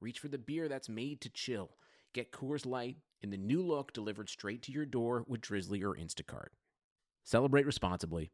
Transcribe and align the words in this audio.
reach 0.00 0.18
for 0.18 0.28
the 0.28 0.38
beer 0.38 0.68
that's 0.68 0.88
made 0.88 1.20
to 1.20 1.28
chill. 1.28 1.70
Get 2.14 2.32
Coors 2.32 2.66
Light 2.66 2.96
in 3.20 3.30
the 3.30 3.36
new 3.36 3.62
look 3.62 3.92
delivered 3.92 4.28
straight 4.28 4.62
to 4.62 4.72
your 4.72 4.86
door 4.86 5.24
with 5.28 5.42
Drizly 5.42 5.82
or 5.82 5.94
Instacart. 5.94 6.48
Celebrate 7.24 7.66
responsibly. 7.66 8.32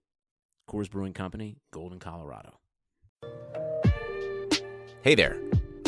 Coors 0.71 0.91
Brewing 0.91 1.12
Company, 1.12 1.59
Golden, 1.73 1.98
Colorado. 1.98 2.60
Hey 5.02 5.15
there. 5.15 5.38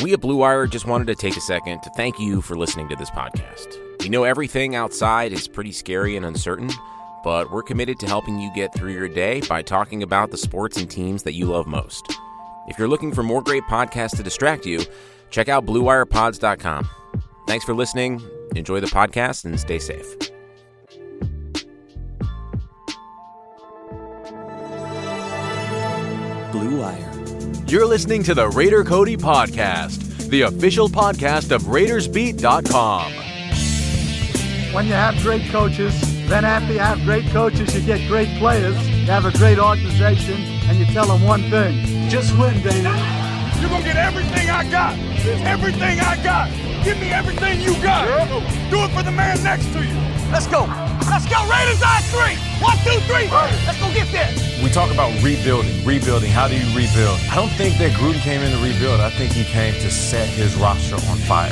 We 0.02 0.12
at 0.12 0.20
Blue 0.20 0.36
Wire 0.36 0.66
just 0.66 0.86
wanted 0.86 1.09
to 1.09 1.16
take 1.16 1.36
a 1.36 1.41
second 1.41 1.80
to 1.83 1.91
thank 1.91 2.20
you 2.20 2.41
for 2.41 2.56
listening 2.56 2.88
to 2.88 2.97
this 2.97 3.10
podcast. 3.10 3.77
We 4.00 4.08
know 4.08 4.22
everything 4.22 4.77
outside 4.77 5.33
is 5.33 5.48
pretty 5.48 5.72
scary 5.72 6.16
and 6.16 6.24
uncertain, 6.24 6.70
but 7.24 7.50
we're 7.50 7.64
committed 7.64 7.98
to 8.00 8.06
helping 8.06 8.38
you 8.38 8.52
get 8.55 8.72
through 8.74 8.92
your 8.92 9.08
day 9.08 9.41
by 9.48 9.62
talking 9.62 10.05
about 10.05 10.30
the 10.30 10.36
sports 10.36 10.77
and 10.77 10.88
teams 10.88 11.24
that 11.24 11.34
you 11.34 11.47
love 11.47 11.66
most. 11.66 12.12
If 12.69 12.78
you're 12.78 12.86
looking 12.86 13.12
for 13.12 13.24
more 13.24 13.42
great 13.42 13.64
podcasts 13.64 14.16
to 14.19 14.22
distract 14.22 14.66
you, 14.66 14.83
check 15.30 15.48
out 15.48 15.66
BlueWirePods.com. 15.66 16.88
Thanks 17.46 17.64
for 17.64 17.74
listening. 17.74 18.23
Enjoy 18.56 18.80
the 18.80 18.86
podcast 18.86 19.45
and 19.45 19.59
stay 19.59 19.78
safe. 19.78 20.16
Blue 26.53 26.80
Wire. 26.80 27.12
You're 27.66 27.86
listening 27.86 28.22
to 28.25 28.34
the 28.34 28.48
Raider 28.48 28.83
Cody 28.84 29.16
Podcast, 29.16 30.28
the 30.30 30.42
official 30.42 30.88
podcast 30.88 31.50
of 31.50 31.62
RaidersBeat.com. 31.64 33.12
When 34.75 34.86
you 34.86 34.92
have 34.92 35.16
great 35.22 35.50
coaches, 35.50 36.00
then 36.28 36.44
after 36.44 36.72
you 36.72 36.78
have 36.78 37.00
great 37.05 37.27
coaches, 37.31 37.75
you 37.75 37.83
get 37.83 38.06
great 38.08 38.28
players, 38.38 38.77
you 38.88 39.06
have 39.06 39.25
a 39.25 39.33
great 39.33 39.58
organization, 39.58 40.41
and 40.69 40.78
you 40.78 40.86
tell 40.86 41.06
them 41.06 41.22
one 41.25 41.42
thing 41.50 41.98
just 42.08 42.36
win, 42.38 42.62
baby. 42.62 43.28
You're 43.61 43.70
going 43.70 43.83
to 43.83 43.89
get 43.89 43.97
everything 43.97 44.51
I 44.51 44.69
got. 44.70 44.97
Everything 45.45 46.01
I 46.01 46.23
got. 46.23 46.51
Give 46.84 46.98
me 47.01 47.11
everything 47.11 47.61
you 47.61 47.75
got. 47.83 48.06
Do 48.70 48.84
it 48.84 48.91
for 48.91 49.03
the 49.03 49.11
man 49.11 49.42
next 49.42 49.73
to 49.73 49.84
you. 49.84 49.95
Let's 50.31 50.47
go. 50.47 50.67
Let's 51.11 51.27
go. 51.27 51.42
Raiders 51.50 51.83
on 51.83 52.03
three. 52.15 52.37
One, 52.62 52.78
two, 52.84 53.00
three. 53.11 53.28
Let's 53.67 53.81
go 53.81 53.92
get 53.92 54.11
there. 54.12 54.31
We 54.62 54.70
talk 54.70 54.92
about 54.92 55.11
rebuilding, 55.23 55.84
rebuilding. 55.84 56.31
How 56.31 56.48
do 56.48 56.55
you 56.55 56.67
rebuild? 56.77 57.19
I 57.31 57.34
don't 57.34 57.50
think 57.50 57.78
that 57.78 57.92
Gruden 57.92 58.20
came 58.20 58.42
in 58.42 58.53
to 58.53 58.59
rebuild. 58.62 59.00
I 59.00 59.11
think 59.11 59.33
he 59.33 59.45
came 59.45 59.75
to 59.75 59.91
set 59.91 60.28
his 60.28 60.55
roster 60.56 60.97
on 60.97 61.19
fire. 61.27 61.50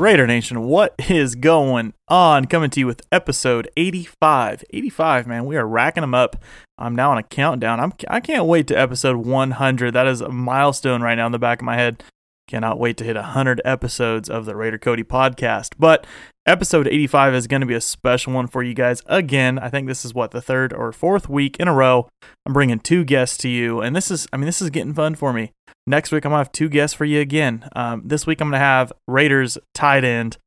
Raider 0.00 0.26
Nation, 0.26 0.62
what 0.62 0.94
is 1.10 1.34
going 1.34 1.92
on? 2.08 2.46
Coming 2.46 2.70
to 2.70 2.80
you 2.80 2.86
with 2.86 3.02
episode 3.12 3.70
85. 3.76 4.64
85, 4.70 5.26
man. 5.26 5.44
We 5.44 5.58
are 5.58 5.66
racking 5.68 6.00
them 6.00 6.14
up. 6.14 6.42
I'm 6.78 6.96
now 6.96 7.10
on 7.10 7.18
a 7.18 7.22
countdown. 7.22 7.80
I'm, 7.80 7.92
I 8.08 8.20
can't 8.20 8.46
wait 8.46 8.66
to 8.68 8.74
episode 8.74 9.18
100. 9.18 9.92
That 9.92 10.06
is 10.06 10.22
a 10.22 10.30
milestone 10.30 11.02
right 11.02 11.16
now 11.16 11.26
in 11.26 11.32
the 11.32 11.38
back 11.38 11.60
of 11.60 11.66
my 11.66 11.76
head. 11.76 12.02
Cannot 12.48 12.78
wait 12.78 12.96
to 12.96 13.04
hit 13.04 13.14
100 13.14 13.60
episodes 13.62 14.30
of 14.30 14.46
the 14.46 14.56
Raider 14.56 14.78
Cody 14.78 15.04
podcast. 15.04 15.74
But 15.78 16.06
episode 16.46 16.88
85 16.88 17.34
is 17.34 17.46
going 17.46 17.60
to 17.60 17.66
be 17.66 17.74
a 17.74 17.80
special 17.80 18.32
one 18.32 18.46
for 18.46 18.62
you 18.62 18.72
guys. 18.72 19.02
Again, 19.04 19.58
I 19.58 19.68
think 19.68 19.86
this 19.86 20.06
is 20.06 20.14
what 20.14 20.30
the 20.30 20.40
third 20.40 20.72
or 20.72 20.92
fourth 20.92 21.28
week 21.28 21.58
in 21.60 21.68
a 21.68 21.74
row. 21.74 22.08
I'm 22.46 22.54
bringing 22.54 22.80
two 22.80 23.04
guests 23.04 23.36
to 23.38 23.50
you, 23.50 23.82
and 23.82 23.94
this 23.94 24.10
is, 24.10 24.26
I 24.32 24.38
mean, 24.38 24.46
this 24.46 24.62
is 24.62 24.70
getting 24.70 24.94
fun 24.94 25.14
for 25.14 25.34
me. 25.34 25.52
Next 25.90 26.12
week, 26.12 26.24
I'm 26.24 26.30
going 26.30 26.38
to 26.38 26.44
have 26.44 26.52
two 26.52 26.68
guests 26.68 26.94
for 26.94 27.04
you 27.04 27.18
again. 27.18 27.68
Um, 27.74 28.02
this 28.04 28.24
week, 28.24 28.40
I'm 28.40 28.46
going 28.46 28.60
to 28.60 28.64
have 28.64 28.92
Raiders 29.08 29.58
tight 29.74 30.04
end, 30.04 30.38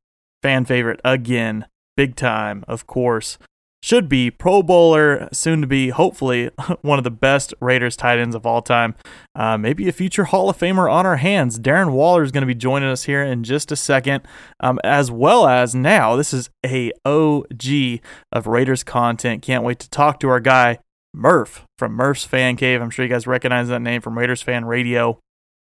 fan 0.42 0.64
favorite 0.64 1.02
again, 1.04 1.66
big 1.98 2.16
time, 2.16 2.64
of 2.66 2.86
course. 2.86 3.36
Should 3.82 4.08
be 4.08 4.30
Pro 4.30 4.62
Bowler, 4.62 5.28
soon 5.34 5.60
to 5.60 5.66
be, 5.66 5.90
hopefully, 5.90 6.48
one 6.80 6.96
of 6.96 7.04
the 7.04 7.10
best 7.10 7.52
Raiders 7.60 7.94
tight 7.94 8.18
ends 8.18 8.34
of 8.34 8.46
all 8.46 8.62
time. 8.62 8.94
Uh, 9.34 9.58
maybe 9.58 9.86
a 9.86 9.92
future 9.92 10.24
Hall 10.24 10.48
of 10.48 10.56
Famer 10.56 10.90
on 10.90 11.04
our 11.04 11.18
hands. 11.18 11.58
Darren 11.58 11.92
Waller 11.92 12.22
is 12.22 12.32
going 12.32 12.40
to 12.40 12.46
be 12.46 12.54
joining 12.54 12.88
us 12.88 13.02
here 13.02 13.22
in 13.22 13.44
just 13.44 13.70
a 13.70 13.76
second, 13.76 14.26
um, 14.60 14.80
as 14.82 15.10
well 15.10 15.46
as 15.46 15.74
now, 15.74 16.16
this 16.16 16.32
is 16.32 16.48
a 16.64 16.90
OG 17.04 18.00
of 18.32 18.46
Raiders 18.46 18.82
content. 18.82 19.42
Can't 19.42 19.62
wait 19.62 19.78
to 19.80 19.90
talk 19.90 20.20
to 20.20 20.30
our 20.30 20.40
guy, 20.40 20.78
Murph 21.12 21.66
from 21.76 21.92
Murph's 21.92 22.24
Fan 22.24 22.56
Cave. 22.56 22.80
I'm 22.80 22.88
sure 22.88 23.04
you 23.04 23.10
guys 23.10 23.26
recognize 23.26 23.68
that 23.68 23.82
name 23.82 24.00
from 24.00 24.16
Raiders 24.16 24.40
Fan 24.40 24.64
Radio. 24.64 25.20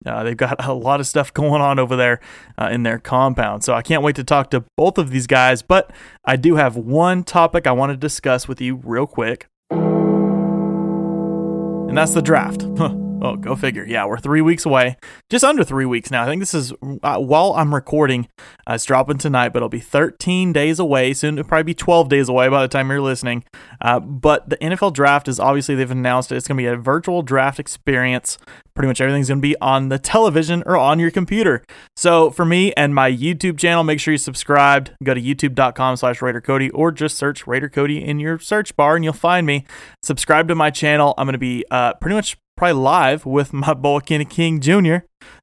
Uh, 0.06 0.22
they've 0.22 0.36
got 0.36 0.64
a 0.68 0.72
lot 0.72 1.00
of 1.00 1.06
stuff 1.06 1.32
going 1.32 1.62
on 1.62 1.78
over 1.78 1.96
there 1.96 2.20
uh, 2.56 2.68
in 2.70 2.82
their 2.82 2.98
compound. 2.98 3.64
So 3.64 3.74
I 3.74 3.82
can't 3.82 4.02
wait 4.02 4.16
to 4.16 4.24
talk 4.24 4.50
to 4.50 4.64
both 4.76 4.98
of 4.98 5.10
these 5.10 5.26
guys. 5.26 5.62
But 5.62 5.92
I 6.24 6.36
do 6.36 6.56
have 6.56 6.76
one 6.76 7.24
topic 7.24 7.66
I 7.66 7.72
want 7.72 7.90
to 7.90 7.96
discuss 7.96 8.48
with 8.48 8.60
you 8.60 8.76
real 8.84 9.06
quick, 9.06 9.48
and 9.70 9.86
that's 11.96 12.14
the 12.14 12.22
draft. 12.22 12.64
Oh, 13.20 13.36
go 13.36 13.56
figure. 13.56 13.84
Yeah, 13.84 14.06
we're 14.06 14.18
three 14.18 14.40
weeks 14.40 14.64
away. 14.64 14.96
Just 15.28 15.44
under 15.44 15.64
three 15.64 15.86
weeks 15.86 16.10
now. 16.10 16.22
I 16.22 16.26
think 16.26 16.40
this 16.40 16.54
is, 16.54 16.72
uh, 17.02 17.18
while 17.18 17.52
I'm 17.54 17.74
recording, 17.74 18.28
uh, 18.68 18.74
it's 18.74 18.84
dropping 18.84 19.18
tonight, 19.18 19.50
but 19.50 19.58
it'll 19.58 19.68
be 19.68 19.80
13 19.80 20.52
days 20.52 20.78
away. 20.78 21.12
Soon 21.14 21.38
it'll 21.38 21.48
probably 21.48 21.64
be 21.64 21.74
12 21.74 22.08
days 22.08 22.28
away 22.28 22.48
by 22.48 22.62
the 22.62 22.68
time 22.68 22.90
you're 22.90 23.00
listening. 23.00 23.44
Uh, 23.80 23.98
but 23.98 24.48
the 24.48 24.56
NFL 24.58 24.92
draft 24.92 25.26
is 25.26 25.40
obviously, 25.40 25.74
they've 25.74 25.90
announced 25.90 26.30
it. 26.30 26.36
It's 26.36 26.46
going 26.46 26.56
to 26.56 26.62
be 26.62 26.66
a 26.66 26.76
virtual 26.76 27.22
draft 27.22 27.58
experience. 27.58 28.38
Pretty 28.74 28.88
much 28.88 29.00
everything's 29.00 29.28
going 29.28 29.40
to 29.40 29.48
be 29.48 29.56
on 29.60 29.88
the 29.88 29.98
television 29.98 30.62
or 30.64 30.76
on 30.76 31.00
your 31.00 31.10
computer. 31.10 31.64
So 31.96 32.30
for 32.30 32.44
me 32.44 32.72
and 32.74 32.94
my 32.94 33.10
YouTube 33.10 33.58
channel, 33.58 33.82
make 33.82 33.98
sure 33.98 34.12
you 34.12 34.18
subscribed. 34.18 34.92
Go 35.02 35.14
to 35.14 35.20
youtube.com 35.20 35.96
slash 35.96 36.22
Raider 36.22 36.40
Cody 36.40 36.70
or 36.70 36.92
just 36.92 37.16
search 37.16 37.46
Raider 37.46 37.68
Cody 37.68 38.04
in 38.04 38.20
your 38.20 38.38
search 38.38 38.76
bar 38.76 38.94
and 38.94 39.04
you'll 39.04 39.12
find 39.12 39.46
me. 39.46 39.64
Subscribe 40.04 40.46
to 40.48 40.54
my 40.54 40.70
channel. 40.70 41.14
I'm 41.18 41.26
going 41.26 41.32
to 41.32 41.38
be 41.38 41.64
uh, 41.70 41.94
pretty 41.94 42.14
much 42.14 42.36
probably 42.58 42.72
live 42.74 43.24
with 43.24 43.52
my 43.52 43.72
boy 43.72 44.00
Kenny 44.00 44.24
King 44.24 44.60
Jr. 44.60 44.96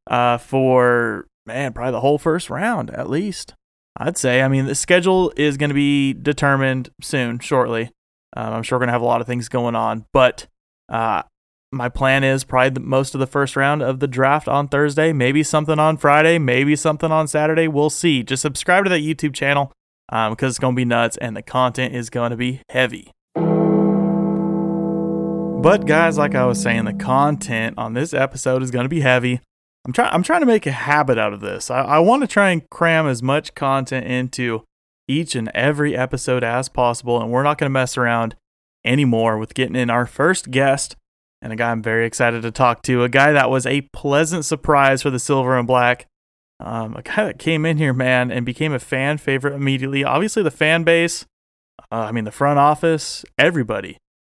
Uh, 0.05 0.37
for 0.37 1.25
man, 1.45 1.73
probably 1.73 1.93
the 1.93 2.01
whole 2.01 2.17
first 2.17 2.49
round 2.49 2.91
at 2.91 3.09
least. 3.09 3.55
I'd 3.97 4.17
say. 4.17 4.41
I 4.41 4.49
mean, 4.49 4.65
the 4.65 4.75
schedule 4.75 5.31
is 5.37 5.55
going 5.55 5.69
to 5.69 5.75
be 5.75 6.11
determined 6.11 6.89
soon, 7.01 7.39
shortly. 7.39 7.91
Um, 8.35 8.53
I'm 8.53 8.63
sure 8.63 8.77
we're 8.77 8.81
going 8.81 8.89
to 8.89 8.93
have 8.93 9.01
a 9.01 9.05
lot 9.05 9.21
of 9.21 9.27
things 9.27 9.47
going 9.47 9.73
on, 9.73 10.05
but 10.11 10.47
uh, 10.89 11.23
my 11.71 11.87
plan 11.87 12.25
is 12.25 12.43
probably 12.43 12.71
the, 12.71 12.81
most 12.81 13.13
of 13.13 13.19
the 13.21 13.27
first 13.27 13.55
round 13.55 13.81
of 13.81 14.01
the 14.01 14.07
draft 14.07 14.49
on 14.49 14.67
Thursday, 14.67 15.13
maybe 15.13 15.43
something 15.43 15.79
on 15.79 15.95
Friday, 15.95 16.37
maybe 16.37 16.75
something 16.75 17.13
on 17.13 17.29
Saturday. 17.29 17.69
We'll 17.69 17.89
see. 17.89 18.23
Just 18.23 18.41
subscribe 18.41 18.83
to 18.83 18.89
that 18.89 18.99
YouTube 18.99 19.33
channel 19.33 19.71
um, 20.09 20.33
because 20.33 20.51
it's 20.51 20.59
going 20.59 20.75
to 20.75 20.79
be 20.79 20.83
nuts 20.83 21.15
and 21.17 21.37
the 21.37 21.41
content 21.41 21.95
is 21.95 22.09
going 22.09 22.31
to 22.31 22.37
be 22.37 22.61
heavy. 22.69 23.14
But 25.65 25.87
guys, 25.87 26.15
like 26.15 26.35
I 26.35 26.45
was 26.45 26.61
saying, 26.61 26.85
the 26.85 26.93
content 26.93 27.73
on 27.75 27.95
this 27.95 28.13
episode 28.13 28.61
is 28.61 28.69
going 28.69 28.85
to 28.85 28.87
be 28.87 29.01
heavy. 29.01 29.41
I'm 29.83 29.93
trying. 29.93 30.13
I'm 30.13 30.21
trying 30.21 30.41
to 30.41 30.45
make 30.45 30.67
a 30.67 30.71
habit 30.71 31.17
out 31.17 31.33
of 31.33 31.41
this. 31.41 31.71
I, 31.71 31.81
I 31.81 31.99
want 32.01 32.21
to 32.21 32.27
try 32.27 32.51
and 32.51 32.69
cram 32.69 33.07
as 33.07 33.23
much 33.23 33.55
content 33.55 34.05
into 34.05 34.63
each 35.07 35.33
and 35.33 35.49
every 35.55 35.97
episode 35.97 36.43
as 36.43 36.69
possible, 36.69 37.19
and 37.19 37.31
we're 37.31 37.41
not 37.41 37.57
going 37.57 37.65
to 37.65 37.73
mess 37.73 37.97
around 37.97 38.35
anymore 38.85 39.39
with 39.39 39.55
getting 39.55 39.75
in 39.75 39.89
our 39.89 40.05
first 40.05 40.51
guest 40.51 40.97
and 41.41 41.51
a 41.51 41.55
guy 41.55 41.71
I'm 41.71 41.81
very 41.81 42.05
excited 42.05 42.43
to 42.43 42.51
talk 42.51 42.83
to. 42.83 43.01
A 43.01 43.09
guy 43.09 43.31
that 43.31 43.49
was 43.49 43.65
a 43.65 43.89
pleasant 43.91 44.45
surprise 44.45 45.01
for 45.01 45.09
the 45.09 45.17
Silver 45.17 45.57
and 45.57 45.65
Black. 45.65 46.05
Um, 46.59 46.95
a 46.95 47.01
guy 47.01 47.25
that 47.25 47.39
came 47.39 47.65
in 47.65 47.77
here, 47.77 47.91
man, 47.91 48.29
and 48.29 48.45
became 48.45 48.73
a 48.73 48.77
fan 48.77 49.17
favorite 49.17 49.55
immediately. 49.55 50.03
Obviously, 50.03 50.43
the 50.43 50.51
fan 50.51 50.83
base. 50.83 51.25
Uh, 51.91 52.05
I 52.07 52.11
mean, 52.11 52.25
the 52.25 52.31
front 52.31 52.59
office, 52.59 53.25
everybody 53.39 53.97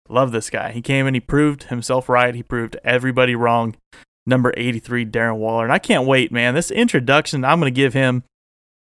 Love 0.10 0.32
this 0.32 0.50
guy. 0.50 0.72
He 0.72 0.82
came 0.82 1.08
and 1.08 1.16
he 1.16 1.20
proved 1.20 1.64
himself 1.64 2.10
right. 2.10 2.36
He 2.36 2.44
proved 2.44 2.78
everybody 2.84 3.36
wrong. 3.36 3.76
Number 4.26 4.54
83, 4.58 5.06
Darren 5.06 5.38
Waller. 5.38 5.64
And 5.64 5.74
I 5.74 5.80
can't 5.80 6.06
wait, 6.06 6.32
man. 6.32 6.54
This 6.54 6.70
introduction, 6.70 7.46
I'm 7.46 7.60
going 7.60 7.74
to 7.74 7.76
give 7.76 7.94
him. 7.94 8.24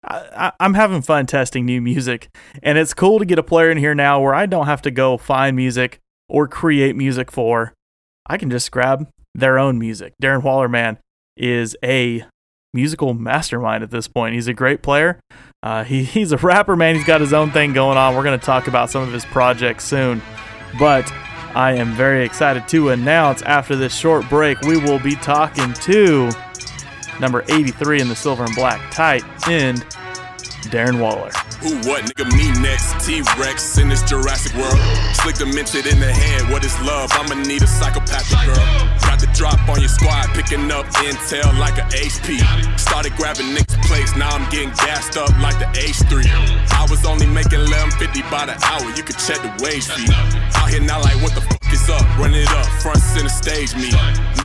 I, 0.03 0.51
am 0.59 0.73
having 0.73 1.01
fun 1.01 1.25
testing 1.25 1.65
new 1.65 1.81
music. 1.81 2.29
And 2.63 2.77
it's 2.77 2.93
cool 2.93 3.19
to 3.19 3.25
get 3.25 3.39
a 3.39 3.43
player 3.43 3.69
in 3.69 3.77
here 3.77 3.95
now 3.95 4.19
where 4.19 4.33
I 4.33 4.45
don't 4.45 4.65
have 4.65 4.81
to 4.83 4.91
go 4.91 5.17
find 5.17 5.55
music 5.55 5.99
or 6.27 6.47
create 6.47 6.95
music 6.95 7.31
for. 7.31 7.73
I 8.27 8.37
can 8.37 8.49
just 8.49 8.71
grab 8.71 9.07
their 9.33 9.59
own 9.59 9.77
music. 9.77 10.13
Darren 10.21 10.43
Waller, 10.43 10.67
man, 10.67 10.97
is 11.37 11.75
a 11.83 12.25
musical 12.73 13.13
mastermind 13.13 13.83
at 13.83 13.91
this 13.91 14.07
point. 14.07 14.35
He's 14.35 14.47
a 14.47 14.53
great 14.53 14.81
player. 14.81 15.19
Uh, 15.63 15.83
he, 15.83 16.03
he's 16.03 16.31
a 16.31 16.37
rapper, 16.37 16.75
man. 16.75 16.95
He's 16.95 17.05
got 17.05 17.21
his 17.21 17.33
own 17.33 17.51
thing 17.51 17.73
going 17.73 17.97
on. 17.97 18.15
We're 18.15 18.23
going 18.23 18.39
to 18.39 18.45
talk 18.45 18.67
about 18.67 18.89
some 18.89 19.03
of 19.03 19.13
his 19.13 19.25
projects 19.25 19.85
soon. 19.85 20.21
But 20.79 21.11
I 21.55 21.73
am 21.73 21.93
very 21.93 22.25
excited 22.25 22.67
to 22.69 22.89
announce 22.89 23.41
after 23.43 23.75
this 23.75 23.95
short 23.95 24.27
break, 24.29 24.59
we 24.61 24.77
will 24.77 24.99
be 24.99 25.15
talking 25.15 25.71
to 25.73 26.29
number 27.19 27.43
83 27.47 28.01
in 28.01 28.09
the 28.09 28.15
silver 28.15 28.43
and 28.43 28.55
black 28.55 28.91
tight 28.91 29.23
end, 29.47 29.85
Darren 30.69 30.99
Waller. 30.99 31.31
Who 31.61 31.77
what, 31.89 32.03
nigga, 32.03 32.29
me 32.35 32.51
next? 32.61 33.05
T-Rex 33.05 33.77
in 33.77 33.89
this 33.89 34.03
Jurassic 34.03 34.53
World. 34.55 34.77
Slick 35.15 35.35
demented 35.35 35.87
in 35.87 35.99
the 35.99 36.11
head, 36.11 36.51
what 36.51 36.65
is 36.65 36.77
love? 36.81 37.09
I'ma 37.13 37.41
need 37.43 37.61
a 37.61 37.67
psychopathic 37.67 38.53
girl. 38.53 39.04
Drop 39.35 39.59
on 39.67 39.81
your 39.81 39.89
squad, 39.89 40.27
picking 40.33 40.71
up 40.71 40.85
intel 41.03 41.59
like 41.59 41.77
a 41.77 41.85
HP. 41.91 42.39
Started 42.79 43.13
grabbing 43.17 43.47
niggas' 43.47 43.83
place, 43.83 44.15
now 44.15 44.29
I'm 44.29 44.49
getting 44.49 44.69
gassed 44.69 45.17
up 45.17 45.29
like 45.41 45.59
the 45.59 45.65
H3. 45.75 46.23
I 46.71 46.87
was 46.89 47.05
only 47.05 47.27
making 47.27 47.59
1150 47.67 48.21
by 48.31 48.45
the 48.45 48.55
hour, 48.63 48.87
you 48.95 49.03
could 49.03 49.19
check 49.19 49.43
the 49.43 49.51
wage 49.61 49.87
fee. 49.87 50.07
Out 50.55 50.69
here 50.69 50.79
now 50.79 51.01
like, 51.01 51.21
what 51.21 51.35
the 51.35 51.41
fuck 51.41 51.73
is 51.73 51.89
up? 51.89 52.01
Run 52.17 52.33
it 52.33 52.47
up, 52.47 52.65
front 52.81 52.99
center 52.99 53.27
stage 53.27 53.75
me. 53.75 53.91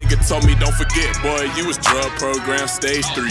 Nigga 0.03 0.19
told 0.27 0.45
me 0.45 0.57
don't 0.57 0.75
forget, 0.75 1.15
boy, 1.23 1.47
you 1.55 1.67
was 1.67 1.79
drug 1.79 2.11
program 2.19 2.67
stage 2.67 3.07
3. 3.15 3.31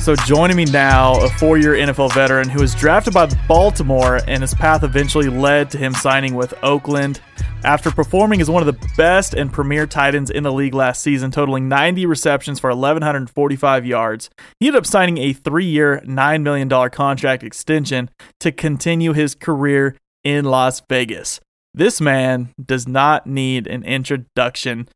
So 0.00 0.14
joining 0.26 0.56
me 0.56 0.66
now, 0.66 1.14
a 1.24 1.30
four-year 1.30 1.74
NFL 1.74 2.12
veteran 2.12 2.50
who 2.50 2.60
was 2.60 2.74
drafted 2.74 3.14
by 3.14 3.26
Baltimore, 3.48 4.20
and 4.28 4.42
his 4.42 4.52
path 4.52 4.82
eventually 4.82 5.30
led 5.30 5.70
to 5.70 5.78
him 5.78 5.94
signing 5.94 6.34
with 6.34 6.52
Oakland. 6.62 7.20
After 7.64 7.90
performing 7.90 8.42
as 8.42 8.50
one 8.50 8.62
of 8.62 8.66
the 8.66 8.88
best 8.94 9.32
and 9.32 9.50
premier 9.50 9.86
tight 9.86 10.14
ends 10.14 10.30
in 10.30 10.42
the 10.42 10.52
league 10.52 10.74
last 10.74 11.02
season, 11.02 11.30
totaling 11.30 11.66
90 11.66 12.04
receptions 12.04 12.60
for 12.60 12.68
1,145 12.68 13.86
yards, 13.86 14.28
he 14.60 14.66
ended 14.66 14.80
up 14.80 14.86
signing 14.86 15.16
a 15.16 15.32
three-year, 15.32 16.02
$9 16.04 16.42
million 16.42 16.68
contract 16.90 17.42
extension 17.42 18.10
to 18.40 18.52
continue 18.52 19.14
his 19.14 19.34
career 19.34 19.96
in 20.22 20.44
Las 20.44 20.82
Vegas. 20.90 21.40
This 21.72 22.02
man 22.02 22.52
does 22.62 22.86
not 22.86 23.26
need 23.26 23.66
an 23.66 23.82
introduction 23.82 24.88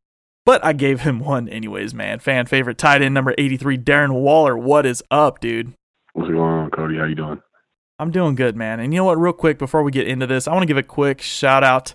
but 0.49 0.65
I 0.65 0.73
gave 0.73 1.03
him 1.03 1.19
one 1.19 1.47
anyways, 1.47 1.93
man. 1.93 2.21
Fan 2.21 2.47
favorite 2.47 2.79
tight 2.79 3.03
end 3.03 3.13
number 3.13 3.35
83, 3.37 3.77
Darren 3.77 4.13
Waller. 4.13 4.57
What 4.57 4.87
is 4.87 5.03
up, 5.11 5.41
dude? 5.41 5.75
What's 6.15 6.31
going 6.31 6.41
on, 6.41 6.71
Cody? 6.71 6.97
How 6.97 7.05
you 7.05 7.15
doing? 7.15 7.43
I'm 7.99 8.11
doing 8.11 8.35
good, 8.35 8.57
man. 8.57 8.81
And 8.81 8.95
you 8.95 9.01
know 9.01 9.05
what? 9.05 9.19
Real 9.19 9.35
quick, 9.35 9.59
before 9.59 9.83
we 9.83 9.93
get 9.93 10.09
into 10.09 10.27
this, 10.27 10.49
I 10.49 10.53
want 10.53 10.63
to 10.63 10.67
give 10.67 10.79
a 10.79 10.83
quick 10.83 11.21
shout 11.21 11.63
out 11.63 11.95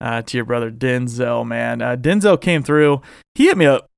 uh, 0.00 0.22
to 0.22 0.36
your 0.36 0.44
brother 0.44 0.70
Denzel, 0.70 1.46
man. 1.46 1.82
Uh, 1.82 1.96
Denzel 1.96 2.40
came 2.40 2.62
through. 2.62 3.00
He 3.34 3.46
hit 3.46 3.56
me 3.56 3.66
up, 3.66 3.88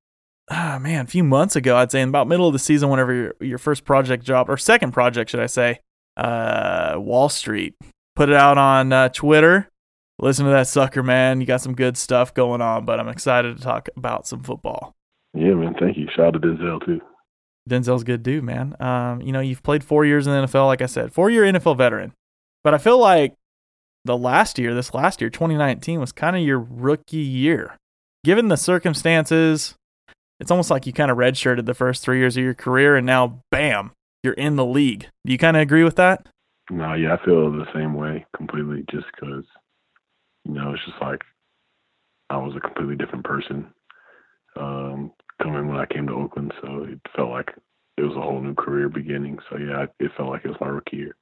oh, 0.50 0.78
man, 0.78 1.04
a 1.04 1.08
few 1.08 1.24
months 1.24 1.56
ago. 1.56 1.76
I'd 1.76 1.90
say 1.90 2.00
in 2.00 2.08
about 2.08 2.28
middle 2.28 2.46
of 2.46 2.52
the 2.52 2.58
season, 2.58 2.88
whenever 2.88 3.12
your, 3.12 3.34
your 3.40 3.58
first 3.58 3.84
project 3.84 4.24
dropped, 4.24 4.50
or 4.50 4.56
second 4.56 4.92
project, 4.92 5.30
should 5.30 5.40
I 5.40 5.46
say, 5.46 5.80
uh, 6.16 6.94
Wall 6.96 7.28
Street. 7.28 7.74
Put 8.16 8.28
it 8.28 8.34
out 8.34 8.58
on 8.58 8.92
uh, 8.92 9.08
Twitter 9.08 9.70
listen 10.20 10.44
to 10.44 10.50
that 10.52 10.68
sucker, 10.68 11.02
man. 11.02 11.40
You 11.40 11.46
got 11.46 11.60
some 11.60 11.74
good 11.74 11.96
stuff 11.96 12.32
going 12.34 12.60
on, 12.60 12.84
but 12.84 13.00
I'm 13.00 13.08
excited 13.08 13.56
to 13.56 13.62
talk 13.62 13.88
about 13.96 14.26
some 14.26 14.42
football. 14.42 14.94
Yeah, 15.34 15.54
man. 15.54 15.74
Thank 15.78 15.96
you. 15.96 16.08
Shout 16.14 16.26
out 16.26 16.32
to 16.34 16.38
Denzel 16.40 16.84
too. 16.84 17.00
Denzel's 17.68 18.04
good 18.04 18.22
dude, 18.22 18.44
man. 18.44 18.74
Um, 18.80 19.20
you 19.20 19.32
know, 19.32 19.40
you've 19.40 19.62
played 19.62 19.84
four 19.84 20.04
years 20.04 20.26
in 20.26 20.32
the 20.32 20.46
NFL, 20.46 20.66
like 20.66 20.82
I 20.82 20.86
said, 20.86 21.12
four 21.12 21.30
year 21.30 21.44
NFL 21.44 21.76
veteran. 21.76 22.12
But 22.62 22.74
I 22.74 22.78
feel 22.78 22.98
like 22.98 23.34
the 24.04 24.16
last 24.16 24.58
year, 24.58 24.74
this 24.74 24.94
last 24.94 25.20
year, 25.20 25.30
2019, 25.30 26.00
was 26.00 26.12
kind 26.12 26.36
of 26.36 26.42
your 26.42 26.58
rookie 26.58 27.18
year. 27.18 27.76
Given 28.24 28.48
the 28.48 28.56
circumstances, 28.56 29.74
it's 30.38 30.50
almost 30.50 30.70
like 30.70 30.86
you 30.86 30.92
kind 30.92 31.10
of 31.10 31.16
redshirted 31.16 31.66
the 31.66 31.74
first 31.74 32.02
three 32.02 32.18
years 32.18 32.36
of 32.36 32.42
your 32.42 32.54
career, 32.54 32.96
and 32.96 33.06
now, 33.06 33.42
bam, 33.50 33.92
you're 34.22 34.34
in 34.34 34.56
the 34.56 34.64
league. 34.64 35.06
Do 35.24 35.32
you 35.32 35.38
kind 35.38 35.56
of 35.56 35.62
agree 35.62 35.84
with 35.84 35.96
that? 35.96 36.26
No, 36.70 36.94
yeah, 36.94 37.14
I 37.14 37.24
feel 37.24 37.50
the 37.50 37.66
same 37.74 37.94
way 37.94 38.26
completely. 38.36 38.84
Just 38.90 39.06
because 39.14 39.44
you 40.44 40.54
know, 40.54 40.72
it's 40.72 40.84
just 40.84 41.00
like 41.00 41.22
I 42.30 42.36
was 42.36 42.54
a 42.56 42.60
completely 42.60 42.96
different 42.96 43.24
person 43.24 43.66
um, 44.56 45.12
coming 45.42 45.68
when 45.68 45.78
I 45.78 45.86
came 45.86 46.06
to 46.06 46.14
Oakland. 46.14 46.52
So 46.62 46.84
it 46.84 47.00
felt 47.14 47.30
like 47.30 47.50
it 47.96 48.02
was 48.02 48.16
a 48.16 48.20
whole 48.20 48.40
new 48.40 48.54
career 48.54 48.88
beginning. 48.88 49.38
So 49.50 49.58
yeah, 49.58 49.86
it 49.98 50.10
felt 50.16 50.30
like 50.30 50.44
it 50.44 50.48
was 50.48 50.60
my 50.60 50.68
rookie 50.68 50.98
year. 50.98 51.16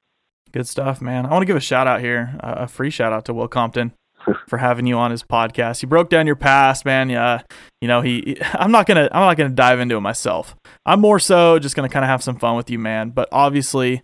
Good 0.51 0.67
stuff, 0.67 1.01
man. 1.01 1.25
I 1.25 1.29
want 1.29 1.43
to 1.43 1.45
give 1.45 1.55
a 1.55 1.61
shout 1.61 1.87
out 1.87 2.01
here, 2.01 2.35
uh, 2.41 2.55
a 2.57 2.67
free 2.67 2.89
shout 2.89 3.13
out 3.13 3.25
to 3.25 3.33
Will 3.33 3.47
Compton 3.47 3.93
for 4.47 4.57
having 4.57 4.85
you 4.85 4.97
on 4.97 5.11
his 5.11 5.23
podcast. 5.23 5.81
He 5.81 5.85
broke 5.85 6.09
down 6.09 6.25
your 6.25 6.35
past, 6.35 6.85
man. 6.85 7.09
Yeah, 7.09 7.41
you 7.81 7.87
know 7.87 8.01
he, 8.01 8.21
he. 8.25 8.37
I'm 8.53 8.71
not 8.71 8.87
gonna. 8.87 9.09
I'm 9.11 9.21
not 9.21 9.37
gonna 9.37 9.49
dive 9.49 9.79
into 9.79 9.95
it 9.95 10.01
myself. 10.01 10.55
I'm 10.85 11.01
more 11.01 11.19
so 11.19 11.59
just 11.59 11.75
gonna 11.75 11.89
kind 11.89 12.05
of 12.05 12.09
have 12.09 12.23
some 12.23 12.37
fun 12.37 12.55
with 12.55 12.69
you, 12.69 12.79
man. 12.79 13.11
But 13.11 13.29
obviously, 13.31 14.01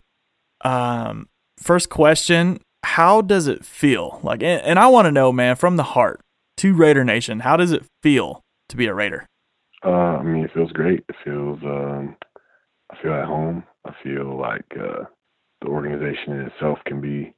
um, 0.64 1.28
first 1.60 1.90
question 1.90 2.60
how 2.86 3.22
does 3.22 3.48
it 3.48 3.66
feel? 3.66 4.20
Like, 4.24 4.44
and, 4.44 4.62
and 4.62 4.80
I 4.80 4.88
want 4.88 5.08
to 5.08 5.12
know, 5.12 5.32
man, 5.32 5.56
from 5.56 5.76
the 5.76 5.84
heart 5.84 6.22
to 6.58 6.74
Raider 6.76 7.04
Nation, 7.04 7.40
how 7.40 7.58
does 7.58 7.72
it 7.72 7.84
feel 8.04 8.42
to 8.70 8.78
be 8.78 8.86
a 8.86 8.94
Raider? 8.94 9.26
Uh, 9.84 9.90
I 9.90 10.24
mean, 10.24 10.46
it 10.46 10.52
feels 10.54 10.72
great. 10.72 11.04
It 11.10 11.16
feels, 11.24 11.60
um, 11.64 12.16
I 12.92 13.02
feel 13.02 13.14
at 13.14 13.26
home. 13.26 13.64
I 13.86 13.92
feel 14.04 14.40
like 14.40 14.66
uh, 14.80 15.06
the 15.66 15.72
organization 15.72 16.34
in 16.34 16.42
itself 16.42 16.80
can 16.86 17.02
be 17.02 17.36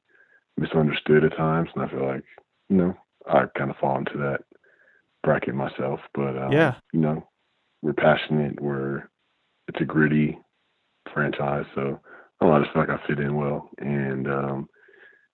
misunderstood 0.57 1.23
at 1.23 1.35
times, 1.37 1.69
and 1.73 1.83
I 1.83 1.89
feel 1.89 2.05
like, 2.05 2.23
you 2.69 2.77
know, 2.77 2.93
I 3.29 3.45
kind 3.57 3.69
of 3.71 3.77
fall 3.77 3.97
into 3.97 4.17
that 4.17 4.39
bracket 5.23 5.55
myself. 5.55 5.99
But 6.13 6.37
um, 6.37 6.51
yeah, 6.51 6.75
you 6.93 6.99
know, 6.99 7.27
we're 7.81 7.93
passionate. 7.93 8.61
We're 8.61 9.09
it's 9.67 9.81
a 9.81 9.85
gritty 9.85 10.37
franchise, 11.13 11.65
so 11.75 11.99
I 12.41 12.59
just 12.59 12.73
feel 12.73 12.83
like 12.83 12.89
I 12.89 13.07
fit 13.07 13.19
in 13.19 13.35
well, 13.35 13.69
and 13.79 14.27
um, 14.27 14.69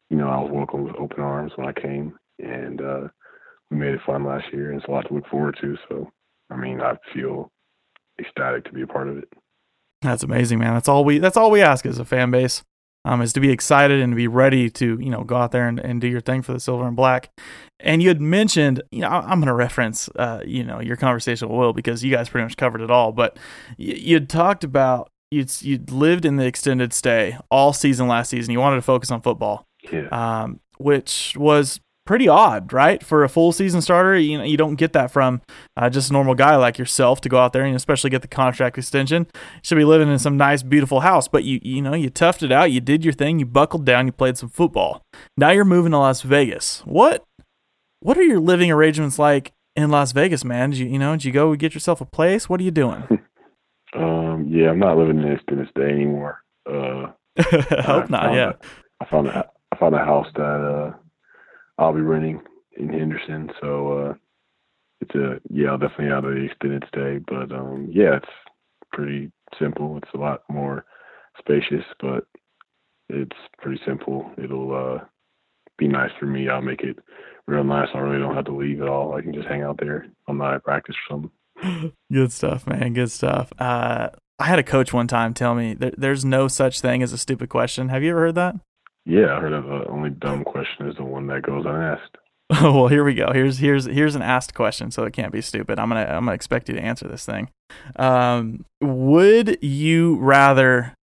you 0.10 0.18
know, 0.18 0.30
I 0.30 0.40
was 0.40 0.52
welcomed 0.52 0.86
with 0.86 0.96
open 0.96 1.22
arms 1.22 1.52
when 1.56 1.68
I 1.68 1.74
came, 1.74 2.18
and 2.40 2.82
uh, 2.82 3.08
we 3.70 3.78
made 3.78 3.94
it 3.94 4.02
fun 4.06 4.26
last 4.26 4.46
year, 4.54 4.72
and 4.72 4.80
it's 4.80 4.88
a 4.88 4.92
lot 4.92 5.08
to 5.08 5.14
look 5.14 5.28
forward 5.28 5.58
to. 5.62 5.78
So, 5.90 6.12
I 6.50 6.56
mean, 6.56 6.82
I 6.82 6.94
feel 7.14 7.52
ecstatic 8.20 8.66
to 8.66 8.72
be 8.72 8.84
a 8.84 8.88
part 8.88 9.08
of 9.08 9.18
it. 9.18 9.30
That's 10.02 10.24
amazing, 10.24 10.60
man. 10.60 10.74
That's 10.74 10.90
all 10.90 11.06
we 11.06 11.20
that's 11.20 11.38
all 11.38 11.50
we 11.50 11.62
ask 11.62 11.86
as 11.86 12.00
a 12.00 12.06
fan 12.06 12.32
base. 12.32 12.64
Um, 13.06 13.22
is 13.22 13.34
to 13.34 13.42
be 13.42 13.50
excited 13.52 14.00
and 14.00 14.14
to 14.14 14.16
be 14.16 14.28
ready 14.28 14.70
to 14.70 14.98
you 14.98 15.10
know 15.10 15.24
go 15.24 15.36
out 15.36 15.52
there 15.52 15.68
and, 15.68 15.78
and 15.80 16.00
do 16.00 16.08
your 16.08 16.22
thing 16.22 16.42
for 16.42 16.54
the 16.54 16.60
silver 16.60 16.88
and 16.88 16.96
black. 16.96 17.32
And 17.80 18.02
you 18.02 18.08
had 18.08 18.22
mentioned, 18.22 18.82
you 18.92 19.02
know, 19.02 19.10
I'm 19.10 19.40
going 19.40 19.48
to 19.48 19.54
reference, 19.54 20.08
uh, 20.16 20.42
you 20.46 20.64
know, 20.64 20.80
your 20.80 20.96
conversation 20.96 21.50
with 21.50 21.58
Will 21.58 21.74
because 21.74 22.02
you 22.02 22.12
guys 22.12 22.30
pretty 22.30 22.46
much 22.46 22.56
covered 22.56 22.80
it 22.80 22.90
all. 22.90 23.12
But 23.12 23.38
you, 23.78 23.96
you 23.96 24.14
had 24.16 24.30
talked 24.30 24.64
about 24.64 25.12
you'd 25.32 25.62
you'd 25.62 25.92
lived 25.92 26.24
in 26.26 26.38
the 26.38 26.46
extended 26.46 26.94
stay 26.94 27.38
all 27.52 27.74
season 27.74 28.08
last 28.08 28.30
season. 28.30 28.54
You 28.54 28.60
wanted 28.60 28.78
to 28.78 28.84
focus 28.84 29.12
on 29.12 29.22
football, 29.22 29.66
yeah. 29.92 30.08
um, 30.12 30.62
which 30.78 31.36
was 31.38 31.82
pretty 32.06 32.28
odd, 32.28 32.74
right? 32.74 33.04
For 33.04 33.24
a 33.24 33.30
full 33.30 33.52
season 33.52 33.82
starter, 33.82 34.18
you 34.18 34.38
know, 34.38 34.44
you 34.44 34.58
don't 34.58 34.76
get 34.76 34.94
that 34.94 35.12
from 35.12 35.42
uh, 35.78 35.90
just 35.90 36.10
a 36.10 36.14
normal 36.14 36.36
guy 36.36 36.56
like 36.56 36.78
yourself 36.78 37.22
to 37.22 37.30
go 37.30 37.38
out 37.38 37.54
there 37.54 37.64
and 37.64 37.76
especially 37.76 38.10
get 38.10 38.22
the 38.22 38.28
contract 38.28 38.78
extension. 38.78 39.28
You 39.34 39.60
should 39.64 39.78
be 39.78 39.86
living 39.86 40.10
in 40.10 40.20
some 40.20 40.38
nice, 40.38 40.64
beautiful 40.64 41.02
house, 41.02 41.28
but 41.28 41.44
you, 41.44 41.60
you 41.64 41.82
know, 41.82 41.94
you 41.94 42.10
toughed 42.10 42.44
it 42.44 42.52
out, 42.52 42.72
you 42.72 42.82
did 42.82 43.04
your 43.04 43.14
thing, 43.14 43.40
you 43.40 43.46
buckled 43.46 43.86
down, 43.86 44.06
you 44.08 44.12
played 44.12 44.38
some 44.38 44.50
football. 44.50 45.04
Now 45.38 45.52
you're 45.52 45.66
moving 45.66 45.92
to 45.92 45.98
Las 45.98 46.22
Vegas. 46.22 46.82
What, 46.86 47.24
what 48.00 48.18
are 48.18 48.24
your 48.24 48.40
living 48.40 48.72
arrangements 48.72 49.18
like 49.18 49.54
in 49.76 49.90
Las 49.90 50.12
Vegas, 50.12 50.44
man? 50.44 50.72
Did 50.72 50.80
you, 50.80 50.88
you 50.88 51.00
know, 51.00 51.14
did 51.14 51.26
you 51.26 51.32
go 51.32 51.56
get 51.56 51.74
yourself 51.74 52.02
a 52.02 52.06
place? 52.06 52.50
What 52.50 52.60
are 52.60 52.64
you 52.64 52.72
doing? 52.72 53.04
um, 53.96 54.48
yeah, 54.50 54.70
I'm 54.70 54.80
not 54.80 54.98
living 54.98 55.22
in 55.22 55.30
this 55.30 55.42
to 55.50 55.56
this 55.56 55.70
day 55.76 55.90
anymore. 55.90 56.40
Uh, 56.70 57.08
Hope 57.82 58.10
not. 58.10 58.34
Yeah. 58.34 58.54
I 59.02 59.06
found 59.06 59.28
a, 59.28 59.50
I 59.72 59.78
found 59.78 59.96
a 59.96 60.00
house 60.00 60.28
that 60.36 60.42
uh, 60.42 60.98
I'll 61.78 61.94
be 61.94 62.02
renting 62.02 62.42
in 62.78 62.90
Henderson. 62.90 63.50
So 63.62 64.00
uh, 64.00 64.14
it's 65.02 65.16
a 65.16 65.40
yeah, 65.50 65.70
I'll 65.70 65.78
definitely 65.78 66.10
have 66.10 66.24
the 66.24 66.48
extended 66.50 66.84
stay. 66.88 67.20
But 67.26 67.52
um, 67.52 67.88
yeah, 67.92 68.18
it's 68.18 68.30
pretty 68.92 69.32
simple. 69.60 69.98
It's 69.98 70.14
a 70.14 70.18
lot 70.18 70.44
more 70.50 70.86
spacious, 71.40 71.86
but 72.00 72.26
it's 73.10 73.36
pretty 73.60 73.82
simple. 73.86 74.32
It'll 74.42 74.74
uh, 74.74 75.04
be 75.78 75.88
nice 75.88 76.12
for 76.20 76.26
me. 76.26 76.50
I'll 76.50 76.62
make 76.62 76.82
it 76.82 76.98
real 77.48 77.64
nice. 77.64 77.90
I 77.94 78.00
really 78.00 78.20
don't 78.20 78.36
have 78.36 78.46
to 78.46 78.56
leave 78.56 78.82
at 78.82 78.88
all. 78.88 79.16
I 79.16 79.22
can 79.22 79.34
just 79.34 79.48
hang 79.48 79.64
out 79.64 79.80
there 79.80 80.08
on 80.28 80.38
my 80.38 80.58
practice 80.60 80.96
or 81.10 81.14
something. 81.14 81.94
Good 82.12 82.32
stuff, 82.32 82.66
man. 82.68 82.94
Good 82.94 83.12
stuff. 83.12 83.52
Uh, 83.60 84.10
I 84.40 84.46
had 84.46 84.60
a 84.60 84.64
coach 84.64 84.94
one 84.94 85.08
time 85.08 85.34
tell 85.34 85.56
me 85.56 85.74
there, 85.74 85.94
there's 85.98 86.26
no 86.26 86.48
such 86.48 86.82
thing 86.82 87.04
as 87.04 87.14
a 87.14 87.18
stupid 87.18 87.50
question. 87.50 87.90
Have 87.90 88.04
you 88.04 88.12
ever 88.12 88.22
heard 88.22 88.36
that? 88.36 88.56
Yeah, 89.06 89.36
I 89.36 89.40
heard 89.42 89.54
of 89.54 89.66
the 89.66 89.86
only 89.90 90.10
dumb 90.12 90.44
question 90.44 90.88
is 90.88 90.96
the 90.96 91.04
one 91.04 91.28
that 91.28 91.42
goes 91.42 91.66
unasked. 91.66 92.18
well, 92.62 92.88
here 92.88 93.04
we 93.04 93.14
go. 93.14 93.32
Here's 93.34 93.58
here's 93.58 93.86
here's 93.86 94.16
an 94.16 94.22
asked 94.22 94.54
question, 94.54 94.92
so 94.92 95.04
it 95.04 95.14
can't 95.14 95.32
be 95.32 95.42
stupid. 95.42 95.80
I'm 95.80 95.90
gonna 95.90 96.06
I'm 96.06 96.26
gonna 96.26 96.34
expect 96.34 96.70
you 96.70 96.76
to 96.76 96.82
answer 96.82 97.08
this 97.08 97.26
thing. 97.26 97.50
Um, 97.96 98.66
would 98.82 99.62
you 99.64 100.18
rather 100.18 100.94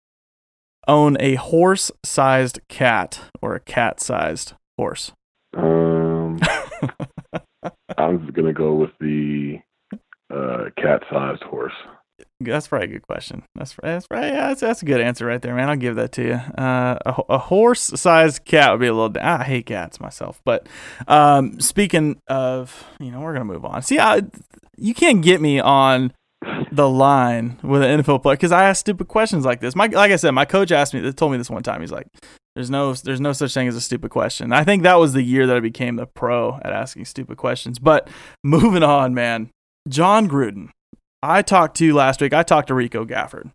own 0.87 1.17
a 1.21 1.35
horse-sized 1.37 2.61
cat 2.69 3.21
or 3.43 3.55
a 3.55 3.61
cat-sized 3.61 4.55
horse? 4.77 5.13
Um, 5.57 6.41
I'm 7.99 8.31
gonna 8.33 8.53
go 8.53 8.75
with 8.75 8.91
the 9.01 9.59
uh, 10.33 10.71
cat-sized 10.77 11.43
horse. 11.43 11.75
That's 12.41 12.69
probably 12.69 12.89
a 12.89 12.91
good 12.91 13.07
question. 13.07 13.43
That's 13.55 13.75
that's 13.83 14.07
right. 14.11 14.33
Yeah, 14.33 14.49
that's, 14.49 14.63
that's 14.63 14.83
a 14.83 14.87
good 14.87 15.01
answer 15.01 15.27
right 15.27 15.43
there, 15.43 15.55
man. 15.55 15.69
I'll 15.69 15.77
give 15.77 15.97
that 15.97 16.13
to 16.13 16.23
you. 16.23 16.35
Uh, 16.35 16.99
a, 17.05 17.23
a 17.29 17.39
horse-sized 17.39 18.45
cat 18.47 18.73
would 18.73 18.81
be 18.81 18.87
a 18.87 18.95
little. 18.95 19.15
I 19.21 19.45
hate 19.45 19.67
cats 19.67 20.01
myself, 20.01 20.41
but 20.45 20.67
um, 21.07 21.61
speaking 21.61 22.19
of, 22.29 22.87
you 22.99 23.11
know, 23.11 23.21
we're 23.21 23.35
gonna 23.35 23.45
move 23.45 23.65
on. 23.65 23.83
See, 23.83 23.99
I, 23.99 24.23
you 24.79 24.95
can't 24.95 25.23
get 25.23 25.41
me 25.41 25.61
on 25.61 26.15
the 26.73 26.89
line 26.89 27.59
with 27.63 27.83
an 27.83 28.01
NFL 28.01 28.23
player 28.23 28.37
because 28.37 28.53
I 28.53 28.65
ask 28.65 28.81
stupid 28.81 29.09
questions 29.09 29.45
like 29.45 29.61
this. 29.61 29.77
My 29.77 29.87
like 29.87 30.13
I 30.13 30.17
said, 30.17 30.31
my 30.31 30.45
coach 30.47 30.73
asked 30.73 30.95
me, 30.95 31.13
told 31.13 31.33
me 31.33 31.39
this 31.39 31.51
one 31.51 31.63
time. 31.63 31.83
He's 31.83 31.93
like, 31.93 32.07
"There's 32.55 32.71
no, 32.71 32.95
there's 32.95 33.21
no 33.21 33.33
such 33.33 33.53
thing 33.53 33.69
as 33.69 33.77
a 33.77 33.81
stupid 33.81 34.11
question." 34.11 34.53
I 34.53 34.65
think 34.65 34.83
that 34.83 34.99
was 34.99 35.13
the 35.13 35.23
year 35.23 35.47
that 35.47 35.57
I 35.57 35.61
became 35.61 35.97
the 35.97 36.07
pro 36.07 36.59
at 36.63 36.73
asking 36.73 37.05
stupid 37.05 37.37
questions. 37.37 37.79
But 37.79 38.09
moving 38.43 38.83
on, 38.83 39.13
man. 39.13 39.51
Jon 39.89 40.29
Gruden. 40.29 40.71
I 41.23 41.43
talked 41.43 41.77
to 41.79 41.95
last 41.95 42.21
week. 42.21 42.33
I 42.33 42.43
talked 42.43 42.69
to 42.69 42.75
Rico 42.75 43.05
Gafford. 43.05 43.53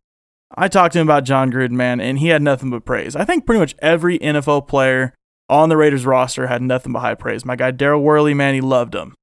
I 0.55 0.67
talked 0.67 0.93
to 0.93 0.99
him 0.99 1.07
about 1.07 1.23
Jon 1.23 1.51
Gruden, 1.51 1.71
man, 1.71 1.99
and 1.99 2.19
he 2.19 2.27
had 2.27 2.41
nothing 2.41 2.69
but 2.69 2.85
praise. 2.85 3.15
I 3.15 3.25
think 3.25 3.45
pretty 3.45 3.59
much 3.59 3.75
every 3.79 4.19
NFL 4.19 4.67
player 4.67 5.13
on 5.49 5.69
the 5.69 5.77
Raiders 5.77 6.05
roster 6.05 6.47
had 6.47 6.61
nothing 6.61 6.93
but 6.93 6.99
high 6.99 7.15
praise. 7.15 7.45
My 7.45 7.55
guy 7.55 7.71
Daryl 7.71 8.01
Worley, 8.01 8.33
man, 8.33 8.53
he 8.53 8.61
loved 8.61 8.95
him. 8.95 9.15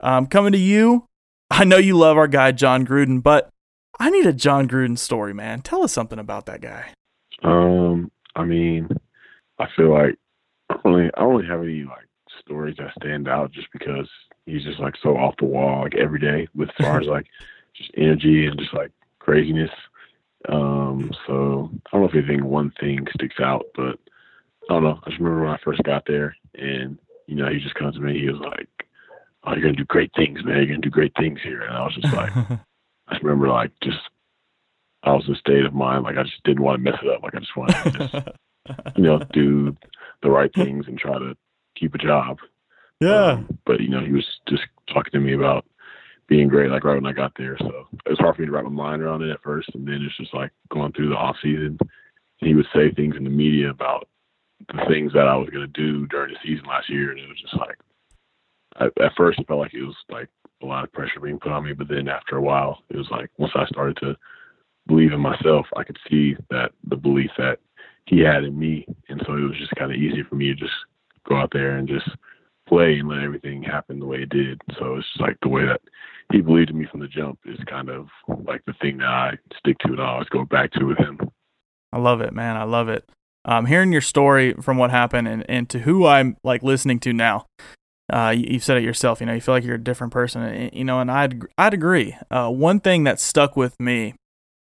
Um, 0.00 0.26
coming 0.26 0.52
to 0.52 0.58
you, 0.58 1.06
I 1.50 1.64
know 1.64 1.76
you 1.76 1.96
love 1.96 2.16
our 2.16 2.28
guy 2.28 2.52
Jon 2.52 2.86
Gruden, 2.86 3.22
but 3.22 3.50
I 3.98 4.10
need 4.10 4.26
a 4.26 4.32
Jon 4.32 4.68
Gruden 4.68 4.98
story, 4.98 5.34
man. 5.34 5.60
Tell 5.62 5.82
us 5.82 5.92
something 5.92 6.18
about 6.18 6.46
that 6.46 6.60
guy. 6.60 6.92
Um, 7.42 8.10
I 8.36 8.44
mean, 8.44 8.88
I 9.58 9.66
feel 9.76 9.92
like 9.92 10.16
I 10.70 10.76
really, 10.84 11.10
I 11.16 11.24
really 11.24 11.46
have 11.46 11.62
any 11.62 11.82
like 11.82 12.06
stories 12.40 12.76
that 12.78 12.92
stand 13.00 13.28
out 13.28 13.50
just 13.50 13.68
because 13.72 14.08
he's 14.46 14.62
just 14.62 14.78
like 14.78 14.94
so 15.02 15.16
off 15.16 15.34
the 15.38 15.44
wall 15.44 15.82
like 15.82 15.96
every 15.96 16.20
day 16.20 16.48
with 16.54 16.68
as 16.78 16.86
far 16.86 17.00
as 17.00 17.06
like 17.08 17.26
just 17.78 17.90
energy 17.96 18.46
and 18.46 18.58
just 18.58 18.74
like 18.74 18.90
craziness. 19.18 19.70
Um, 20.48 21.10
so 21.26 21.70
I 21.86 21.90
don't 21.92 22.02
know 22.02 22.08
if 22.08 22.14
anything 22.14 22.44
one 22.44 22.72
thing 22.80 23.06
sticks 23.14 23.40
out, 23.40 23.66
but 23.74 23.98
I 24.70 24.74
don't 24.74 24.84
know. 24.84 25.00
I 25.04 25.10
just 25.10 25.20
remember 25.20 25.44
when 25.44 25.52
I 25.52 25.58
first 25.64 25.82
got 25.84 26.04
there 26.06 26.36
and 26.54 26.98
you 27.26 27.36
know, 27.36 27.48
he 27.50 27.58
just 27.58 27.74
comes 27.74 27.94
to 27.96 28.00
me, 28.00 28.18
he 28.18 28.30
was 28.30 28.40
like, 28.40 28.68
Oh, 29.44 29.52
you're 29.52 29.62
gonna 29.62 29.74
do 29.74 29.84
great 29.84 30.10
things, 30.16 30.44
man, 30.44 30.56
you're 30.56 30.66
gonna 30.66 30.78
do 30.78 30.90
great 30.90 31.12
things 31.16 31.40
here 31.42 31.62
and 31.62 31.76
I 31.76 31.82
was 31.84 31.94
just 31.94 32.14
like 32.14 32.36
I 32.36 33.12
just 33.12 33.22
remember 33.22 33.48
like 33.48 33.72
just 33.82 33.98
I 35.02 35.12
was 35.12 35.24
in 35.26 35.34
a 35.34 35.38
state 35.38 35.64
of 35.64 35.74
mind 35.74 36.04
like 36.04 36.16
I 36.16 36.22
just 36.24 36.42
didn't 36.44 36.62
want 36.62 36.78
to 36.78 36.90
mess 36.90 37.00
it 37.02 37.08
up. 37.08 37.22
Like 37.22 37.34
I 37.34 37.38
just 37.38 37.56
wanted 37.56 37.82
to 37.84 37.98
just 37.98 38.28
you 38.96 39.02
know, 39.02 39.18
do 39.32 39.76
the 40.22 40.30
right 40.30 40.52
things 40.54 40.86
and 40.86 40.98
try 40.98 41.18
to 41.18 41.36
keep 41.76 41.94
a 41.94 41.98
job. 41.98 42.38
Yeah. 43.00 43.32
Um, 43.32 43.58
but 43.64 43.80
you 43.80 43.88
know, 43.88 44.04
he 44.04 44.12
was 44.12 44.26
just 44.48 44.62
talking 44.92 45.12
to 45.12 45.20
me 45.20 45.34
about 45.34 45.64
being 46.28 46.46
great 46.48 46.70
like 46.70 46.84
right 46.84 46.94
when 46.94 47.06
I 47.06 47.12
got 47.12 47.32
there. 47.36 47.56
So 47.58 47.88
it 48.04 48.10
was 48.10 48.18
hard 48.18 48.36
for 48.36 48.42
me 48.42 48.46
to 48.46 48.52
wrap 48.52 48.64
my 48.64 48.70
mind 48.70 49.02
around 49.02 49.22
it 49.22 49.30
at 49.30 49.42
first 49.42 49.70
and 49.74 49.86
then 49.88 50.02
it's 50.02 50.16
just 50.16 50.34
like 50.34 50.52
going 50.70 50.92
through 50.92 51.08
the 51.08 51.16
off 51.16 51.36
season. 51.42 51.78
He 52.36 52.54
would 52.54 52.66
say 52.74 52.92
things 52.92 53.16
in 53.16 53.24
the 53.24 53.30
media 53.30 53.70
about 53.70 54.08
the 54.68 54.84
things 54.88 55.12
that 55.14 55.26
I 55.26 55.36
was 55.36 55.48
gonna 55.50 55.66
do 55.68 56.06
during 56.06 56.34
the 56.34 56.38
season 56.44 56.66
last 56.66 56.90
year 56.90 57.10
and 57.10 57.18
it 57.18 57.28
was 57.28 57.40
just 57.40 57.56
like 57.56 57.78
I, 58.76 58.86
at 59.04 59.12
first 59.16 59.38
it 59.38 59.48
felt 59.48 59.60
like 59.60 59.74
it 59.74 59.82
was 59.82 59.96
like 60.10 60.28
a 60.62 60.66
lot 60.66 60.84
of 60.84 60.92
pressure 60.92 61.20
being 61.20 61.38
put 61.38 61.52
on 61.52 61.64
me, 61.64 61.72
but 61.72 61.88
then 61.88 62.08
after 62.08 62.36
a 62.36 62.42
while 62.42 62.82
it 62.90 62.96
was 62.96 63.08
like 63.10 63.30
once 63.38 63.52
I 63.54 63.66
started 63.66 63.96
to 64.02 64.14
believe 64.86 65.12
in 65.12 65.20
myself, 65.20 65.66
I 65.76 65.84
could 65.84 65.98
see 66.10 66.36
that 66.50 66.72
the 66.88 66.96
belief 66.96 67.30
that 67.38 67.58
he 68.06 68.20
had 68.20 68.44
in 68.44 68.58
me 68.58 68.86
and 69.08 69.22
so 69.26 69.32
it 69.34 69.48
was 69.48 69.58
just 69.58 69.74
kinda 69.76 69.94
easy 69.94 70.22
for 70.28 70.34
me 70.34 70.48
to 70.48 70.54
just 70.54 70.74
go 71.26 71.36
out 71.36 71.50
there 71.52 71.76
and 71.76 71.88
just 71.88 72.08
play 72.68 72.98
and 72.98 73.08
let 73.08 73.22
everything 73.22 73.62
happen 73.62 73.98
the 73.98 74.06
way 74.06 74.18
it 74.18 74.28
did. 74.28 74.60
So 74.78 74.96
it's 74.96 75.06
just 75.08 75.20
like 75.20 75.38
the 75.42 75.48
way 75.48 75.64
that 75.64 75.80
he 76.32 76.40
believed 76.40 76.70
in 76.70 76.78
me 76.78 76.86
from 76.90 77.00
the 77.00 77.08
jump 77.08 77.38
is 77.44 77.58
kind 77.68 77.88
of 77.88 78.08
like 78.44 78.62
the 78.66 78.74
thing 78.80 78.98
that 78.98 79.06
I 79.06 79.32
stick 79.56 79.76
to 79.80 79.92
and 79.92 80.00
I 80.00 80.10
always 80.12 80.28
go 80.28 80.44
back 80.44 80.72
to 80.72 80.84
with 80.84 80.98
him. 80.98 81.18
I 81.92 81.98
love 81.98 82.20
it, 82.20 82.34
man. 82.34 82.56
I 82.56 82.64
love 82.64 82.88
it. 82.88 83.08
Um, 83.44 83.66
hearing 83.66 83.92
your 83.92 84.02
story 84.02 84.52
from 84.54 84.76
what 84.76 84.90
happened 84.90 85.26
and, 85.26 85.48
and 85.48 85.70
to 85.70 85.80
who 85.80 86.06
I'm 86.06 86.36
like 86.44 86.62
listening 86.62 87.00
to 87.00 87.12
now. 87.12 87.46
Uh, 88.10 88.34
you, 88.36 88.54
have 88.54 88.64
said 88.64 88.76
it 88.78 88.82
yourself. 88.82 89.20
You 89.20 89.26
know, 89.26 89.34
you 89.34 89.40
feel 89.40 89.54
like 89.54 89.64
you're 89.64 89.74
a 89.74 89.82
different 89.82 90.12
person. 90.12 90.42
And, 90.42 90.74
you 90.74 90.84
know, 90.84 91.00
and 91.00 91.10
I'd 91.10 91.42
I'd 91.56 91.74
agree. 91.74 92.16
Uh, 92.30 92.50
one 92.50 92.80
thing 92.80 93.04
that 93.04 93.20
stuck 93.20 93.56
with 93.56 93.78
me 93.78 94.14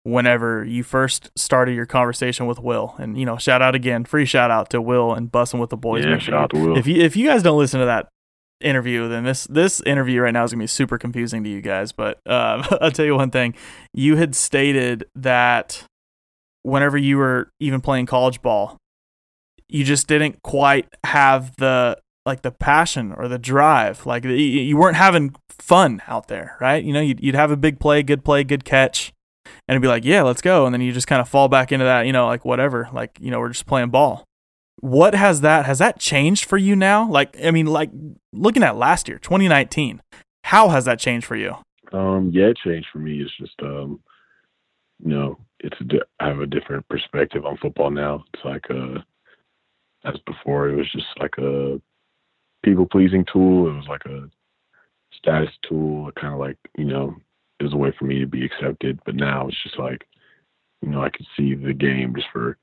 whenever 0.03 0.63
you 0.63 0.83
first 0.83 1.31
started 1.35 1.75
your 1.75 1.85
conversation 1.85 2.45
with 2.45 2.59
Will. 2.59 2.95
And 2.97 3.19
you 3.19 3.25
know, 3.25 3.37
shout 3.37 3.61
out 3.61 3.75
again, 3.75 4.05
free 4.05 4.25
shout 4.25 4.51
out 4.51 4.69
to 4.71 4.81
Will 4.81 5.13
and 5.13 5.31
Bussin' 5.31 5.59
with 5.59 5.71
the 5.71 5.77
Boys. 5.77 6.05
Yeah, 6.05 6.17
shout 6.19 6.35
out 6.35 6.49
to 6.51 6.59
Will. 6.59 6.77
If 6.77 6.87
you 6.87 7.01
if 7.01 7.15
you 7.15 7.27
guys 7.27 7.43
don't 7.43 7.57
listen 7.57 7.79
to 7.79 7.85
that 7.87 8.07
interview, 8.61 9.07
then 9.07 9.23
this 9.23 9.45
this 9.45 9.81
interview 9.81 10.21
right 10.21 10.33
now 10.33 10.43
is 10.43 10.51
gonna 10.51 10.63
be 10.63 10.67
super 10.67 10.97
confusing 10.97 11.43
to 11.43 11.49
you 11.49 11.61
guys. 11.61 11.91
But 11.91 12.19
uh, 12.25 12.65
I'll 12.81 12.91
tell 12.91 13.05
you 13.05 13.15
one 13.15 13.31
thing: 13.31 13.55
you 13.93 14.15
had 14.15 14.35
stated 14.35 15.05
that 15.15 15.83
whenever 16.63 16.97
you 16.97 17.17
were 17.17 17.51
even 17.59 17.81
playing 17.81 18.05
college 18.07 18.41
ball, 18.41 18.77
you 19.67 19.83
just 19.83 20.07
didn't 20.07 20.41
quite 20.43 20.87
have 21.03 21.55
the 21.57 21.97
like 22.25 22.41
the 22.41 22.51
passion 22.51 23.13
or 23.13 23.27
the 23.27 23.37
drive. 23.37 24.05
Like 24.05 24.23
you 24.23 24.77
weren't 24.77 24.97
having 24.97 25.35
fun 25.49 26.01
out 26.07 26.27
there, 26.27 26.57
right? 26.59 26.83
You 26.83 26.93
know, 26.93 27.01
you'd, 27.01 27.23
you'd 27.23 27.35
have 27.35 27.51
a 27.51 27.57
big 27.57 27.79
play, 27.79 28.01
good 28.01 28.25
play, 28.25 28.43
good 28.43 28.65
catch, 28.65 29.13
and 29.67 29.75
it'd 29.75 29.81
be 29.81 29.87
like, 29.87 30.03
yeah, 30.03 30.23
let's 30.23 30.41
go. 30.41 30.65
And 30.65 30.73
then 30.73 30.81
you 30.81 30.91
just 30.91 31.07
kind 31.07 31.21
of 31.21 31.29
fall 31.29 31.47
back 31.47 31.71
into 31.71 31.85
that, 31.85 32.05
you 32.05 32.13
know, 32.13 32.25
like 32.25 32.43
whatever, 32.43 32.89
like, 32.91 33.17
you 33.19 33.29
know, 33.29 33.39
we're 33.39 33.49
just 33.49 33.67
playing 33.67 33.89
ball. 33.89 34.25
What 34.85 35.15
has 35.15 35.41
that, 35.41 35.65
has 35.65 35.79
that 35.79 35.99
changed 35.99 36.45
for 36.45 36.59
you 36.59 36.75
now? 36.75 37.09
Like, 37.09 37.35
I 37.43 37.49
mean, 37.49 37.65
like 37.65 37.89
looking 38.31 38.61
at 38.61 38.75
last 38.75 39.07
year, 39.07 39.17
2019, 39.17 39.99
how 40.43 40.69
has 40.69 40.85
that 40.85 40.99
changed 40.99 41.25
for 41.25 41.35
you? 41.35 41.55
Um, 41.91 42.29
yeah, 42.31 42.49
it 42.49 42.57
changed 42.63 42.87
for 42.93 42.99
me. 42.99 43.19
It's 43.19 43.35
just, 43.35 43.59
um, 43.63 43.99
you 45.03 45.09
know, 45.09 45.39
it's 45.59 45.77
di- 45.87 46.03
I 46.19 46.27
have 46.27 46.39
a 46.39 46.45
different 46.45 46.87
perspective 46.87 47.47
on 47.47 47.57
football 47.57 47.89
now. 47.89 48.25
It's 48.31 48.45
like, 48.45 48.69
uh, 48.69 48.99
as 50.07 50.19
before, 50.27 50.69
it 50.69 50.75
was 50.75 50.91
just 50.91 51.07
like 51.19 51.35
a 51.39 51.81
people 52.63 52.85
pleasing 52.85 53.25
tool. 53.33 53.67
It 53.67 53.73
was 53.73 53.87
like 53.89 54.05
a 54.05 54.29
status 55.17 55.49
tool, 55.67 56.11
kind 56.11 56.35
of 56.35 56.39
like, 56.39 56.57
you 56.77 56.85
know, 56.85 57.15
it 57.59 57.63
was 57.63 57.73
a 57.73 57.77
way 57.77 57.91
for 57.97 58.05
me 58.05 58.19
to 58.19 58.27
be 58.27 58.45
accepted. 58.45 58.99
But 59.03 59.15
now 59.15 59.47
it's 59.47 59.63
just 59.63 59.79
like, 59.79 60.05
you 60.83 60.89
know, 60.89 61.03
I 61.03 61.09
can 61.09 61.25
see 61.35 61.55
the 61.55 61.73
game 61.73 62.13
just 62.15 62.27
for 62.31 62.59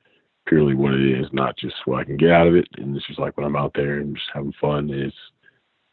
purely 0.46 0.74
what 0.74 0.94
it 0.94 1.20
is, 1.20 1.26
not 1.32 1.56
just 1.56 1.74
what 1.84 2.00
I 2.00 2.04
can 2.04 2.16
get 2.16 2.30
out 2.30 2.46
of 2.46 2.56
it. 2.56 2.68
And 2.76 2.96
it's 2.96 3.06
just 3.06 3.18
like 3.18 3.36
when 3.36 3.46
I'm 3.46 3.56
out 3.56 3.72
there 3.74 3.98
and 3.98 4.16
just 4.16 4.30
having 4.32 4.52
fun, 4.60 4.90
it's 4.90 5.16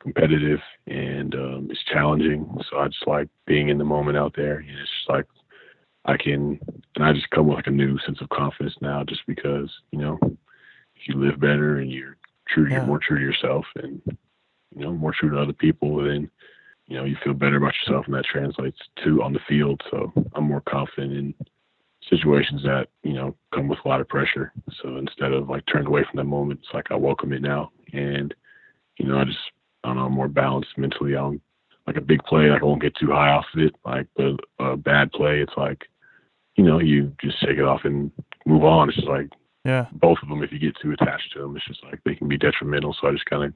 competitive 0.01 0.59
and 0.87 1.35
um, 1.35 1.67
it's 1.69 1.83
challenging. 1.91 2.49
So 2.69 2.77
I 2.77 2.87
just 2.87 3.07
like 3.07 3.27
being 3.45 3.69
in 3.69 3.77
the 3.77 3.83
moment 3.83 4.17
out 4.17 4.33
there. 4.35 4.57
And 4.57 4.69
it's 4.69 4.89
just 4.99 5.09
like 5.09 5.25
I 6.05 6.17
can, 6.17 6.59
and 6.95 7.05
I 7.05 7.13
just 7.13 7.29
come 7.29 7.47
with 7.47 7.57
like 7.57 7.67
a 7.67 7.71
new 7.71 7.99
sense 7.99 8.19
of 8.21 8.29
confidence 8.29 8.75
now, 8.81 9.03
just 9.03 9.21
because 9.27 9.69
you 9.91 9.99
know, 9.99 10.17
if 10.21 11.07
you 11.07 11.15
live 11.15 11.39
better 11.39 11.77
and 11.77 11.91
you're 11.91 12.17
true, 12.47 12.67
yeah. 12.67 12.77
you're 12.77 12.85
more 12.85 12.99
true 12.99 13.19
to 13.19 13.23
yourself, 13.23 13.65
and 13.75 14.01
you 14.75 14.83
know, 14.83 14.91
more 14.91 15.13
true 15.17 15.29
to 15.29 15.39
other 15.39 15.53
people, 15.53 16.03
then 16.03 16.29
you 16.87 16.97
know, 16.97 17.05
you 17.05 17.15
feel 17.23 17.33
better 17.33 17.57
about 17.57 17.73
yourself 17.85 18.05
and 18.07 18.15
that 18.15 18.25
translates 18.25 18.79
to 19.03 19.21
on 19.21 19.33
the 19.33 19.39
field. 19.47 19.81
So 19.91 20.11
I'm 20.33 20.45
more 20.45 20.61
confident 20.61 21.13
in 21.13 21.33
situations 22.09 22.63
that, 22.63 22.87
you 23.03 23.13
know, 23.13 23.35
come 23.53 23.67
with 23.67 23.79
a 23.83 23.87
lot 23.87 24.01
of 24.01 24.07
pressure. 24.07 24.51
So 24.81 24.97
instead 24.97 25.31
of 25.31 25.49
like 25.49 25.65
turned 25.65 25.87
away 25.87 26.03
from 26.03 26.17
that 26.17 26.25
moment, 26.25 26.61
it's 26.63 26.73
like 26.73 26.91
I 26.91 26.95
welcome 26.95 27.33
it 27.33 27.41
now. 27.41 27.71
And, 27.93 28.33
you 28.97 29.07
know, 29.07 29.19
I 29.19 29.25
just, 29.25 29.39
I 29.83 29.89
don't 29.89 29.97
know, 29.97 30.05
I'm 30.05 30.13
more 30.13 30.27
balanced 30.27 30.77
mentally. 30.77 31.15
I'm 31.15 31.41
like 31.87 31.97
a 31.97 32.01
big 32.01 32.23
play, 32.23 32.49
like 32.49 32.61
I 32.61 32.65
won't 32.65 32.81
get 32.81 32.95
too 32.95 33.11
high 33.11 33.31
off 33.31 33.45
of 33.53 33.61
it. 33.61 33.75
Like, 33.85 34.07
but 34.15 34.39
a 34.59 34.75
bad 34.75 35.11
play, 35.11 35.41
it's 35.41 35.53
like, 35.57 35.85
you 36.55 36.63
know, 36.63 36.79
you 36.79 37.13
just 37.21 37.39
shake 37.39 37.57
it 37.57 37.63
off 37.63 37.81
and 37.85 38.11
move 38.45 38.63
on. 38.63 38.89
It's 38.89 38.97
just 38.97 39.07
like, 39.07 39.29
yeah, 39.65 39.85
both 39.93 40.17
of 40.21 40.29
them, 40.29 40.43
if 40.43 40.51
you 40.51 40.59
get 40.59 40.75
too 40.81 40.91
attached 40.91 41.33
to 41.33 41.39
them, 41.39 41.55
it's 41.55 41.65
just 41.65 41.83
like 41.83 41.99
they 42.05 42.15
can 42.15 42.27
be 42.27 42.37
detrimental. 42.37 42.95
So 42.99 43.07
I 43.07 43.11
just 43.11 43.25
kind 43.25 43.43
of 43.43 43.53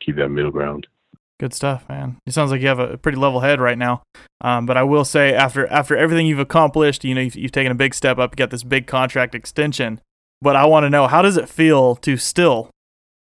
keep 0.00 0.16
that 0.16 0.28
middle 0.28 0.50
ground. 0.50 0.86
Good 1.38 1.52
stuff, 1.52 1.86
man. 1.88 2.16
It 2.26 2.32
sounds 2.32 2.50
like 2.50 2.62
you 2.62 2.68
have 2.68 2.78
a 2.78 2.96
pretty 2.96 3.18
level 3.18 3.40
head 3.40 3.60
right 3.60 3.76
now. 3.76 4.02
Um, 4.40 4.64
but 4.64 4.78
I 4.78 4.82
will 4.84 5.04
say, 5.04 5.34
after 5.34 5.66
after 5.66 5.96
everything 5.96 6.26
you've 6.26 6.38
accomplished, 6.38 7.04
you 7.04 7.14
know, 7.14 7.20
you've, 7.20 7.36
you've 7.36 7.52
taken 7.52 7.70
a 7.70 7.74
big 7.74 7.94
step 7.94 8.18
up. 8.18 8.32
You 8.32 8.36
got 8.36 8.50
this 8.50 8.62
big 8.62 8.86
contract 8.86 9.34
extension. 9.34 10.00
But 10.40 10.56
I 10.56 10.64
want 10.66 10.84
to 10.84 10.90
know, 10.90 11.06
how 11.06 11.22
does 11.22 11.36
it 11.36 11.48
feel 11.48 11.96
to 11.96 12.16
still 12.16 12.70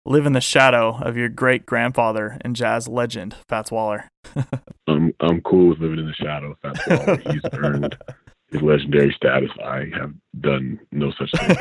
live 0.04 0.26
in 0.26 0.32
the 0.32 0.40
shadow 0.40 0.96
of 0.98 1.16
your 1.16 1.28
great 1.28 1.66
grandfather 1.66 2.38
and 2.42 2.54
jazz 2.54 2.86
legend, 2.88 3.36
Fats 3.48 3.72
Waller? 3.72 4.08
I'm 4.86 5.12
I'm 5.20 5.40
cool 5.42 5.70
with 5.70 5.80
living 5.80 5.98
in 5.98 6.06
the 6.06 6.14
shadow 6.14 6.52
of 6.52 6.58
Fats 6.60 6.86
Waller. 6.86 7.16
He's 7.32 7.42
earned 7.54 7.96
his 8.50 8.62
legendary 8.62 9.12
status. 9.16 9.50
I 9.64 9.86
have 9.98 10.12
done 10.40 10.80
no 10.92 11.12
such 11.12 11.30
thing. 11.32 11.56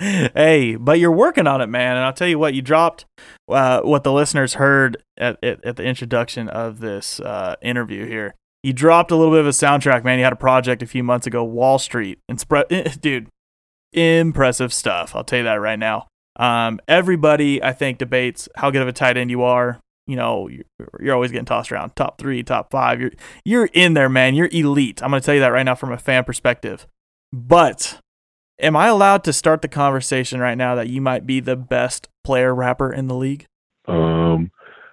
hey, 0.34 0.76
but 0.76 0.98
you're 0.98 1.12
working 1.12 1.46
on 1.46 1.60
it, 1.60 1.68
man. 1.68 1.96
And 1.96 2.04
I'll 2.04 2.12
tell 2.12 2.28
you 2.28 2.38
what, 2.38 2.54
you 2.54 2.62
dropped 2.62 3.06
uh, 3.48 3.80
what 3.80 4.04
the 4.04 4.12
listeners 4.12 4.54
heard 4.54 5.02
at, 5.16 5.38
at, 5.42 5.64
at 5.64 5.76
the 5.76 5.84
introduction 5.84 6.48
of 6.48 6.80
this 6.80 7.20
uh, 7.20 7.56
interview 7.62 8.06
here. 8.06 8.34
You 8.62 8.72
dropped 8.72 9.10
a 9.10 9.16
little 9.16 9.32
bit 9.32 9.40
of 9.40 9.46
a 9.46 9.50
soundtrack, 9.50 10.04
man. 10.04 10.18
You 10.18 10.24
had 10.24 10.32
a 10.32 10.36
project 10.36 10.82
a 10.82 10.86
few 10.86 11.02
months 11.02 11.26
ago, 11.26 11.44
Wall 11.44 11.78
Street. 11.78 12.18
Dude, 13.00 13.28
impressive 13.92 14.72
stuff. 14.72 15.14
I'll 15.14 15.24
tell 15.24 15.40
you 15.40 15.44
that 15.44 15.54
right 15.56 15.78
now. 15.78 16.06
Um, 16.36 16.80
everybody, 16.88 17.62
I 17.62 17.72
think, 17.72 17.98
debates 17.98 18.48
how 18.56 18.70
good 18.70 18.82
of 18.82 18.88
a 18.88 18.92
tight 18.92 19.16
end 19.16 19.30
you 19.30 19.42
are. 19.42 19.80
You 20.06 20.16
know, 20.16 20.48
you're, 20.48 20.64
you're 21.00 21.14
always 21.14 21.30
getting 21.30 21.44
tossed 21.46 21.72
around 21.72 21.96
top 21.96 22.18
three, 22.18 22.42
top 22.42 22.70
five. 22.70 23.00
You're 23.00 23.12
you're 23.44 23.66
in 23.72 23.94
there, 23.94 24.08
man. 24.08 24.34
You're 24.34 24.48
elite. 24.52 25.02
I'm 25.02 25.10
going 25.10 25.20
to 25.20 25.24
tell 25.24 25.34
you 25.34 25.40
that 25.40 25.52
right 25.52 25.62
now 25.62 25.74
from 25.74 25.92
a 25.92 25.98
fan 25.98 26.24
perspective. 26.24 26.86
But 27.32 27.98
am 28.60 28.76
I 28.76 28.86
allowed 28.88 29.24
to 29.24 29.32
start 29.32 29.62
the 29.62 29.68
conversation 29.68 30.40
right 30.40 30.56
now 30.56 30.74
that 30.74 30.88
you 30.88 31.00
might 31.00 31.26
be 31.26 31.40
the 31.40 31.56
best 31.56 32.08
player 32.22 32.54
rapper 32.54 32.92
in 32.92 33.08
the 33.08 33.14
league? 33.14 33.46
Um, 33.86 34.50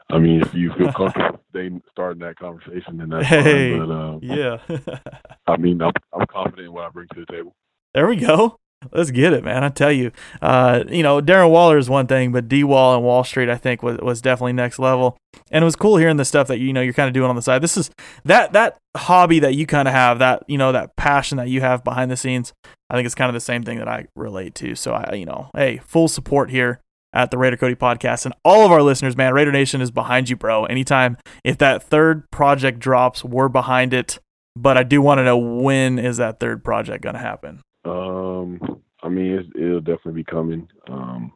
I 0.09 0.17
mean, 0.17 0.41
if 0.41 0.53
you 0.53 0.73
feel 0.77 0.91
comfortable 0.91 1.39
starting 1.91 2.19
that 2.21 2.37
conversation, 2.37 2.97
then 2.97 3.09
that's 3.09 3.27
Hey, 3.27 3.77
fine. 3.77 3.87
But 3.87 3.93
um, 3.93 4.19
Yeah. 4.21 4.57
I 5.47 5.57
mean, 5.57 5.81
I'm, 5.81 5.91
I'm 6.13 6.25
confident 6.27 6.67
in 6.67 6.73
what 6.73 6.85
I 6.85 6.89
bring 6.89 7.07
to 7.13 7.19
the 7.19 7.31
table. 7.31 7.53
There 7.93 8.07
we 8.07 8.15
go. 8.15 8.57
Let's 8.91 9.11
get 9.11 9.33
it, 9.33 9.43
man. 9.43 9.63
I 9.63 9.69
tell 9.69 9.91
you, 9.91 10.11
uh, 10.41 10.83
you 10.89 11.03
know, 11.03 11.21
Darren 11.21 11.51
Waller 11.51 11.77
is 11.77 11.89
one 11.89 12.07
thing, 12.07 12.31
but 12.31 12.47
D 12.47 12.63
Wall 12.63 12.95
and 12.95 13.03
Wall 13.03 13.23
Street, 13.23 13.49
I 13.49 13.55
think, 13.55 13.83
was 13.83 13.97
was 13.99 14.21
definitely 14.21 14.53
next 14.53 14.79
level. 14.79 15.17
And 15.51 15.63
it 15.63 15.65
was 15.65 15.75
cool 15.75 15.97
hearing 15.97 16.17
the 16.17 16.25
stuff 16.25 16.47
that 16.47 16.59
you 16.59 16.73
know 16.73 16.81
you're 16.81 16.93
kind 16.93 17.07
of 17.07 17.13
doing 17.13 17.29
on 17.29 17.35
the 17.35 17.43
side. 17.43 17.61
This 17.61 17.77
is 17.77 17.91
that 18.25 18.53
that 18.53 18.77
hobby 18.97 19.39
that 19.39 19.53
you 19.53 19.67
kind 19.67 19.87
of 19.87 19.93
have, 19.93 20.19
that 20.19 20.43
you 20.47 20.57
know, 20.57 20.71
that 20.71 20.95
passion 20.95 21.37
that 21.37 21.49
you 21.49 21.61
have 21.61 21.83
behind 21.83 22.09
the 22.09 22.17
scenes. 22.17 22.53
I 22.89 22.95
think 22.95 23.05
it's 23.05 23.15
kind 23.15 23.29
of 23.29 23.33
the 23.33 23.39
same 23.39 23.63
thing 23.63 23.77
that 23.77 23.87
I 23.87 24.07
relate 24.15 24.55
to. 24.55 24.75
So 24.75 24.93
I, 24.93 25.13
you 25.13 25.25
know, 25.25 25.51
hey, 25.55 25.79
full 25.85 26.07
support 26.07 26.49
here 26.49 26.81
at 27.13 27.29
the 27.29 27.37
Raider 27.37 27.57
Cody 27.57 27.75
podcast 27.75 28.25
and 28.25 28.33
all 28.43 28.65
of 28.65 28.71
our 28.71 28.81
listeners, 28.81 29.15
man. 29.15 29.33
Raider 29.33 29.51
Nation 29.51 29.81
is 29.81 29.91
behind 29.91 30.29
you, 30.29 30.35
bro. 30.35 30.65
Anytime 30.65 31.17
if 31.43 31.57
that 31.59 31.83
third 31.83 32.29
project 32.31 32.79
drops, 32.79 33.23
we're 33.23 33.49
behind 33.49 33.93
it. 33.93 34.19
But 34.55 34.77
I 34.77 34.83
do 34.83 35.01
want 35.01 35.19
to 35.19 35.23
know 35.23 35.37
when 35.37 35.99
is 35.99 36.17
that 36.17 36.39
third 36.39 36.63
project 36.63 37.03
going 37.03 37.15
to 37.15 37.21
happen? 37.21 37.61
Um, 37.85 38.81
I 39.03 39.09
mean, 39.09 39.51
it'll 39.55 39.79
definitely 39.79 40.13
be 40.13 40.23
coming. 40.23 40.67
Um, 40.87 41.33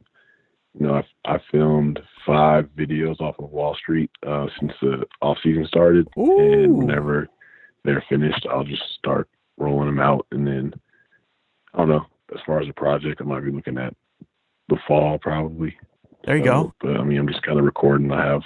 you 0.77 0.85
know, 0.87 0.95
I, 0.95 1.03
I 1.25 1.39
filmed 1.51 1.99
five 2.25 2.65
videos 2.77 3.19
off 3.21 3.39
of 3.39 3.49
Wall 3.51 3.75
Street 3.75 4.11
uh, 4.27 4.47
since 4.59 4.73
the 4.81 5.05
off 5.21 5.37
season 5.41 5.65
started, 5.67 6.07
and 6.15 6.77
whenever 6.77 7.27
they're 7.83 8.03
finished, 8.09 8.45
I'll 8.49 8.63
just 8.65 8.83
start 8.97 9.29
rolling 9.57 9.87
them 9.87 9.99
out, 9.99 10.27
and 10.31 10.45
then 10.45 10.73
I 11.73 11.79
don't 11.79 11.89
know. 11.89 12.05
As 12.33 12.41
far 12.45 12.59
as 12.59 12.67
the 12.67 12.73
project, 12.73 13.21
I 13.21 13.23
might 13.23 13.45
be 13.45 13.51
looking 13.51 13.77
at 13.77 13.95
the 14.67 14.77
fall 14.87 15.17
probably. 15.19 15.77
There 16.25 16.37
you 16.37 16.43
go. 16.43 16.73
But 16.81 16.97
I 16.97 17.03
mean, 17.03 17.19
I'm 17.19 17.27
just 17.27 17.43
kind 17.43 17.59
of 17.59 17.65
recording. 17.65 18.11
I 18.11 18.25
have 18.25 18.41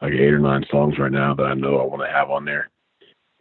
like 0.00 0.14
eight 0.14 0.32
or 0.32 0.38
nine 0.38 0.64
songs 0.70 0.98
right 0.98 1.12
now 1.12 1.34
that 1.34 1.44
I 1.44 1.54
know 1.54 1.78
I 1.78 1.84
want 1.84 2.02
to 2.02 2.12
have 2.12 2.30
on 2.30 2.44
there. 2.44 2.70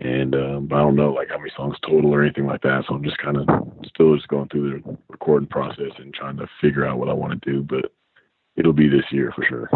And 0.01 0.34
um, 0.34 0.65
but 0.65 0.77
I 0.77 0.79
don't 0.79 0.96
know 0.96 1.13
like 1.13 1.29
how 1.29 1.38
many 1.38 1.51
songs 1.55 1.77
total 1.88 2.13
or 2.13 2.24
anything 2.24 2.48
like 2.48 2.62
that. 2.62 2.86
So 2.88 2.96
I'm 2.96 3.03
just 3.03 3.20
kind 3.20 3.38
of 3.38 3.48
still 3.86 4.15
just 4.15 4.27
going 4.29 4.50
through 4.50 4.81
the 4.81 4.98
recording 5.10 5.48
process 5.48 5.91
and 5.98 6.12
trying 6.12 6.38
to 6.38 6.48
figure 6.60 6.88
out 6.88 6.98
what 6.98 7.08
I 7.08 7.13
want 7.13 7.39
to 7.39 7.51
do. 7.51 7.62
But 7.62 7.91
it'll 8.55 8.74
be 8.74 8.89
this 8.89 9.05
year 9.12 9.31
for 9.36 9.46
sure. 9.48 9.70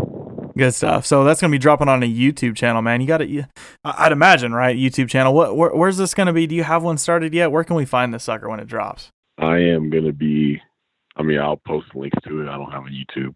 Good 0.58 0.74
stuff. 0.74 1.06
So 1.06 1.24
that's 1.24 1.40
gonna 1.42 1.52
be 1.52 1.60
dropping 1.60 1.90
on 1.90 2.02
a 2.02 2.08
YouTube 2.08 2.56
channel, 2.56 2.82
man. 2.82 3.02
You 3.02 3.08
got 3.08 3.18
to, 3.20 3.48
I'd 3.84 4.12
imagine, 4.12 4.52
right? 4.52 4.76
YouTube 4.76 5.10
channel. 5.10 5.34
What? 5.34 5.56
Where, 5.56 5.76
where's 5.76 5.98
this 5.98 6.16
gonna 6.16 6.34
be? 6.34 6.48
Do 6.48 6.56
you 6.56 6.64
have 6.64 6.82
one 6.82 6.98
started 6.98 7.32
yet? 7.32 7.52
Where 7.52 7.64
can 7.64 7.76
we 7.76 7.86
find 7.86 8.12
this 8.12 8.24
sucker 8.24 8.50
when 8.50 8.60
it 8.60 8.68
drops? 8.68 9.12
I 9.38 9.58
am 9.58 9.92
gonna 9.92 10.14
be. 10.14 10.60
I 11.18 11.22
mean, 11.22 11.40
I'll 11.40 11.58
post 11.58 11.94
links 11.94 12.18
to 12.28 12.42
it. 12.42 12.50
I 12.50 12.58
don't 12.58 12.72
have 12.72 12.86
a 12.86 12.90
YouTube 12.90 13.36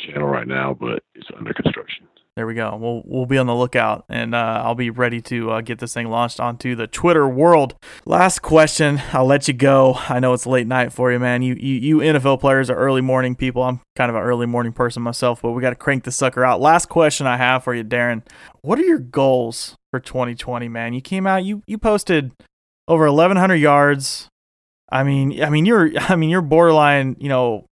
channel 0.00 0.28
right 0.28 0.46
now, 0.46 0.76
but 0.78 1.02
it's 1.14 1.28
under 1.36 1.52
construction. 1.52 2.06
There 2.38 2.46
we 2.46 2.54
go. 2.54 2.76
We'll 2.80 3.02
we'll 3.04 3.26
be 3.26 3.36
on 3.36 3.48
the 3.48 3.54
lookout, 3.56 4.04
and 4.08 4.32
uh, 4.32 4.62
I'll 4.64 4.76
be 4.76 4.90
ready 4.90 5.20
to 5.22 5.50
uh, 5.50 5.60
get 5.60 5.80
this 5.80 5.92
thing 5.92 6.06
launched 6.06 6.38
onto 6.38 6.76
the 6.76 6.86
Twitter 6.86 7.28
world. 7.28 7.74
Last 8.06 8.42
question. 8.42 9.02
I'll 9.12 9.26
let 9.26 9.48
you 9.48 9.54
go. 9.54 9.94
I 10.08 10.20
know 10.20 10.34
it's 10.34 10.46
late 10.46 10.68
night 10.68 10.92
for 10.92 11.10
you, 11.10 11.18
man. 11.18 11.42
You 11.42 11.56
you, 11.58 11.74
you 11.74 11.96
NFL 11.96 12.38
players 12.38 12.70
are 12.70 12.76
early 12.76 13.00
morning 13.00 13.34
people. 13.34 13.64
I'm 13.64 13.80
kind 13.96 14.08
of 14.08 14.14
an 14.14 14.22
early 14.22 14.46
morning 14.46 14.72
person 14.72 15.02
myself, 15.02 15.42
but 15.42 15.50
we 15.50 15.60
got 15.60 15.70
to 15.70 15.74
crank 15.74 16.04
the 16.04 16.12
sucker 16.12 16.44
out. 16.44 16.60
Last 16.60 16.86
question 16.86 17.26
I 17.26 17.38
have 17.38 17.64
for 17.64 17.74
you, 17.74 17.82
Darren. 17.82 18.22
What 18.62 18.78
are 18.78 18.84
your 18.84 19.00
goals 19.00 19.74
for 19.90 19.98
2020, 19.98 20.68
man? 20.68 20.92
You 20.92 21.00
came 21.00 21.26
out. 21.26 21.44
You 21.44 21.64
you 21.66 21.76
posted 21.76 22.30
over 22.86 23.10
1,100 23.10 23.56
yards. 23.56 24.28
I 24.92 25.02
mean, 25.02 25.42
I 25.42 25.50
mean 25.50 25.66
you're 25.66 25.90
I 26.02 26.14
mean 26.14 26.30
you're 26.30 26.40
borderline. 26.40 27.16
You 27.18 27.30
know, 27.30 27.66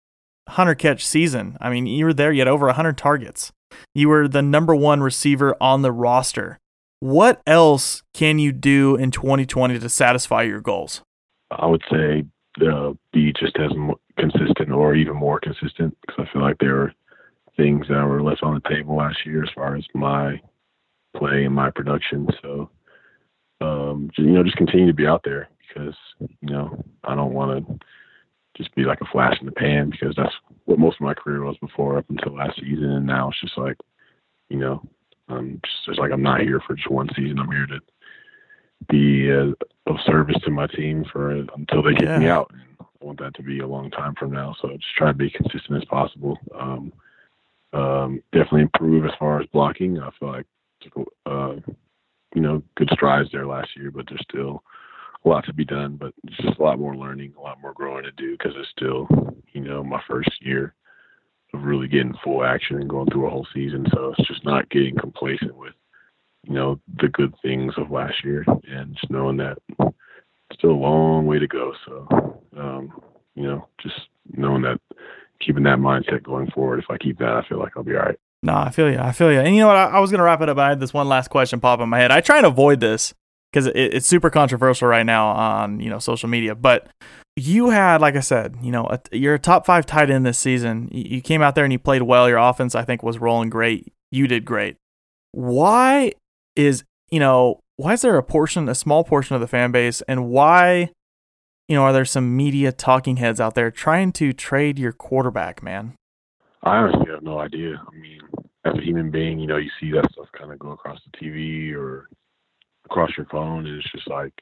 hundred 0.49 0.77
catch 0.77 1.07
season. 1.07 1.57
I 1.61 1.71
mean, 1.71 1.87
you 1.87 2.05
were 2.05 2.13
there. 2.13 2.33
You 2.33 2.41
had 2.41 2.49
over 2.49 2.67
100 2.67 2.99
targets. 2.99 3.53
You 3.95 4.09
were 4.09 4.29
the 4.29 4.43
number 4.43 4.75
one 4.75 5.03
receiver 5.03 5.57
on 5.61 5.83
the 5.83 5.93
roster. 5.93 6.59
What 7.01 7.43
else 7.47 8.03
can 8.15 8.39
you 8.39 8.53
do 8.53 8.97
in 8.97 9.11
2020 9.11 9.79
to 9.79 9.89
satisfy 9.89 10.43
your 10.43 10.61
goals? 10.61 11.03
I 11.51 11.67
would 11.67 11.83
say 11.91 12.25
uh, 12.67 12.93
be 13.13 13.33
just 13.39 13.57
as 13.59 13.71
consistent 14.19 14.71
or 14.71 14.95
even 14.95 15.15
more 15.17 15.41
consistent 15.41 15.97
because 16.01 16.27
I 16.27 16.33
feel 16.33 16.43
like 16.43 16.57
there 16.59 16.75
were 16.75 16.93
things 17.57 17.87
that 17.89 18.05
were 18.05 18.23
left 18.23 18.43
on 18.43 18.55
the 18.55 18.69
table 18.69 18.97
last 18.97 19.19
year 19.25 19.43
as 19.43 19.51
far 19.55 19.77
as 19.77 19.85
my 19.95 20.41
play 21.17 21.45
and 21.45 21.55
my 21.55 21.71
production. 21.71 22.29
So, 22.43 22.71
um, 23.61 24.11
you 24.17 24.33
know, 24.33 24.43
just 24.43 24.57
continue 24.57 24.87
to 24.87 24.95
be 24.95 25.07
out 25.07 25.23
there 25.25 25.49
because, 25.69 25.95
you 26.19 26.51
know, 26.51 26.83
I 27.05 27.15
don't 27.15 27.33
want 27.33 27.67
to 27.67 27.79
just 28.57 28.75
be 28.75 28.85
like 28.85 29.01
a 29.01 29.07
flash 29.13 29.37
in 29.41 29.47
the 29.47 29.53
pan 29.53 29.91
because 29.91 30.15
that's 30.17 30.35
what 30.67 30.79
most 30.79 30.97
of 30.97 31.01
my 31.01 31.15
career 31.15 31.43
was 31.43 31.57
before 31.59 31.99
up 31.99 32.09
until 32.11 32.37
last 32.37 32.61
season. 32.61 32.91
And 32.91 33.07
now 33.07 33.31
it's 33.31 33.41
just 33.41 33.57
like, 33.57 33.77
you 34.51 34.59
know, 34.59 34.83
I'm 35.29 35.61
just 35.65 35.89
it's 35.89 35.99
like 35.99 36.13
I'm 36.13 36.23
not 36.23 36.43
here 36.43 36.61
for 36.67 36.75
just 36.75 36.91
one 36.91 37.09
season. 37.17 37.39
I'm 37.39 37.51
here 37.51 37.67
to 37.67 37.81
be 38.89 39.33
uh, 39.33 39.53
of 39.91 39.97
service 40.05 40.37
to 40.45 40.51
my 40.51 40.67
team 40.67 41.05
for 41.11 41.31
until 41.31 41.83
they 41.83 41.95
kick 41.95 42.19
me 42.19 42.29
out. 42.29 42.51
And 42.53 42.63
I 42.81 42.85
want 43.01 43.19
that 43.21 43.35
to 43.37 43.43
be 43.43 43.61
a 43.61 43.67
long 43.67 43.91
time 43.91 44.15
from 44.19 44.33
now. 44.33 44.55
So 44.61 44.69
just 44.69 44.95
try 44.97 45.09
to 45.09 45.15
be 45.15 45.31
consistent 45.31 45.83
as 45.83 45.85
possible. 45.87 46.39
Um, 46.55 46.93
um, 47.73 48.23
definitely 48.33 48.63
improve 48.63 49.05
as 49.05 49.13
far 49.19 49.41
as 49.41 49.47
blocking. 49.53 49.99
I 49.99 50.11
feel 50.19 50.29
like 50.29 50.47
took 50.81 51.13
uh, 51.27 51.57
you 52.35 52.43
know 52.43 52.63
good 52.77 52.91
strides 52.93 53.31
there 53.33 53.47
last 53.47 53.71
year, 53.77 53.91
but 53.91 54.07
there's 54.09 54.25
still 54.29 54.63
a 55.27 55.29
lot 55.29 55.45
to 55.47 55.53
be 55.53 55.65
done. 55.65 55.97
But 55.97 56.15
it's 56.25 56.37
just 56.37 56.59
a 56.59 56.63
lot 56.63 56.79
more 56.79 56.97
learning, 56.97 57.35
a 57.37 57.41
lot 57.41 57.61
more 57.61 57.73
growing 57.73 58.05
to 58.05 58.13
do 58.13 58.33
because 58.33 58.53
it's 58.57 58.71
still 58.71 59.09
you 59.53 59.61
know 59.61 59.83
my 59.83 60.01
first 60.09 60.31
year 60.41 60.75
of 61.53 61.63
really 61.63 61.89
getting 61.89 62.15
full 62.25 62.45
action 62.45 62.77
and 62.77 62.89
going 62.89 63.11
through 63.11 63.27
a 63.27 63.31
whole 63.31 63.47
season. 63.53 63.87
So 63.93 64.15
it's 64.17 64.29
just 64.29 64.45
not 64.45 64.71
getting 64.71 64.97
complacent 64.97 65.57
with 65.57 65.75
you 66.45 66.55
know 66.55 66.81
the 67.01 67.09
good 67.09 67.35
things 67.43 67.75
of 67.77 67.91
last 67.91 68.25
year 68.25 68.45
and 68.69 68.95
just 68.95 69.11
knowing 69.11 69.37
that 69.39 69.59
it's 69.79 70.59
still 70.59 70.71
a 70.71 70.73
long 70.73 71.27
way 71.27 71.39
to 71.39 71.49
go. 71.49 71.73
So 71.85 72.41
um, 72.57 72.93
you 73.35 73.45
know 73.45 73.69
just 73.83 74.01
knowing 74.33 74.63
that 74.63 74.81
keeping 75.41 75.65
that 75.65 75.79
mindset 75.79 76.23
going 76.23 76.51
forward. 76.51 76.79
If 76.79 76.91
I 76.91 76.99
keep 76.99 77.19
that, 77.19 77.33
I 77.33 77.47
feel 77.49 77.59
like 77.59 77.73
I'll 77.77 77.83
be 77.83 77.95
all 77.95 78.03
right. 78.03 78.19
No, 78.43 78.55
I 78.55 78.71
feel 78.71 78.91
you. 78.91 78.99
I 78.99 79.13
feel 79.13 79.33
you. 79.33 79.41
And 79.41 79.55
you 79.55 79.63
know 79.63 79.69
what? 79.69 79.77
I, 79.77 79.85
I 79.85 80.01
was 80.01 80.11
going 80.11 80.19
to 80.19 80.25
wrap 80.25 80.41
it 80.41 80.49
up. 80.49 80.59
I 80.59 80.69
had 80.69 80.81
this 80.81 80.95
one 80.95 81.09
last 81.09 81.29
question 81.29 81.59
pop 81.59 81.81
in 81.81 81.89
my 81.89 81.99
head. 81.99 82.11
I 82.11 82.21
try 82.21 82.37
and 82.37 82.47
avoid 82.47 82.81
this 82.81 83.13
because 83.53 83.67
it, 83.67 83.77
it's 83.77 84.07
super 84.07 84.31
controversial 84.31 84.89
right 84.89 85.07
now 85.07 85.29
on 85.29 85.81
you 85.81 85.91
know 85.91 85.99
social 85.99 86.29
media. 86.29 86.55
But 86.55 86.89
you 87.37 87.71
had, 87.71 88.01
like 88.01 88.17
I 88.17 88.21
said, 88.21 88.57
you 88.63 88.71
know, 88.71 88.87
a, 88.87 89.01
you're 89.13 89.35
a 89.35 89.39
top 89.39 89.67
five 89.67 89.87
tight 89.87 90.11
end 90.11 90.25
this 90.25 90.39
season. 90.39 90.89
You, 90.91 91.17
you 91.17 91.21
came 91.21 91.43
out 91.43 91.55
there 91.55 91.65
and 91.65 91.73
you 91.73 91.79
played 91.79 92.03
well. 92.03 92.29
Your 92.29 92.39
offense, 92.39 92.75
I 92.75 92.85
think, 92.85 93.03
was 93.03 93.19
rolling 93.19 93.51
great. 93.51 93.93
You 94.11 94.27
did 94.27 94.45
great. 94.45 94.77
Why 95.33 96.13
is 96.55 96.85
you 97.11 97.21
know 97.21 97.61
why 97.77 97.93
is 97.93 98.03
there 98.03 98.17
a 98.17 98.23
portion, 98.23 98.69
a 98.69 98.75
small 98.75 99.05
portion 99.05 99.35
of 99.35 99.41
the 99.41 99.49
fan 99.49 99.71
base, 99.71 100.03
and 100.03 100.29
why? 100.29 100.91
You 101.69 101.75
know, 101.75 101.83
are 101.83 101.93
there 101.93 102.05
some 102.05 102.37
media 102.37 102.71
talking 102.71 103.17
heads 103.17 103.41
out 103.41 103.57
there 103.57 103.73
trying 103.73 104.13
to 104.13 104.33
trade 104.33 104.79
your 104.79 104.93
quarterback, 104.93 105.65
man? 105.65 105.97
I 106.63 106.77
honestly 106.77 107.11
have 107.11 107.25
no 107.25 107.41
idea. 107.41 107.75
I 107.75 107.97
mean, 107.97 108.21
as 108.65 108.75
a 108.79 108.83
human 108.83 109.11
being, 109.11 109.41
you 109.41 109.49
know, 109.49 109.57
you 109.57 109.71
see 109.81 109.91
that 109.93 110.11
stuff 110.13 110.27
kind 110.39 110.53
of 110.53 110.61
go 110.61 110.71
across 110.71 111.01
the 111.05 111.19
TV 111.19 111.75
or 111.75 112.09
across 112.87 113.11
your 113.17 113.27
phone, 113.27 113.67
and 113.67 113.77
it's 113.77 113.93
just 113.93 114.09
like, 114.09 114.33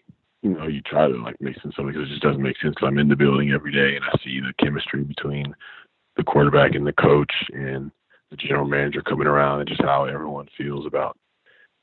you 0.42 0.50
know, 0.50 0.66
you 0.66 0.80
try 0.82 1.08
to 1.08 1.16
like 1.16 1.40
make 1.40 1.60
sense 1.60 1.74
of 1.78 1.86
it 1.88 1.94
because 1.94 2.06
it 2.06 2.12
just 2.12 2.22
doesn't 2.22 2.42
make 2.42 2.56
sense. 2.60 2.74
Because 2.74 2.86
I'm 2.86 2.98
in 2.98 3.08
the 3.08 3.16
building 3.16 3.50
every 3.50 3.72
day 3.72 3.96
and 3.96 4.04
I 4.04 4.16
see 4.22 4.40
the 4.40 4.52
chemistry 4.62 5.02
between 5.02 5.54
the 6.16 6.22
quarterback 6.22 6.74
and 6.74 6.86
the 6.86 6.92
coach 6.92 7.32
and 7.52 7.90
the 8.30 8.36
general 8.36 8.66
manager 8.66 9.02
coming 9.02 9.26
around, 9.26 9.60
and 9.60 9.68
just 9.68 9.82
how 9.82 10.04
everyone 10.04 10.46
feels 10.56 10.86
about 10.86 11.18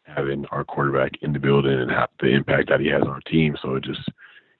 having 0.04 0.46
our 0.52 0.64
quarterback 0.64 1.12
in 1.22 1.34
the 1.34 1.40
building 1.40 1.80
and 1.80 1.92
how 1.92 2.08
the 2.20 2.28
impact 2.28 2.70
that 2.70 2.80
he 2.80 2.88
has 2.88 3.02
on 3.02 3.10
our 3.10 3.22
team. 3.22 3.56
So 3.62 3.76
it 3.76 3.84
just, 3.84 4.08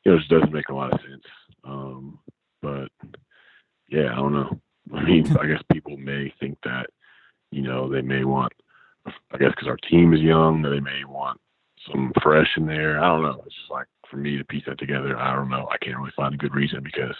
you 0.04 0.12
know, 0.12 0.18
just 0.18 0.30
doesn't 0.30 0.54
make 0.54 0.70
a 0.70 0.76
lot 0.76 0.94
of 0.94 1.00
sense. 1.02 1.24
Um, 1.64 2.20
but 2.62 2.88
yeah, 3.90 4.12
I 4.12 4.16
don't 4.16 4.34
know. 4.34 4.60
I 4.94 5.04
mean, 5.04 5.26
I 5.38 5.46
guess 5.46 5.62
people 5.72 5.96
may 5.98 6.34
think 6.40 6.58
that, 6.64 6.88
you 7.52 7.62
know, 7.62 7.90
they 7.90 8.02
may 8.02 8.24
want, 8.24 8.52
I 9.06 9.38
guess, 9.38 9.52
because 9.52 9.68
our 9.68 9.78
team 9.90 10.14
is 10.14 10.22
young, 10.22 10.62
they 10.62 10.80
may 10.80 11.04
want 11.06 11.40
some 11.90 12.12
fresh 12.22 12.50
in 12.58 12.66
there. 12.66 13.02
I 13.02 13.08
don't 13.08 13.24
know. 13.24 13.42
It's 13.46 13.56
just 13.56 13.72
like 13.72 13.88
for 14.10 14.18
me 14.18 14.38
to 14.38 14.46
piece 14.46 14.64
that 14.68 14.80
together. 14.80 15.18
I 15.18 15.36
don't 15.36 15.50
know. 15.50 15.68
I 15.72 15.78
can't 15.84 15.98
really 15.98 16.14
find 16.16 16.34
a 16.34 16.38
good 16.38 16.54
reason 16.54 16.84
because 16.84 17.16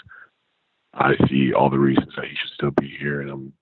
I 0.94 1.14
see 1.30 1.54
all 1.54 1.70
the 1.70 1.80
reasons 1.80 2.14
that 2.16 2.26
he 2.26 2.36
should 2.36 2.54
still 2.54 2.72
be 2.72 2.96
here, 3.00 3.22
and 3.22 3.30
I'm 3.30 3.54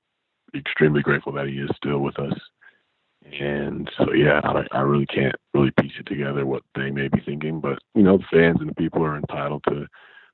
extremely 0.55 1.01
grateful 1.01 1.31
that 1.33 1.47
he 1.47 1.59
is 1.59 1.69
still 1.75 1.99
with 1.99 2.17
us. 2.19 2.33
And 3.39 3.89
so, 3.97 4.13
yeah, 4.13 4.41
I, 4.43 4.65
I 4.71 4.81
really 4.81 5.05
can't 5.05 5.35
really 5.53 5.71
piece 5.79 5.91
it 5.99 6.07
together 6.07 6.45
what 6.45 6.63
they 6.75 6.89
may 6.89 7.07
be 7.09 7.21
thinking, 7.25 7.59
but 7.59 7.77
you 7.93 8.01
know, 8.01 8.17
the 8.17 8.23
fans 8.31 8.57
and 8.59 8.69
the 8.69 8.75
people 8.75 9.03
are 9.03 9.17
entitled 9.17 9.63
to 9.69 9.85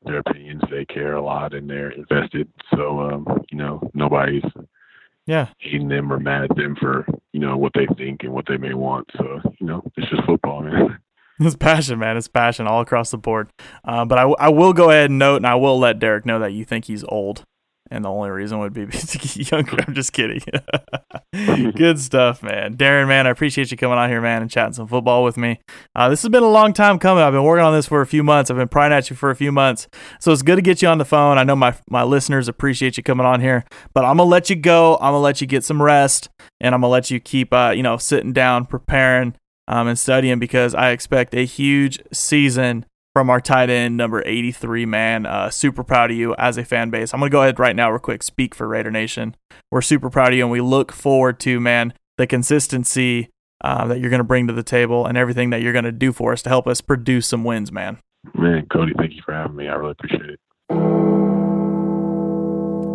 their 0.04 0.20
opinions. 0.20 0.62
They 0.70 0.86
care 0.86 1.16
a 1.16 1.22
lot 1.22 1.54
and 1.54 1.70
they're 1.70 1.90
invested. 1.92 2.48
So, 2.74 3.02
um, 3.02 3.44
you 3.52 3.58
know, 3.58 3.82
nobody's 3.94 4.44
Yeah. 5.28 5.48
hating 5.60 5.88
them 5.90 6.12
or 6.14 6.20
mad 6.20 6.44
at 6.50 6.56
them 6.56 6.76
for 6.80 7.06
you 7.34 7.40
know 7.40 7.58
what 7.58 7.72
they 7.74 7.88
think 7.98 8.24
and 8.24 8.32
what 8.34 8.46
they 8.48 8.58
may 8.58 8.74
want. 8.74 9.10
So 9.18 9.40
you 9.60 9.66
know, 9.68 9.82
it's 9.98 10.10
just 10.10 10.24
football, 10.26 10.62
man. 10.62 11.00
It's 11.38 11.54
passion, 11.58 12.00
man. 12.00 12.16
It's 12.16 12.30
passion 12.30 12.66
all 12.66 12.80
across 12.80 13.12
the 13.12 13.18
board. 13.18 13.50
Uh, 13.84 14.06
but 14.06 14.18
I, 14.18 14.22
w- 14.22 14.38
I 14.40 14.48
will 14.48 14.72
go 14.72 14.90
ahead 14.90 15.10
and 15.10 15.20
note, 15.20 15.36
and 15.36 15.46
I 15.46 15.56
will 15.56 15.78
let 15.78 16.00
Derek 16.00 16.26
know 16.26 16.40
that 16.40 16.54
you 16.54 16.64
think 16.64 16.86
he's 16.86 17.04
old. 17.10 17.44
And 17.92 18.04
the 18.04 18.10
only 18.10 18.32
reason 18.32 18.60
would 18.60 18.74
be 18.74 18.86
because 18.86 19.12
he's 19.14 19.52
younger. 19.52 19.78
I'm 19.88 19.94
just 19.94 20.12
kidding. 20.12 20.42
Good 21.76 22.00
stuff, 22.00 22.42
man. 22.42 22.78
Darren, 22.78 23.08
man, 23.08 23.28
I 23.28 23.30
appreciate 23.30 23.70
you 23.70 23.78
coming 23.78 23.98
on 23.98 24.10
here, 24.10 24.22
man, 24.22 24.42
and 24.42 24.50
chatting 24.50 24.74
some 24.74 24.88
football 24.88 25.24
with 25.24 25.38
me. 25.38 25.60
Uh, 25.96 26.10
this 26.10 26.24
has 26.24 26.30
been 26.30 26.44
a 26.44 26.50
long 26.50 26.74
time 26.74 26.98
coming. 26.98 27.24
I've 27.24 27.34
been 27.34 27.44
working 27.44 27.64
on 27.64 27.74
this 27.74 27.88
for 27.88 28.02
a 28.02 28.08
few 28.08 28.24
months. 28.24 28.50
I've 28.50 28.58
been 28.58 28.68
prying 28.68 28.92
at 28.92 29.10
you 29.10 29.16
for 29.16 29.30
a 29.30 29.36
few 29.36 29.52
months. 29.52 29.88
So 30.20 30.32
it's 30.32 30.42
good 30.42 30.56
to 30.56 30.62
get 30.62 30.82
you 30.82 30.88
on 30.88 30.98
the 30.98 31.06
phone. 31.06 31.38
I 31.38 31.44
know 31.44 31.56
my, 31.56 31.76
my 31.90 32.04
listeners 32.04 32.48
appreciate 32.48 32.98
you 32.98 33.04
coming 33.04 33.26
on 33.26 33.40
here, 33.40 33.66
but 33.94 34.04
I'm 34.04 34.18
going 34.18 34.28
to 34.28 34.32
let 34.32 34.50
you 34.50 34.56
go. 34.56 34.96
I'm 34.96 35.12
going 35.12 35.14
to 35.14 35.20
let 35.20 35.42
you 35.42 35.48
get 35.48 35.64
some 35.64 35.82
rest, 35.82 36.30
and 36.60 36.74
I'm 36.74 36.82
going 36.82 36.90
to 36.90 36.94
let 36.94 37.12
you 37.12 37.20
keep, 37.20 37.54
uh, 37.54 37.74
you 37.76 37.84
know, 37.84 37.98
sitting 37.98 38.34
down, 38.34 38.66
preparing, 38.66 39.36
um, 39.68 39.88
and 39.88 39.98
studying 39.98 40.40
because 40.40 40.74
I 40.74 40.90
expect 40.90 41.36
a 41.36 41.46
huge 41.46 42.00
season 42.12 42.86
from 43.16 43.30
our 43.30 43.40
tight 43.40 43.70
end 43.70 43.96
number 43.96 44.22
83 44.26 44.86
man 44.86 45.26
uh, 45.26 45.50
super 45.50 45.86
proud 45.86 46.12
of 46.12 46.18
you 46.18 46.36
as 46.36 46.58
a 46.58 46.66
fan 46.66 46.90
base 46.90 47.14
i'm 47.14 47.22
going 47.22 47.30
to 47.30 47.32
go 47.32 47.42
ahead 47.42 47.60
right 47.60 47.76
now 47.76 47.90
real 47.90 48.00
quick 48.00 48.22
speak 48.22 48.54
for 48.54 48.68
raider 48.68 48.92
nation 48.92 49.38
we're 49.72 49.82
super 49.82 50.10
proud 50.10 50.34
of 50.34 50.38
you 50.38 50.44
and 50.44 50.52
we 50.52 50.60
look 50.60 50.92
forward 50.92 51.40
to 51.40 51.62
man 51.62 51.94
the 52.18 52.28
consistency 52.28 53.30
uh, 53.64 53.88
that 53.88 54.02
you're 54.02 54.10
going 54.10 54.20
to 54.20 54.26
bring 54.26 54.48
to 54.48 54.54
the 54.54 54.64
table 54.64 55.06
and 55.06 55.18
everything 55.18 55.50
that 55.50 55.62
you're 55.62 55.72
going 55.72 55.86
to 55.86 55.94
do 55.94 56.12
for 56.12 56.34
us 56.34 56.42
to 56.42 56.50
help 56.50 56.68
us 56.68 56.82
produce 56.82 57.26
some 57.28 57.46
wins 57.46 57.72
man 57.72 57.98
Man, 58.34 58.66
Cody, 58.72 58.94
thank 58.98 59.14
you 59.14 59.22
for 59.24 59.34
having 59.34 59.56
me. 59.56 59.68
I 59.68 59.76
really 59.76 59.92
appreciate 59.92 60.30
it. 60.30 60.40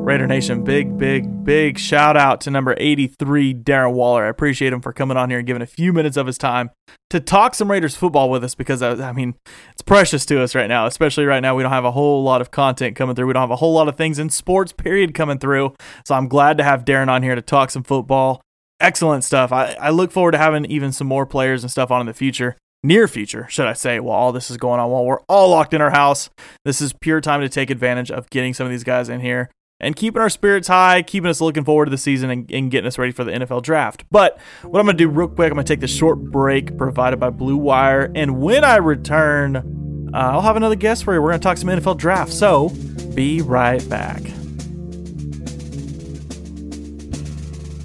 Raider 0.03 0.27
Nation, 0.27 0.65
big, 0.65 0.97
big, 0.97 1.45
big 1.45 1.79
shout 1.79 2.17
out 2.17 2.41
to 2.41 2.51
number 2.51 2.75
83, 2.79 3.55
Darren 3.55 3.93
Waller. 3.93 4.25
I 4.25 4.29
appreciate 4.29 4.73
him 4.73 4.81
for 4.81 4.95
coming 4.95 5.17
on 5.17 5.29
here 5.29 5.39
and 5.39 5.47
giving 5.47 5.63
a 5.63 5.67
few 5.67 5.93
minutes 5.93 6.17
of 6.17 6.27
his 6.27 6.39
time 6.39 6.71
to 7.11 7.21
talk 7.21 7.55
some 7.55 7.71
Raiders 7.71 7.95
football 7.95 8.31
with 8.31 8.43
us 8.43 8.55
because, 8.55 8.83
I 8.83 9.13
mean, 9.13 9.35
it's 9.73 9.83
precious 9.83 10.25
to 10.27 10.43
us 10.43 10.55
right 10.55 10.69
now, 10.69 10.87
especially 10.87 11.27
right 11.27 11.41
now. 11.41 11.55
We 11.55 11.63
don't 11.63 11.71
have 11.71 11.85
a 11.85 11.93
whole 11.93 12.25
lot 12.25 12.41
of 12.41 12.51
content 12.51 12.97
coming 12.97 13.15
through. 13.15 13.27
We 13.27 13.35
don't 13.35 13.43
have 13.43 13.51
a 13.51 13.57
whole 13.57 13.75
lot 13.75 13.89
of 13.89 13.97
things 13.97 14.19
in 14.19 14.31
sports, 14.31 14.73
period, 14.73 15.15
coming 15.15 15.39
through. 15.39 15.75
So 16.07 16.15
I'm 16.15 16.29
glad 16.29 16.57
to 16.59 16.65
have 16.65 16.87
Darren 16.87 17.09
on 17.09 17.23
here 17.23 17.35
to 17.35 17.43
talk 17.43 17.71
some 17.71 17.85
football. 17.85 18.41
Excellent 18.81 19.23
stuff. 19.23 19.53
I, 19.53 19.77
I 19.79 19.91
look 19.91 20.11
forward 20.13 20.33
to 20.33 20.39
having 20.39 20.65
even 20.65 20.93
some 20.93 21.07
more 21.07 21.27
players 21.27 21.63
and 21.63 21.71
stuff 21.71 21.91
on 21.91 22.01
in 22.01 22.07
the 22.07 22.15
future 22.15 22.57
near 22.83 23.07
future, 23.07 23.47
should 23.51 23.67
I 23.67 23.75
say, 23.75 24.01
while 24.01 24.19
all 24.19 24.33
this 24.33 24.51
is 24.51 24.57
going 24.57 24.81
on, 24.81 24.91
while 24.91 25.05
we're 25.05 25.21
all 25.29 25.51
locked 25.51 25.75
in 25.75 25.83
our 25.83 25.91
house. 25.91 26.31
This 26.65 26.81
is 26.81 26.95
pure 26.95 27.21
time 27.21 27.43
to 27.43 27.49
take 27.51 27.69
advantage 27.69 28.11
of 28.11 28.31
getting 28.31 28.55
some 28.55 28.65
of 28.65 28.71
these 28.71 28.85
guys 28.85 29.11
in 29.11 29.21
here 29.21 29.51
and 29.81 29.97
keeping 29.97 30.21
our 30.21 30.29
spirits 30.31 30.69
high, 30.69 31.03
keeping 31.03 31.31
us 31.31 31.41
looking 31.41 31.65
forward 31.65 31.87
to 31.87 31.91
the 31.91 31.99
season 31.99 32.31
and, 32.31 32.51
and 32.51 32.71
getting 32.71 32.87
us 32.87 32.99
ready 32.99 33.13
for 33.13 33.25
the 33.25 33.33
NFL 33.33 33.63
draft. 33.63 34.05
But 34.11 34.39
what 34.63 34.79
I'm 34.79 34.87
going 34.87 34.97
to 34.97 35.05
do 35.05 35.09
real 35.09 35.29
quick, 35.29 35.51
I'm 35.51 35.55
going 35.55 35.65
to 35.65 35.73
take 35.73 35.81
this 35.81 35.95
short 35.95 36.19
break 36.21 36.77
provided 36.77 37.19
by 37.19 37.31
Blue 37.31 37.57
Wire. 37.57 38.13
And 38.15 38.41
when 38.41 38.65
I 38.65 38.77
return, 38.77 40.11
uh, 40.13 40.17
I'll 40.17 40.43
have 40.43 40.57
another 40.57 40.77
guest 40.77 41.05
for 41.05 41.15
you. 41.15 41.23
We're 41.23 41.31
going 41.31 41.41
to 41.41 41.45
talk 41.45 41.57
some 41.57 41.69
NFL 41.69 41.97
draft. 41.97 42.33
So 42.33 42.69
be 43.15 43.41
right 43.41 43.87
back. 43.89 44.23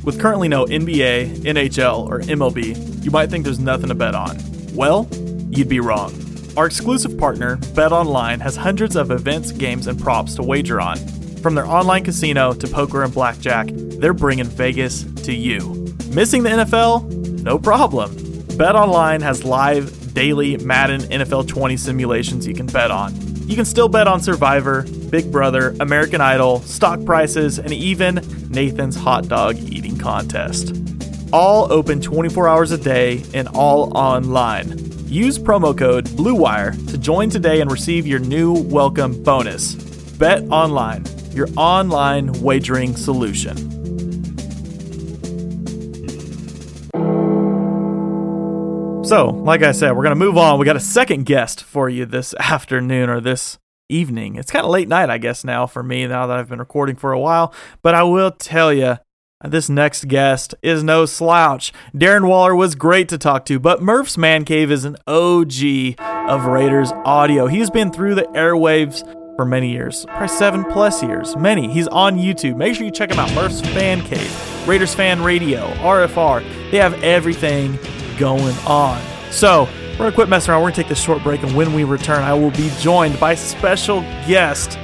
With 0.04 0.20
currently 0.20 0.48
no 0.48 0.66
NBA, 0.66 1.38
NHL, 1.38 2.08
or 2.08 2.20
MLB, 2.20 3.04
you 3.04 3.10
might 3.10 3.32
think 3.32 3.44
there's 3.44 3.60
nothing 3.60 3.88
to 3.88 3.96
bet 3.96 4.14
on. 4.14 4.38
Well, 4.76 5.08
you'd 5.50 5.70
be 5.70 5.80
wrong. 5.80 6.14
Our 6.58 6.68
exclusive 6.68 7.18
partner, 7.18 7.58
BetOnline, 7.58 8.40
has 8.40 8.56
hundreds 8.56 8.96
of 8.96 9.10
events, 9.10 9.52
games, 9.52 9.88
and 9.88 10.00
props 10.00 10.36
to 10.36 10.44
wager 10.44 10.80
on. 10.80 11.00
From 11.46 11.54
their 11.54 11.68
online 11.68 12.04
casino 12.04 12.54
to 12.54 12.68
poker 12.68 13.04
and 13.04 13.14
blackjack, 13.14 13.68
they're 13.70 14.16
bringing 14.16 14.48
Vegas 14.48 15.04
to 15.26 15.32
you. 15.32 15.96
Missing 16.10 16.42
the 16.42 16.50
NFL? 16.50 17.08
No 17.44 17.60
problem. 17.60 18.10
BetOnline 18.58 19.22
has 19.22 19.44
live 19.44 20.16
daily 20.16 20.58
Madden 20.58 21.02
NFL 21.02 21.48
20 21.48 21.78
simulations 21.78 22.48
you 22.48 22.56
can 22.56 22.66
bet 22.66 22.90
on. 22.90 23.14
You 23.48 23.56
can 23.56 23.66
still 23.66 23.88
bet 23.88 24.08
on 24.08 24.22
Survivor, 24.22 24.88
Big 25.12 25.32
Brother, 25.32 25.76
American 25.80 26.20
Idol, 26.20 26.62
stock 26.62 27.06
prices, 27.06 27.60
and 27.60 27.72
even 27.72 28.16
Nathan's 28.50 28.96
hot 28.96 29.28
dog 29.28 29.56
eating 29.56 30.00
contest. 30.00 30.76
All 31.32 31.72
open 31.72 32.02
24 32.02 32.48
hours 32.48 32.72
a 32.72 32.78
day 32.80 33.24
and 33.36 33.48
all 33.50 33.96
online. 33.96 34.80
Use 35.08 35.38
promo 35.38 35.78
code 35.78 36.06
BLUEWIRE 36.06 36.88
to 36.90 36.98
join 36.98 37.30
today 37.30 37.62
and 37.62 37.72
receive 37.72 38.08
your 38.08 38.18
new 38.18 38.52
welcome 38.52 39.22
bonus. 39.22 39.76
Bet 40.18 40.42
online, 40.50 41.04
your 41.36 41.48
online 41.58 42.32
wagering 42.42 42.96
solution. 42.96 43.56
So, 49.06 49.28
like 49.28 49.62
I 49.62 49.72
said, 49.72 49.92
we're 49.92 50.02
going 50.02 50.18
to 50.18 50.26
move 50.26 50.36
on. 50.36 50.58
We 50.58 50.66
got 50.66 50.76
a 50.76 50.80
second 50.80 51.28
guest 51.28 51.64
for 51.64 51.90
you 51.90 52.08
this 52.08 52.34
afternoon 52.40 53.10
or 53.10 53.22
this 53.22 53.60
evening. 53.88 54.36
It's 54.36 54.50
kind 54.50 54.66
of 54.66 54.72
late 54.72 54.88
night, 54.88 55.12
I 55.12 55.20
guess, 55.20 55.44
now 55.44 55.68
for 55.68 55.84
me, 55.84 56.08
now 56.08 56.26
that 56.26 56.40
I've 56.40 56.50
been 56.50 56.58
recording 56.58 56.96
for 56.96 57.12
a 57.12 57.20
while. 57.20 57.54
But 57.84 57.94
I 57.94 58.02
will 58.02 58.32
tell 58.32 58.74
you, 58.74 58.98
this 59.44 59.70
next 59.70 60.08
guest 60.08 60.56
is 60.64 60.84
no 60.84 61.06
slouch. 61.06 61.72
Darren 61.94 62.28
Waller 62.28 62.56
was 62.56 62.74
great 62.74 63.08
to 63.10 63.18
talk 63.20 63.46
to, 63.46 63.60
but 63.60 63.82
Murph's 63.82 64.18
Man 64.18 64.44
Cave 64.44 64.72
is 64.72 64.86
an 64.86 64.98
OG 65.06 66.00
of 66.00 66.46
Raiders 66.46 66.92
audio. 67.04 67.46
He's 67.46 67.70
been 67.70 67.92
through 67.92 68.16
the 68.16 68.24
airwaves 68.24 69.04
for 69.36 69.46
many 69.46 69.70
years, 69.72 70.06
probably 70.06 70.28
seven 70.30 70.64
plus 70.66 71.04
years. 71.04 71.36
Many. 71.36 71.72
He's 71.72 71.88
on 71.88 72.18
YouTube. 72.18 72.56
Make 72.56 72.76
sure 72.76 72.86
you 72.86 72.92
check 72.92 73.12
him 73.12 73.20
out. 73.20 73.34
Murph's 73.34 73.62
Fan 73.62 74.02
Cave, 74.02 74.68
Raiders 74.68 74.94
Fan 74.94 75.22
Radio, 75.22 75.68
RFR. 75.76 76.42
They 76.72 76.78
have 76.78 77.02
everything 77.04 77.78
going 78.18 78.56
on. 78.66 79.02
So, 79.32 79.68
we're 80.00 80.10
to 80.10 80.16
quit 80.16 80.30
messing 80.30 80.52
around. 80.52 80.64
We're 80.64 80.72
to 80.72 80.76
take 80.76 80.90
this 80.90 81.02
short 81.02 81.24
break, 81.24 81.44
and 81.44 81.56
when 81.56 81.74
we 81.74 81.84
return, 81.84 82.24
I 82.24 82.34
will 82.34 82.52
be 82.52 82.70
joined 82.80 83.20
by 83.20 83.36
special 83.36 84.02
guest 84.28 84.78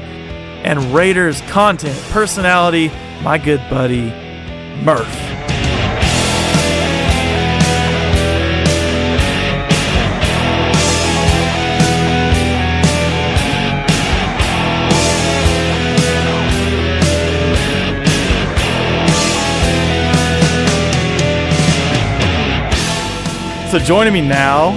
and 0.63 0.79
Raiders 0.93 1.41
content 1.41 1.99
personality, 2.11 2.89
my 3.23 3.37
good 3.37 3.61
buddy, 3.69 4.09
Murph. 4.83 5.07
So 23.71 23.79
joining 23.79 24.11
me 24.11 24.19
now, 24.19 24.71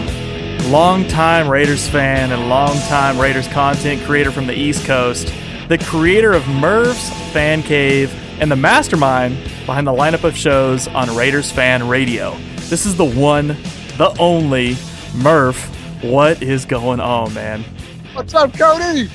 longtime 0.69 1.49
Raiders 1.49 1.89
fan 1.89 2.31
and 2.31 2.49
longtime 2.49 3.19
Raiders 3.19 3.49
content 3.49 4.01
creator 4.05 4.31
from 4.31 4.47
the 4.47 4.57
East 4.57 4.87
Coast, 4.87 5.35
the 5.67 5.79
creator 5.79 6.33
of 6.33 6.47
Murph's 6.47 7.11
Fan 7.33 7.65
Cave 7.65 8.15
and 8.41 8.49
the 8.49 8.55
mastermind 8.55 9.37
behind 9.67 9.85
the 9.85 9.93
lineup 9.93 10.23
of 10.23 10.37
shows 10.37 10.87
on 10.87 11.13
Raiders 11.17 11.51
Fan 11.51 11.89
Radio. 11.89 12.37
This 12.69 12.87
is 12.87 12.97
the 12.97 13.05
one, 13.05 13.49
the 13.99 14.15
only 14.21 14.77
Murph. 15.17 15.65
What 16.05 16.41
is 16.41 16.65
going 16.65 17.01
on, 17.01 17.35
man? 17.35 17.65
What's 18.13 18.33
up, 18.33 18.57
Cody? 18.57 19.07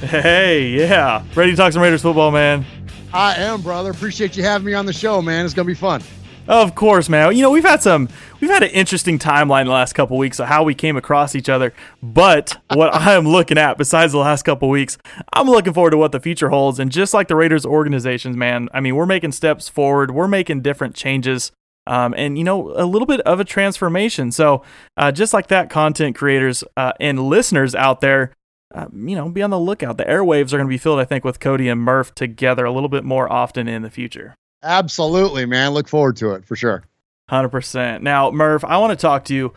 Hey, 0.00 0.68
yeah. 0.68 1.22
Ready 1.34 1.50
to 1.50 1.56
talk 1.58 1.74
some 1.74 1.82
Raiders 1.82 2.00
football, 2.00 2.30
man? 2.30 2.64
I 3.12 3.34
am, 3.34 3.60
brother. 3.60 3.90
Appreciate 3.90 4.34
you 4.34 4.44
having 4.44 4.64
me 4.64 4.72
on 4.72 4.86
the 4.86 4.94
show, 4.94 5.20
man. 5.20 5.44
It's 5.44 5.52
gonna 5.52 5.66
be 5.66 5.74
fun. 5.74 6.00
Of 6.48 6.76
course, 6.76 7.08
man. 7.08 7.34
You 7.34 7.42
know, 7.42 7.50
we've 7.50 7.64
had 7.64 7.82
some 7.82 8.08
we've 8.40 8.50
had 8.50 8.62
an 8.62 8.70
interesting 8.70 9.18
timeline 9.18 9.64
the 9.64 9.72
last 9.72 9.94
couple 9.94 10.16
weeks 10.16 10.38
of 10.38 10.46
how 10.46 10.62
we 10.62 10.74
came 10.74 10.96
across 10.96 11.34
each 11.34 11.48
other. 11.48 11.74
But 12.02 12.56
what 12.72 12.94
I 12.94 13.14
am 13.14 13.26
looking 13.26 13.58
at, 13.58 13.78
besides 13.78 14.12
the 14.12 14.18
last 14.18 14.44
couple 14.44 14.68
weeks, 14.68 14.96
I'm 15.32 15.48
looking 15.48 15.72
forward 15.72 15.90
to 15.90 15.96
what 15.96 16.12
the 16.12 16.20
future 16.20 16.50
holds. 16.50 16.78
And 16.78 16.90
just 16.90 17.12
like 17.12 17.28
the 17.28 17.36
Raiders 17.36 17.66
organizations, 17.66 18.36
man, 18.36 18.68
I 18.72 18.80
mean, 18.80 18.94
we're 18.94 19.06
making 19.06 19.32
steps 19.32 19.68
forward. 19.68 20.12
We're 20.12 20.28
making 20.28 20.62
different 20.62 20.94
changes. 20.94 21.50
Um, 21.88 22.14
and 22.16 22.36
you 22.36 22.42
know 22.42 22.72
a 22.76 22.84
little 22.84 23.06
bit 23.06 23.20
of 23.20 23.38
a 23.38 23.44
transformation. 23.44 24.32
So 24.32 24.62
uh, 24.96 25.12
just 25.12 25.32
like 25.32 25.48
that, 25.48 25.70
content 25.70 26.16
creators 26.16 26.64
uh, 26.76 26.92
and 26.98 27.28
listeners 27.28 27.76
out 27.76 28.00
there, 28.00 28.32
uh, 28.74 28.86
you 28.92 29.14
know, 29.14 29.28
be 29.28 29.42
on 29.42 29.50
the 29.50 29.58
lookout. 29.58 29.96
The 29.96 30.04
airwaves 30.04 30.52
are 30.52 30.58
going 30.58 30.66
to 30.66 30.68
be 30.68 30.78
filled, 30.78 30.98
I 30.98 31.04
think, 31.04 31.24
with 31.24 31.38
Cody 31.38 31.68
and 31.68 31.80
Murph 31.80 32.14
together 32.14 32.64
a 32.64 32.72
little 32.72 32.88
bit 32.88 33.04
more 33.04 33.32
often 33.32 33.68
in 33.68 33.82
the 33.82 33.90
future. 33.90 34.34
Absolutely, 34.66 35.46
man. 35.46 35.70
Look 35.70 35.88
forward 35.88 36.16
to 36.16 36.32
it 36.32 36.44
for 36.44 36.56
sure. 36.56 36.82
100%. 37.30 38.02
Now, 38.02 38.30
Murph, 38.30 38.64
I 38.64 38.78
want 38.78 38.98
to 38.98 39.00
talk 39.00 39.24
to 39.26 39.34
you 39.34 39.54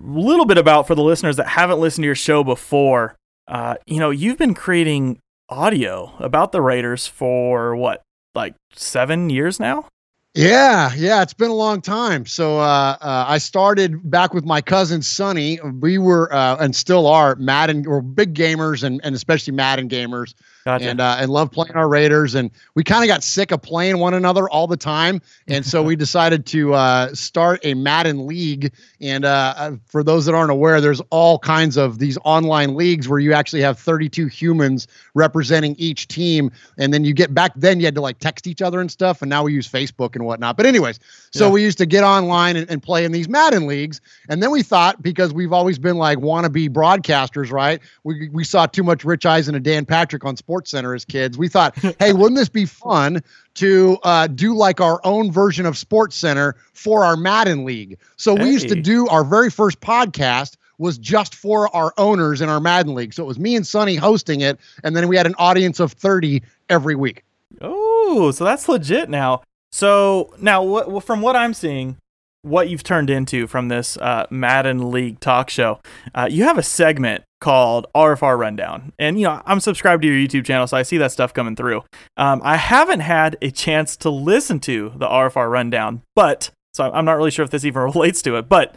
a 0.00 0.04
little 0.04 0.46
bit 0.46 0.58
about 0.58 0.86
for 0.86 0.94
the 0.94 1.02
listeners 1.02 1.36
that 1.36 1.46
haven't 1.46 1.78
listened 1.78 2.02
to 2.02 2.06
your 2.06 2.14
show 2.14 2.42
before. 2.42 3.16
Uh, 3.46 3.74
you 3.86 3.98
know, 4.00 4.10
you've 4.10 4.38
been 4.38 4.54
creating 4.54 5.18
audio 5.48 6.12
about 6.18 6.52
the 6.52 6.60
Raiders 6.60 7.06
for 7.06 7.76
what, 7.76 8.02
like 8.34 8.54
seven 8.72 9.30
years 9.30 9.60
now? 9.60 9.86
Yeah, 10.34 10.92
yeah, 10.96 11.20
it's 11.20 11.34
been 11.34 11.50
a 11.50 11.54
long 11.54 11.82
time. 11.82 12.24
So 12.24 12.58
uh, 12.58 12.96
uh, 13.00 13.24
I 13.28 13.36
started 13.36 14.10
back 14.10 14.32
with 14.32 14.46
my 14.46 14.62
cousin 14.62 15.02
Sonny. 15.02 15.60
We 15.60 15.98
were 15.98 16.32
uh, 16.32 16.56
and 16.58 16.74
still 16.74 17.06
are 17.06 17.34
Madden 17.36 17.86
or 17.86 18.00
big 18.00 18.32
gamers 18.32 18.82
and, 18.82 18.98
and 19.04 19.14
especially 19.14 19.52
Madden 19.52 19.90
gamers. 19.90 20.32
Gotcha. 20.64 20.88
and 20.88 21.00
uh, 21.00 21.16
and 21.18 21.30
love 21.30 21.50
playing 21.50 21.74
our 21.74 21.88
Raiders. 21.88 22.34
And 22.34 22.50
we 22.74 22.84
kind 22.84 23.02
of 23.02 23.08
got 23.08 23.22
sick 23.22 23.50
of 23.50 23.60
playing 23.62 23.98
one 23.98 24.14
another 24.14 24.48
all 24.48 24.66
the 24.66 24.76
time, 24.76 25.20
and 25.48 25.64
so 25.66 25.82
we 25.82 25.96
decided 26.06 26.46
to 26.46 26.74
uh, 26.74 27.14
start 27.14 27.60
a 27.64 27.74
Madden 27.74 28.26
league. 28.26 28.72
And 29.00 29.24
uh, 29.24 29.54
uh, 29.56 29.72
for 29.86 30.04
those 30.04 30.24
that 30.26 30.34
aren't 30.34 30.52
aware, 30.52 30.80
there's 30.80 31.00
all 31.10 31.38
kinds 31.38 31.76
of 31.76 31.98
these 31.98 32.16
online 32.24 32.74
leagues 32.76 33.08
where 33.08 33.18
you 33.18 33.32
actually 33.32 33.62
have 33.62 33.78
32 33.78 34.26
humans 34.26 34.86
representing 35.14 35.74
each 35.78 36.06
team, 36.08 36.50
and 36.78 36.94
then 36.94 37.04
you 37.04 37.12
get 37.12 37.34
back 37.34 37.52
then 37.56 37.80
you 37.80 37.86
had 37.86 37.94
to 37.96 38.00
like 38.00 38.18
text 38.18 38.46
each 38.46 38.62
other 38.62 38.80
and 38.80 38.90
stuff, 38.90 39.22
and 39.22 39.28
now 39.28 39.42
we 39.42 39.52
use 39.52 39.68
Facebook 39.68 40.14
and 40.14 40.24
whatnot. 40.24 40.56
But 40.56 40.66
anyways, 40.66 41.00
so 41.32 41.46
Yeah. 41.46 41.52
we 41.52 41.62
used 41.62 41.78
to 41.78 41.86
get 41.86 42.04
online 42.04 42.56
and, 42.56 42.70
and 42.70 42.82
play 42.82 43.04
in 43.04 43.10
these 43.10 43.28
Madden 43.28 43.66
leagues, 43.66 44.00
and 44.28 44.42
then 44.42 44.50
we 44.52 44.62
thought 44.62 45.02
because 45.02 45.32
we've 45.34 45.52
always 45.52 45.78
been 45.78 45.96
like 45.96 46.18
wannabe 46.18 46.68
broadcasters, 46.68 47.50
right? 47.50 47.80
We 48.04 48.28
we 48.28 48.44
saw 48.44 48.66
too 48.66 48.82
much 48.84 49.04
Rich 49.04 49.26
Eisen 49.26 49.54
and 49.54 49.64
Dan 49.64 49.84
Patrick 49.84 50.24
on 50.24 50.36
Sports 50.36 50.51
Center 50.70 50.94
as 50.94 51.04
kids. 51.04 51.38
We 51.38 51.48
thought, 51.48 51.76
hey, 51.98 52.12
wouldn't 52.12 52.36
this 52.36 52.48
be 52.48 52.66
fun 52.66 53.22
to 53.54 53.98
uh, 54.02 54.26
do 54.28 54.54
like 54.54 54.80
our 54.80 55.00
own 55.04 55.30
version 55.30 55.66
of 55.66 55.76
Sports 55.76 56.16
Center 56.16 56.56
for 56.72 57.04
our 57.04 57.16
Madden 57.16 57.64
league? 57.64 57.98
So 58.16 58.34
we 58.34 58.50
used 58.50 58.68
to 58.68 58.80
do 58.80 59.08
our 59.08 59.24
very 59.24 59.50
first 59.50 59.80
podcast 59.80 60.56
was 60.78 60.98
just 60.98 61.34
for 61.34 61.74
our 61.74 61.94
owners 61.96 62.40
in 62.40 62.48
our 62.48 62.60
Madden 62.60 62.94
league. 62.94 63.14
So 63.14 63.22
it 63.22 63.26
was 63.26 63.38
me 63.38 63.54
and 63.56 63.66
Sonny 63.66 63.94
hosting 63.94 64.40
it, 64.40 64.58
and 64.82 64.96
then 64.96 65.08
we 65.08 65.16
had 65.16 65.26
an 65.26 65.34
audience 65.38 65.80
of 65.80 65.92
30 65.92 66.42
every 66.68 66.96
week. 66.96 67.22
Oh, 67.60 68.30
so 68.32 68.44
that's 68.44 68.68
legit 68.68 69.08
now. 69.08 69.42
So 69.70 70.34
now, 70.38 70.62
what 70.62 71.04
from 71.04 71.22
what 71.22 71.36
I'm 71.36 71.54
seeing, 71.54 71.96
what 72.42 72.68
you've 72.68 72.82
turned 72.82 73.10
into 73.10 73.46
from 73.46 73.68
this 73.68 73.96
uh, 73.96 74.26
Madden 74.30 74.90
League 74.90 75.20
talk 75.20 75.48
show, 75.48 75.80
uh, 76.14 76.28
you 76.30 76.44
have 76.44 76.58
a 76.58 76.62
segment 76.62 77.24
called 77.42 77.86
RFR 77.94 78.38
Rundown, 78.38 78.92
and 78.98 79.18
you 79.18 79.26
know 79.26 79.42
I'm 79.44 79.60
subscribed 79.60 80.02
to 80.02 80.08
your 80.08 80.16
YouTube 80.16 80.46
channel, 80.46 80.66
so 80.66 80.76
I 80.78 80.82
see 80.82 80.96
that 80.98 81.12
stuff 81.12 81.34
coming 81.34 81.56
through. 81.56 81.82
Um, 82.16 82.40
I 82.42 82.56
haven't 82.56 83.00
had 83.00 83.36
a 83.42 83.50
chance 83.50 83.96
to 83.98 84.10
listen 84.10 84.60
to 84.60 84.92
the 84.96 85.06
RFR 85.06 85.50
Rundown, 85.50 86.02
but 86.16 86.50
so 86.72 86.90
I'm 86.90 87.04
not 87.04 87.18
really 87.18 87.30
sure 87.30 87.44
if 87.44 87.50
this 87.50 87.64
even 87.64 87.82
relates 87.94 88.22
to 88.22 88.36
it, 88.36 88.48
but 88.48 88.74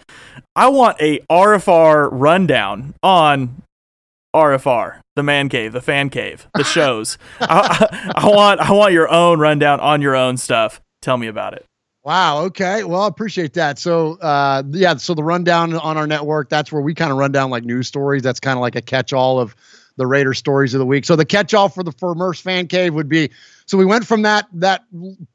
I 0.55 0.67
want 0.67 0.99
a 0.99 1.19
RFR 1.31 2.09
rundown 2.11 2.95
on 3.01 3.61
RFR, 4.35 4.99
the 5.15 5.23
man 5.23 5.47
cave, 5.47 5.71
the 5.71 5.81
fan 5.81 6.09
cave, 6.09 6.47
the 6.55 6.63
shows. 6.65 7.17
I, 7.39 8.11
I, 8.15 8.23
I 8.23 8.27
want 8.27 8.59
I 8.59 8.71
want 8.73 8.93
your 8.93 9.09
own 9.09 9.39
rundown 9.39 9.79
on 9.79 10.01
your 10.01 10.15
own 10.15 10.37
stuff. 10.37 10.81
Tell 11.01 11.17
me 11.17 11.27
about 11.27 11.53
it. 11.53 11.65
Wow. 12.05 12.43
Okay. 12.43 12.83
Well, 12.83 13.01
I 13.01 13.07
appreciate 13.07 13.53
that. 13.53 13.79
So, 13.79 14.19
uh, 14.19 14.61
yeah. 14.69 14.95
So 14.97 15.15
the 15.15 15.23
rundown 15.23 15.73
on 15.73 15.97
our 15.97 16.05
network, 16.05 16.49
that's 16.49 16.71
where 16.71 16.81
we 16.81 16.93
kind 16.93 17.11
of 17.11 17.17
run 17.17 17.31
down 17.31 17.49
like 17.49 17.63
news 17.63 17.87
stories. 17.87 18.21
That's 18.21 18.39
kind 18.39 18.55
of 18.55 18.61
like 18.61 18.75
a 18.75 18.81
catch-all 18.81 19.39
of 19.39 19.55
the 19.97 20.05
Raider 20.05 20.35
stories 20.35 20.75
of 20.75 20.79
the 20.79 20.85
week. 20.85 21.03
So 21.05 21.15
the 21.15 21.25
catch-all 21.25 21.67
for 21.67 21.81
the 21.81 21.91
for 21.93 22.13
Murph's 22.13 22.41
Fan 22.41 22.67
Cave 22.67 22.93
would 22.93 23.09
be. 23.09 23.31
So 23.65 23.75
we 23.75 23.85
went 23.85 24.05
from 24.05 24.21
that 24.21 24.45
that 24.53 24.83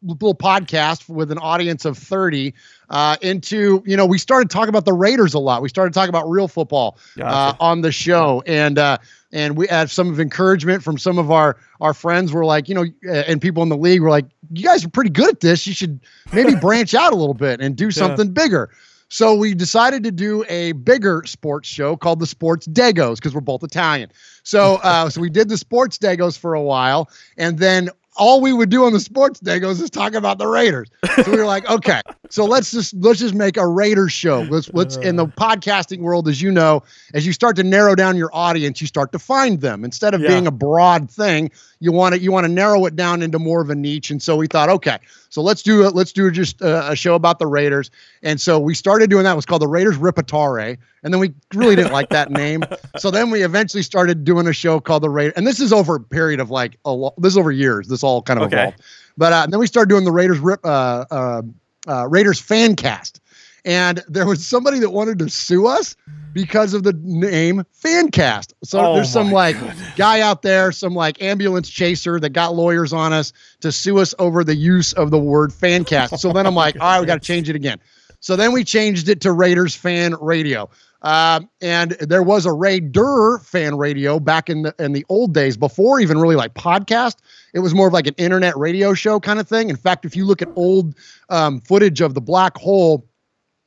little 0.02 0.36
podcast 0.36 1.08
with 1.08 1.32
an 1.32 1.38
audience 1.38 1.84
of 1.84 1.98
thirty 1.98 2.54
uh, 2.88 3.16
into 3.20 3.82
you 3.84 3.96
know 3.96 4.06
we 4.06 4.18
started 4.18 4.48
talking 4.48 4.68
about 4.68 4.84
the 4.84 4.92
Raiders 4.92 5.34
a 5.34 5.40
lot. 5.40 5.62
We 5.62 5.68
started 5.68 5.92
talking 5.92 6.10
about 6.10 6.30
real 6.30 6.46
football 6.46 6.98
uh, 7.30 7.54
on 7.58 7.80
the 7.80 7.90
show, 7.90 8.44
and 8.46 8.78
uh, 8.78 8.98
and 9.32 9.56
we 9.56 9.66
had 9.66 9.90
some 9.90 10.10
of 10.10 10.20
encouragement 10.20 10.84
from 10.84 10.98
some 10.98 11.18
of 11.18 11.32
our 11.32 11.56
our 11.80 11.94
friends. 11.94 12.32
Were 12.32 12.44
like, 12.44 12.68
you 12.68 12.76
know, 12.76 12.84
and 13.12 13.42
people 13.42 13.64
in 13.64 13.68
the 13.70 13.76
league 13.76 14.02
were 14.02 14.10
like, 14.10 14.26
you 14.50 14.64
guys 14.64 14.84
are 14.84 14.90
pretty 14.90 15.10
good 15.10 15.28
at 15.28 15.40
this. 15.40 15.66
You 15.66 15.72
should 15.72 16.00
maybe 16.32 16.54
branch 16.60 16.94
out 16.94 17.12
a 17.12 17.16
little 17.16 17.34
bit 17.34 17.60
and 17.60 17.76
do 17.76 17.90
something 17.90 18.32
bigger. 18.32 18.70
So 19.08 19.34
we 19.34 19.54
decided 19.54 20.04
to 20.04 20.12
do 20.12 20.44
a 20.48 20.70
bigger 20.72 21.24
sports 21.26 21.68
show 21.68 21.96
called 21.96 22.20
the 22.20 22.26
Sports 22.26 22.68
Dagos 22.68 23.16
because 23.16 23.34
we're 23.34 23.40
both 23.40 23.64
Italian. 23.64 24.10
So 24.44 24.78
uh, 24.84 25.10
so 25.10 25.20
we 25.20 25.30
did 25.30 25.48
the 25.48 25.58
Sports 25.58 25.98
Dagos 25.98 26.38
for 26.38 26.54
a 26.54 26.62
while, 26.62 27.10
and 27.36 27.58
then 27.58 27.90
all 28.16 28.40
we 28.40 28.52
would 28.52 28.70
do 28.70 28.84
on 28.84 28.92
the 28.92 29.00
Sports 29.00 29.40
Dagos 29.40 29.80
is 29.80 29.88
talk 29.90 30.14
about 30.14 30.38
the 30.38 30.46
Raiders. 30.46 30.88
So 31.24 31.30
we 31.30 31.38
were 31.38 31.46
like, 31.46 31.68
okay, 31.70 32.00
so 32.28 32.44
let's 32.44 32.70
just 32.70 32.94
let's 32.94 33.18
just 33.20 33.34
make 33.34 33.56
a 33.56 33.66
Raiders 33.66 34.12
show. 34.12 34.42
Let's 34.42 34.68
let's 34.72 34.96
in 34.96 35.16
the 35.16 35.26
uh. 35.26 35.30
podcasting 35.30 36.00
world, 36.00 36.28
as 36.28 36.40
you 36.42 36.50
know, 36.50 36.82
as 37.14 37.26
you 37.26 37.32
start 37.32 37.56
to 37.56 37.62
narrow 37.62 37.94
down 37.94 38.16
your 38.16 38.30
audience, 38.34 38.80
you 38.80 38.86
start 38.86 39.12
to 39.12 39.18
find 39.18 39.60
them 39.60 39.84
instead 39.84 40.14
of 40.14 40.20
Yeah. 40.20 40.28
being 40.28 40.46
a 40.46 40.50
broad 40.50 41.10
thing. 41.10 41.50
You 41.78 41.92
want 41.92 42.14
to 42.14 42.20
you 42.20 42.30
want 42.32 42.44
to 42.44 42.52
narrow 42.52 42.84
it 42.86 42.96
down 42.96 43.22
into 43.22 43.38
more 43.38 43.62
of 43.62 43.70
a 43.70 43.74
niche. 43.74 44.10
And 44.10 44.22
so 44.22 44.36
we 44.36 44.46
thought, 44.46 44.68
okay, 44.68 44.98
so 45.30 45.40
let's 45.42 45.62
do 45.62 45.86
it. 45.86 45.94
Let's 45.94 46.12
do 46.12 46.30
just 46.30 46.60
a, 46.60 46.90
a 46.90 46.96
show 46.96 47.14
about 47.14 47.38
the 47.38 47.46
Raiders. 47.46 47.90
And 48.22 48.40
so 48.40 48.58
we 48.58 48.74
started 48.74 49.08
doing 49.08 49.24
that. 49.24 49.32
It 49.32 49.36
was 49.36 49.46
called 49.46 49.62
the 49.62 49.68
Raiders 49.68 49.96
Ripatare. 49.96 50.76
And 51.02 51.12
then 51.14 51.20
we 51.20 51.32
really 51.54 51.76
didn't 51.76 51.92
like 51.92 52.10
that 52.10 52.30
name. 52.30 52.62
So 52.98 53.10
then 53.10 53.30
we 53.30 53.42
eventually 53.42 53.82
started 53.82 54.24
doing 54.24 54.46
a 54.46 54.52
show 54.52 54.80
called 54.80 55.02
the 55.02 55.10
Raiders. 55.10 55.34
And 55.36 55.46
this 55.46 55.58
is 55.60 55.72
over 55.72 55.96
a 55.96 56.00
period 56.00 56.40
of 56.40 56.50
like 56.50 56.78
a 56.84 56.90
lo- 56.92 57.14
this 57.18 57.32
is 57.32 57.38
over 57.38 57.50
years. 57.50 57.88
This 57.88 58.02
all 58.02 58.20
kind 58.22 58.38
of 58.40 58.46
Okay. 58.46 58.60
evolved. 58.60 58.82
But 59.16 59.32
uh, 59.32 59.46
then 59.48 59.58
we 59.60 59.66
started 59.66 59.88
doing 59.88 60.04
the 60.04 60.12
Raiders 60.12 60.38
Rip 60.38 60.60
uh, 60.64 61.04
uh, 61.10 61.42
uh, 61.88 62.06
Raiders 62.08 62.38
fan 62.40 62.76
cast. 62.76 63.20
And 63.64 64.02
there 64.08 64.26
was 64.26 64.44
somebody 64.46 64.78
that 64.80 64.90
wanted 64.90 65.18
to 65.20 65.28
sue 65.28 65.66
us 65.66 65.94
because 66.32 66.74
of 66.74 66.82
the 66.82 66.92
name 67.02 67.64
Fancast. 67.82 68.52
So 68.64 68.78
Oh 68.80 68.94
there's 68.94 69.10
some 69.10 69.32
like 69.32 69.56
guy 69.96 70.20
out 70.20 70.42
there, 70.42 70.70
some 70.72 70.94
like 70.94 71.20
ambulance 71.22 71.68
chaser 71.68 72.20
that 72.20 72.30
got 72.30 72.54
lawyers 72.54 72.92
on 72.92 73.12
us 73.12 73.32
to 73.60 73.72
sue 73.72 73.98
us 73.98 74.14
over 74.18 74.44
the 74.44 74.54
use 74.54 74.92
of 74.92 75.10
the 75.10 75.18
word 75.18 75.50
Fancast. 75.50 76.18
So 76.20 76.32
then 76.32 76.46
I'm 76.46 76.54
like, 76.54 76.76
all 76.80 76.88
right, 76.92 77.00
we 77.00 77.06
got 77.06 77.14
to 77.20 77.26
change 77.26 77.48
it 77.50 77.56
again. 77.56 77.80
So 78.20 78.36
then 78.36 78.52
we 78.52 78.64
changed 78.64 79.08
it 79.08 79.22
to 79.22 79.32
Raiders 79.32 79.74
Fan 79.74 80.14
Radio. 80.20 80.70
Um, 81.02 81.48
and 81.62 81.92
there 81.92 82.22
was 82.22 82.44
a 82.44 82.52
Raider 82.52 83.38
fan 83.38 83.76
radio 83.78 84.20
back 84.20 84.50
in 84.50 84.62
the 84.62 84.74
in 84.78 84.92
the 84.92 85.04
old 85.08 85.32
days 85.32 85.56
before 85.56 86.00
even 86.00 86.18
really 86.18 86.36
like 86.36 86.54
podcast. 86.54 87.16
It 87.54 87.60
was 87.60 87.74
more 87.74 87.86
of 87.86 87.92
like 87.92 88.06
an 88.06 88.14
internet 88.18 88.56
radio 88.56 88.92
show 88.92 89.18
kind 89.18 89.40
of 89.40 89.48
thing. 89.48 89.70
In 89.70 89.76
fact, 89.76 90.04
if 90.04 90.14
you 90.14 90.26
look 90.26 90.42
at 90.42 90.48
old 90.56 90.94
um, 91.30 91.60
footage 91.62 92.00
of 92.00 92.14
the 92.14 92.20
black 92.20 92.56
hole, 92.56 93.06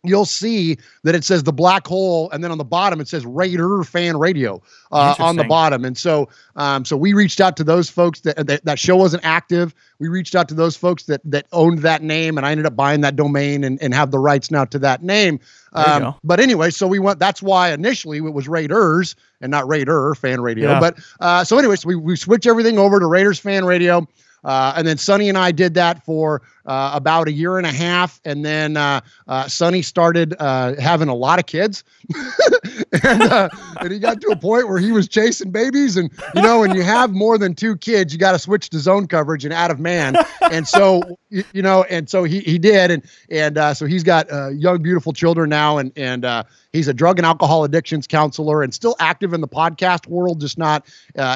you'll 0.03 0.25
see 0.25 0.77
that 1.03 1.15
it 1.15 1.23
says 1.23 1.43
the 1.43 1.53
black 1.53 1.87
hole, 1.87 2.29
and 2.31 2.43
then 2.43 2.51
on 2.51 2.57
the 2.57 2.63
bottom 2.63 2.99
it 2.99 3.07
says 3.07 3.25
Raider 3.25 3.83
Fan 3.83 4.17
Radio 4.17 4.61
uh, 4.91 5.15
on 5.19 5.37
the 5.37 5.45
bottom. 5.45 5.85
And 5.85 5.97
so, 5.97 6.29
um, 6.55 6.83
so 6.85 6.97
we 6.97 7.13
reached 7.13 7.39
out 7.39 7.55
to 7.57 7.63
those 7.63 7.89
folks 7.89 8.21
that, 8.21 8.47
that 8.47 8.65
that 8.65 8.79
show 8.79 8.97
wasn't 8.97 9.23
active. 9.25 9.73
We 9.99 10.09
reached 10.09 10.35
out 10.35 10.49
to 10.49 10.53
those 10.53 10.75
folks 10.75 11.03
that 11.03 11.21
that 11.23 11.47
owned 11.51 11.79
that 11.79 12.03
name, 12.03 12.37
and 12.37 12.45
I 12.45 12.51
ended 12.51 12.65
up 12.65 12.75
buying 12.75 13.01
that 13.01 13.15
domain 13.15 13.63
and, 13.63 13.81
and 13.81 13.93
have 13.93 14.11
the 14.11 14.19
rights 14.19 14.51
now 14.51 14.65
to 14.65 14.79
that 14.79 15.03
name. 15.03 15.39
Um, 15.73 16.13
but 16.23 16.39
anyway, 16.39 16.69
so 16.69 16.85
we 16.85 16.99
went. 16.99 17.19
That's 17.19 17.41
why 17.41 17.71
initially 17.71 18.17
it 18.17 18.33
was 18.33 18.47
Raiders 18.47 19.15
and 19.41 19.49
not 19.49 19.67
Raider 19.67 20.13
Fan 20.15 20.41
Radio. 20.41 20.71
Yeah. 20.71 20.79
But 20.79 20.99
uh, 21.19 21.43
so, 21.43 21.57
anyways, 21.57 21.85
we 21.85 21.95
we 21.95 22.15
switched 22.15 22.45
everything 22.45 22.77
over 22.77 22.99
to 22.99 23.05
Raiders 23.05 23.39
Fan 23.39 23.65
Radio. 23.65 24.07
Uh, 24.43 24.73
and 24.75 24.85
then 24.85 24.97
Sonny 24.97 25.29
and 25.29 25.37
I 25.37 25.51
did 25.51 25.73
that 25.75 26.03
for 26.03 26.41
uh, 26.65 26.91
about 26.93 27.28
a 27.28 27.32
year 27.32 27.58
and 27.58 27.67
a 27.67 27.71
half, 27.71 28.21
and 28.23 28.45
then 28.45 28.78
uh, 28.78 29.02
uh, 29.28 29.47
Sonny 29.47 29.82
started 29.82 30.34
uh, 30.39 30.80
having 30.80 31.10
a 31.10 31.13
lot 31.13 31.39
of 31.39 31.45
kids, 31.45 31.84
and, 33.04 33.21
uh, 33.21 33.49
and 33.82 33.91
he 33.91 33.99
got 33.99 34.21
to 34.21 34.28
a 34.30 34.36
point 34.36 34.67
where 34.67 34.78
he 34.78 34.91
was 34.91 35.08
chasing 35.08 35.52
babies, 35.52 35.97
and 35.97 36.10
you 36.36 36.41
know, 36.41 36.62
when 36.62 36.73
you 36.73 36.82
have 36.82 37.12
more 37.12 37.38
than 37.38 37.54
two 37.54 37.76
kids, 37.76 38.13
you 38.13 38.19
got 38.19 38.32
to 38.32 38.39
switch 38.39 38.69
to 38.69 38.80
zone 38.80 39.08
coverage 39.08 39.43
and 39.43 39.54
out 39.54 39.71
of 39.71 39.80
man, 39.80 40.15
and 40.52 40.67
so 40.67 41.02
you, 41.30 41.62
know, 41.62 41.84
and 41.84 42.10
so 42.10 42.23
he 42.23 42.39
he 42.39 42.58
did, 42.58 42.91
and 42.91 43.04
and 43.30 43.58
uh, 43.58 43.73
so 43.73 43.86
he's 43.86 44.04
got 44.04 44.28
young, 44.56 44.82
beautiful 44.82 45.12
children 45.12 45.49
now, 45.49 45.78
and 45.78 45.91
and 45.97 46.45
he's 46.71 46.88
a 46.88 46.93
drug 46.93 47.19
and 47.19 47.26
alcohol 47.26 47.65
addictions 47.65 48.08
counselor, 48.08 48.63
and 48.63 48.73
still 48.73 48.95
active 48.99 49.34
in 49.34 49.41
the 49.41 49.47
podcast 49.47 50.08
world, 50.08 50.39
just 50.39 50.58
not 50.58 50.86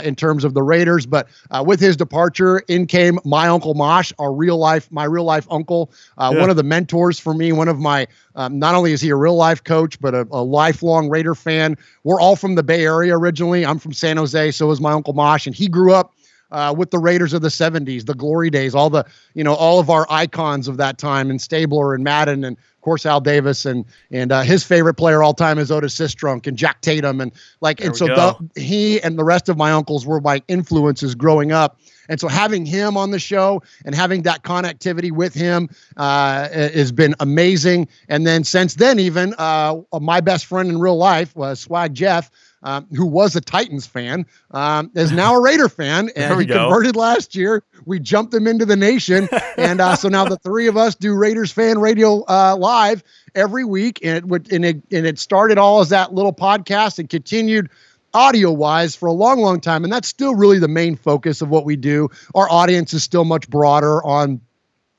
in 0.03 0.15
terms 0.15 0.45
of 0.45 0.53
the 0.53 0.63
Raiders, 0.63 1.05
but 1.05 1.27
with 1.65 1.81
his 1.81 1.97
departure, 1.97 2.59
in 2.69 2.85
came 2.87 3.19
my 3.25 3.47
uncle 3.49 3.73
Mosh, 3.73 4.13
our 4.19 4.31
real 4.31 4.57
life, 4.57 4.89
my 4.89 5.03
real 5.03 5.16
life 5.25 5.47
uncle, 5.49 5.91
uh, 6.17 6.31
Yeah. 6.33 6.39
one 6.41 6.49
of 6.49 6.55
the 6.55 6.63
mentors 6.63 7.19
for 7.19 7.33
me, 7.33 7.51
one 7.51 7.67
of 7.67 7.79
my. 7.79 8.07
Um, 8.35 8.59
not 8.59 8.75
only 8.75 8.91
is 8.91 9.01
he 9.01 9.09
a 9.09 9.15
real 9.15 9.35
life 9.35 9.63
coach, 9.63 9.99
but 9.99 10.13
a, 10.13 10.27
a 10.31 10.43
lifelong 10.43 11.09
Raider 11.09 11.33
fan. 11.33 11.75
We're 12.03 12.19
all 12.21 12.35
from 12.35 12.55
the 12.55 12.63
Bay 12.63 12.83
Area 12.85 13.17
originally. 13.17 13.65
I'm 13.65 13.79
from 13.79 13.93
San 13.93 14.17
Jose, 14.17 14.51
so 14.51 14.69
is 14.71 14.79
my 14.79 14.91
uncle 14.91 15.13
Mosh, 15.13 15.47
and 15.47 15.55
he 15.55 15.67
grew 15.67 15.93
up 15.93 16.13
uh, 16.51 16.73
with 16.77 16.91
the 16.91 16.99
Raiders 16.99 17.33
of 17.33 17.41
the 17.41 17.49
70s, 17.49 18.05
the 18.05 18.13
glory 18.13 18.49
days, 18.49 18.75
all 18.75 18.89
the, 18.89 19.05
you 19.33 19.43
know, 19.43 19.53
all 19.53 19.79
of 19.79 19.89
our 19.89 20.05
icons 20.09 20.67
of 20.67 20.77
that 20.77 20.97
time, 20.97 21.29
and 21.29 21.41
Stabler 21.41 21.93
and 21.93 22.03
Madden, 22.03 22.43
and 22.43 22.57
of 22.57 22.81
course 22.81 23.05
Al 23.05 23.21
Davis, 23.21 23.65
and 23.65 23.85
and 24.11 24.31
uh, 24.31 24.41
his 24.41 24.63
favorite 24.63 24.95
player 24.95 25.23
all 25.23 25.33
time 25.33 25.59
is 25.59 25.71
Otis 25.71 25.95
Sistrunk 25.95 26.47
and 26.47 26.57
Jack 26.57 26.81
Tatum, 26.81 27.21
and 27.21 27.31
like, 27.61 27.77
There 27.79 27.87
and 27.87 27.97
so 27.97 28.07
the, 28.07 28.61
he 28.61 29.01
and 29.01 29.17
the 29.17 29.23
rest 29.23 29.49
of 29.49 29.57
my 29.57 29.71
uncles 29.71 30.05
were 30.05 30.21
my 30.21 30.41
influences 30.47 31.15
growing 31.15 31.51
up. 31.51 31.79
And 32.09 32.19
so 32.19 32.27
having 32.27 32.65
him 32.65 32.97
on 32.97 33.11
the 33.11 33.19
show 33.19 33.61
and 33.85 33.93
having 33.93 34.21
that 34.23 34.43
connectivity 34.43 35.11
with 35.11 35.33
him 35.33 35.69
uh, 35.97 36.47
has 36.49 36.91
been 36.91 37.15
amazing. 37.19 37.87
And 38.07 38.25
then 38.25 38.43
since 38.43 38.75
then, 38.75 38.99
even 38.99 39.33
uh, 39.37 39.81
my 39.99 40.21
best 40.21 40.45
friend 40.45 40.69
in 40.69 40.79
real 40.79 40.97
life 40.97 41.35
was 41.35 41.59
Swag 41.59 41.93
Jeff. 41.93 42.31
Um, 42.63 42.87
who 42.91 43.05
was 43.05 43.35
a 43.35 43.41
Titans 43.41 43.85
fan, 43.85 44.25
um, 44.49 44.89
is 44.95 45.11
now 45.11 45.35
a 45.35 45.41
Raider 45.41 45.69
fan, 45.69 46.09
and 46.15 46.35
we 46.35 46.43
he 46.43 46.47
go. 46.47 46.65
converted 46.65 46.95
last 46.95 47.35
year. 47.35 47.63
We 47.85 47.99
jumped 47.99 48.33
him 48.33 48.47
into 48.47 48.65
the 48.65 48.75
nation, 48.75 49.29
and 49.57 49.79
uh, 49.79 49.95
so 49.95 50.09
now 50.09 50.25
the 50.25 50.37
three 50.37 50.67
of 50.67 50.75
us 50.75 50.95
do 50.95 51.13
Raiders 51.13 51.51
fan 51.51 51.79
radio 51.79 52.23
uh, 52.27 52.55
live 52.57 53.03
every 53.35 53.63
week, 53.63 53.99
and 54.03 54.17
it 54.17 54.25
would 54.25 54.51
and 54.51 54.65
it 54.65 54.81
and 54.91 55.05
it 55.05 55.19
started 55.19 55.57
all 55.57 55.81
as 55.81 55.89
that 55.89 56.13
little 56.13 56.33
podcast 56.33 56.97
and 56.97 57.09
continued 57.09 57.69
audio 58.13 58.51
wise 58.51 58.95
for 58.95 59.05
a 59.05 59.13
long, 59.13 59.39
long 59.39 59.59
time. 59.59 59.83
And 59.83 59.93
that's 59.93 60.07
still 60.07 60.33
really 60.33 60.59
the 60.59 60.67
main 60.67 60.95
focus 60.95 61.41
of 61.41 61.49
what 61.49 61.65
we 61.65 61.75
do. 61.75 62.09
Our 62.33 62.49
audience 62.49 62.93
is 62.93 63.03
still 63.03 63.25
much 63.25 63.49
broader 63.49 64.03
on 64.03 64.41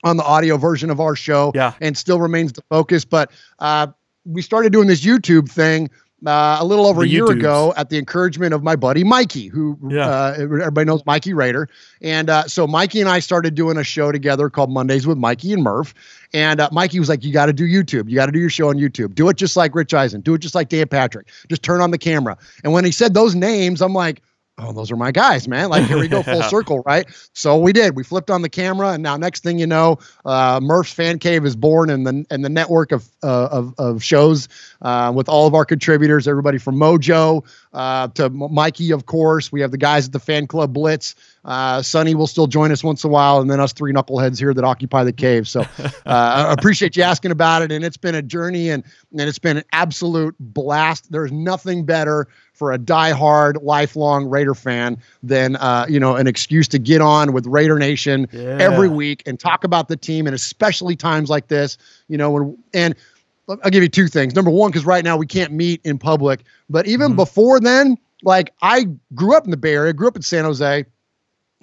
on 0.04 0.16
the 0.16 0.22
audio 0.22 0.56
version 0.56 0.90
of 0.90 1.00
our 1.00 1.16
show 1.16 1.50
yeah. 1.56 1.74
and 1.80 1.98
still 1.98 2.20
remains 2.20 2.52
the 2.52 2.62
focus. 2.70 3.04
But 3.04 3.32
uh, 3.58 3.88
we 4.24 4.42
started 4.42 4.72
doing 4.72 4.86
this 4.86 5.04
YouTube 5.04 5.50
thing 5.50 5.90
uh, 6.26 6.56
a 6.60 6.64
little 6.64 6.86
over 6.86 7.02
The 7.02 7.06
a 7.08 7.12
year 7.12 7.24
YouTubes. 7.26 7.38
ago 7.38 7.74
at 7.76 7.90
the 7.90 7.98
encouragement 7.98 8.52
of 8.52 8.62
my 8.62 8.74
buddy 8.76 9.04
Mikey, 9.04 9.46
who 9.48 9.78
Yeah. 9.88 10.08
uh, 10.08 10.34
everybody 10.38 10.84
knows 10.84 11.04
Mikey 11.06 11.32
Raider. 11.32 11.68
And 12.02 12.28
uh, 12.28 12.44
so 12.48 12.66
Mikey 12.66 13.00
and 13.00 13.08
I 13.08 13.20
started 13.20 13.54
doing 13.54 13.76
a 13.76 13.84
show 13.84 14.10
together 14.10 14.50
called 14.50 14.70
Mondays 14.70 15.06
with 15.06 15.16
Mikey 15.18 15.52
and 15.52 15.62
Murph. 15.62 15.94
And 16.34 16.60
uh, 16.60 16.68
Mikey 16.72 16.98
was 16.98 17.08
like, 17.08 17.24
"You 17.24 17.32
got 17.32 17.46
to 17.46 17.52
do 17.52 17.64
YouTube. 17.66 18.08
You 18.10 18.14
got 18.16 18.26
to 18.26 18.32
do 18.32 18.38
your 18.38 18.50
show 18.50 18.68
on 18.68 18.76
YouTube. 18.76 19.14
Do 19.14 19.28
it 19.28 19.36
just 19.36 19.56
like 19.56 19.74
Rich 19.74 19.94
Eisen. 19.94 20.20
Do 20.20 20.34
it 20.34 20.38
just 20.40 20.54
like 20.54 20.68
Dan 20.68 20.86
Patrick. 20.88 21.28
Just 21.48 21.62
turn 21.62 21.80
on 21.80 21.90
the 21.90 21.98
camera." 21.98 22.36
And 22.64 22.72
when 22.72 22.84
he 22.84 22.90
said 22.90 23.14
those 23.14 23.34
names, 23.34 23.80
I'm 23.80 23.94
like. 23.94 24.20
Oh, 24.60 24.72
those 24.72 24.90
are 24.90 24.96
my 24.96 25.12
guys, 25.12 25.46
man. 25.46 25.68
Like, 25.68 25.84
here 25.84 25.98
we 25.98 26.08
go, 26.08 26.22
full 26.22 26.42
circle, 26.50 26.82
right? 26.84 27.06
So 27.32 27.58
we 27.58 27.72
did. 27.72 27.94
We 27.94 28.02
flipped 28.02 28.28
on 28.28 28.42
the 28.42 28.48
camera, 28.48 28.88
and 28.90 29.02
now 29.02 29.16
next 29.16 29.44
thing 29.44 29.58
you 29.58 29.68
know, 29.68 29.98
uh, 30.24 30.58
Murph's 30.60 30.92
Fan 30.92 31.20
Cave 31.20 31.44
is 31.44 31.54
born, 31.54 31.90
and 31.90 32.04
the 32.04 32.26
and 32.30 32.44
the 32.44 32.48
network 32.48 32.90
of 32.90 33.08
uh, 33.22 33.48
of 33.52 33.74
of 33.78 34.02
shows 34.02 34.48
uh, 34.82 35.12
with 35.14 35.28
all 35.28 35.46
of 35.46 35.54
our 35.54 35.64
contributors, 35.64 36.26
everybody 36.26 36.58
from 36.58 36.74
Mojo 36.74 37.44
uh, 37.72 38.08
to 38.08 38.24
M- 38.24 38.52
Mikey, 38.52 38.90
of 38.90 39.06
course. 39.06 39.52
We 39.52 39.60
have 39.60 39.70
the 39.70 39.78
guys 39.78 40.06
at 40.06 40.12
the 40.12 40.18
Fan 40.18 40.48
Club 40.48 40.72
Blitz. 40.72 41.14
Uh, 41.44 41.80
Sonny 41.80 42.14
will 42.14 42.26
still 42.26 42.48
join 42.48 42.72
us 42.72 42.82
once 42.82 43.04
in 43.04 43.10
a 43.10 43.12
while, 43.12 43.40
and 43.40 43.48
then 43.48 43.60
us 43.60 43.72
three 43.72 43.92
knuckleheads 43.92 44.38
here 44.38 44.52
that 44.52 44.64
occupy 44.64 45.04
the 45.04 45.12
cave. 45.12 45.46
So 45.48 45.60
uh, 45.60 45.84
I 46.04 46.52
appreciate 46.52 46.96
you 46.96 47.04
asking 47.04 47.30
about 47.30 47.62
it, 47.62 47.70
and 47.70 47.84
it's 47.84 47.96
been 47.96 48.16
a 48.16 48.22
journey, 48.22 48.70
and 48.70 48.82
and 49.12 49.20
it's 49.20 49.38
been 49.38 49.58
an 49.58 49.64
absolute 49.72 50.34
blast. 50.40 51.10
There's 51.12 51.30
nothing 51.30 51.84
better 51.84 52.28
for 52.58 52.72
a 52.72 52.78
diehard, 52.78 53.62
lifelong 53.62 54.26
Raider 54.26 54.54
fan 54.54 54.98
than 55.22 55.54
uh, 55.56 55.86
you 55.88 56.00
know 56.00 56.16
an 56.16 56.26
excuse 56.26 56.66
to 56.68 56.78
get 56.78 57.00
on 57.00 57.32
with 57.32 57.46
Raider 57.46 57.78
Nation 57.78 58.26
Yeah. 58.32 58.58
every 58.60 58.88
week 58.88 59.22
and 59.26 59.38
talk 59.38 59.62
about 59.64 59.88
the 59.88 59.96
team, 59.96 60.26
and 60.26 60.34
especially 60.34 60.96
times 60.96 61.30
like 61.30 61.46
this. 61.48 61.78
You 62.08 62.18
know, 62.18 62.30
when 62.30 62.58
and 62.74 62.94
I'll 63.48 63.70
give 63.70 63.82
you 63.82 63.88
two 63.88 64.08
things. 64.08 64.34
Number 64.34 64.50
one, 64.50 64.70
because 64.70 64.84
right 64.84 65.04
now 65.04 65.16
we 65.16 65.26
can't 65.26 65.52
meet 65.52 65.80
in 65.84 65.98
public, 65.98 66.40
but 66.68 66.86
even 66.86 67.14
before 67.16 67.60
then, 67.60 67.96
like 68.22 68.52
I 68.60 68.88
grew 69.14 69.36
up 69.36 69.44
in 69.44 69.50
the 69.52 69.56
Bay 69.56 69.74
Area, 69.74 69.92
grew 69.92 70.08
up 70.08 70.16
in 70.16 70.22
San 70.22 70.44
Jose. 70.44 70.84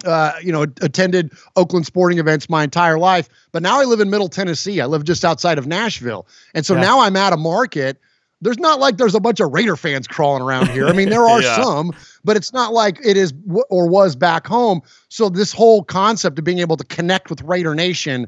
Uh, 0.04 0.32
you 0.42 0.52
know, 0.52 0.62
attended 0.82 1.32
Oakland 1.56 1.86
sporting 1.86 2.18
events 2.18 2.50
my 2.50 2.62
entire 2.62 2.98
life, 2.98 3.30
but 3.52 3.62
now 3.62 3.80
I 3.80 3.84
live 3.84 3.98
in 3.98 4.10
Middle 4.10 4.28
Tennessee. 4.28 4.78
I 4.82 4.84
live 4.86 5.04
just 5.04 5.24
outside 5.24 5.56
of 5.56 5.66
Nashville, 5.66 6.26
and 6.54 6.66
so 6.66 6.74
Yeah. 6.74 6.80
now 6.82 7.00
I'm 7.00 7.16
at 7.16 7.32
a 7.32 7.36
market. 7.38 7.98
There's 8.42 8.58
not 8.58 8.78
like 8.80 8.98
there's 8.98 9.14
a 9.14 9.20
bunch 9.20 9.40
of 9.40 9.52
Raider 9.52 9.76
fans 9.76 10.06
crawling 10.06 10.42
around 10.42 10.68
here. 10.68 10.86
I 10.88 10.92
mean, 10.92 11.08
there 11.08 11.22
are 11.28 11.40
Yeah. 11.42 11.62
some, 11.62 11.92
but 12.24 12.36
it's 12.36 12.52
not 12.52 12.72
like 12.72 12.98
it 13.04 13.16
is 13.16 13.32
w- 13.32 13.64
or 13.70 13.88
was 13.88 14.14
back 14.14 14.46
home. 14.46 14.82
So 15.08 15.28
this 15.28 15.52
whole 15.52 15.82
concept 15.84 16.38
of 16.38 16.44
being 16.44 16.58
able 16.58 16.76
to 16.76 16.84
connect 16.84 17.30
with 17.30 17.40
Raider 17.42 17.74
Nation 17.74 18.26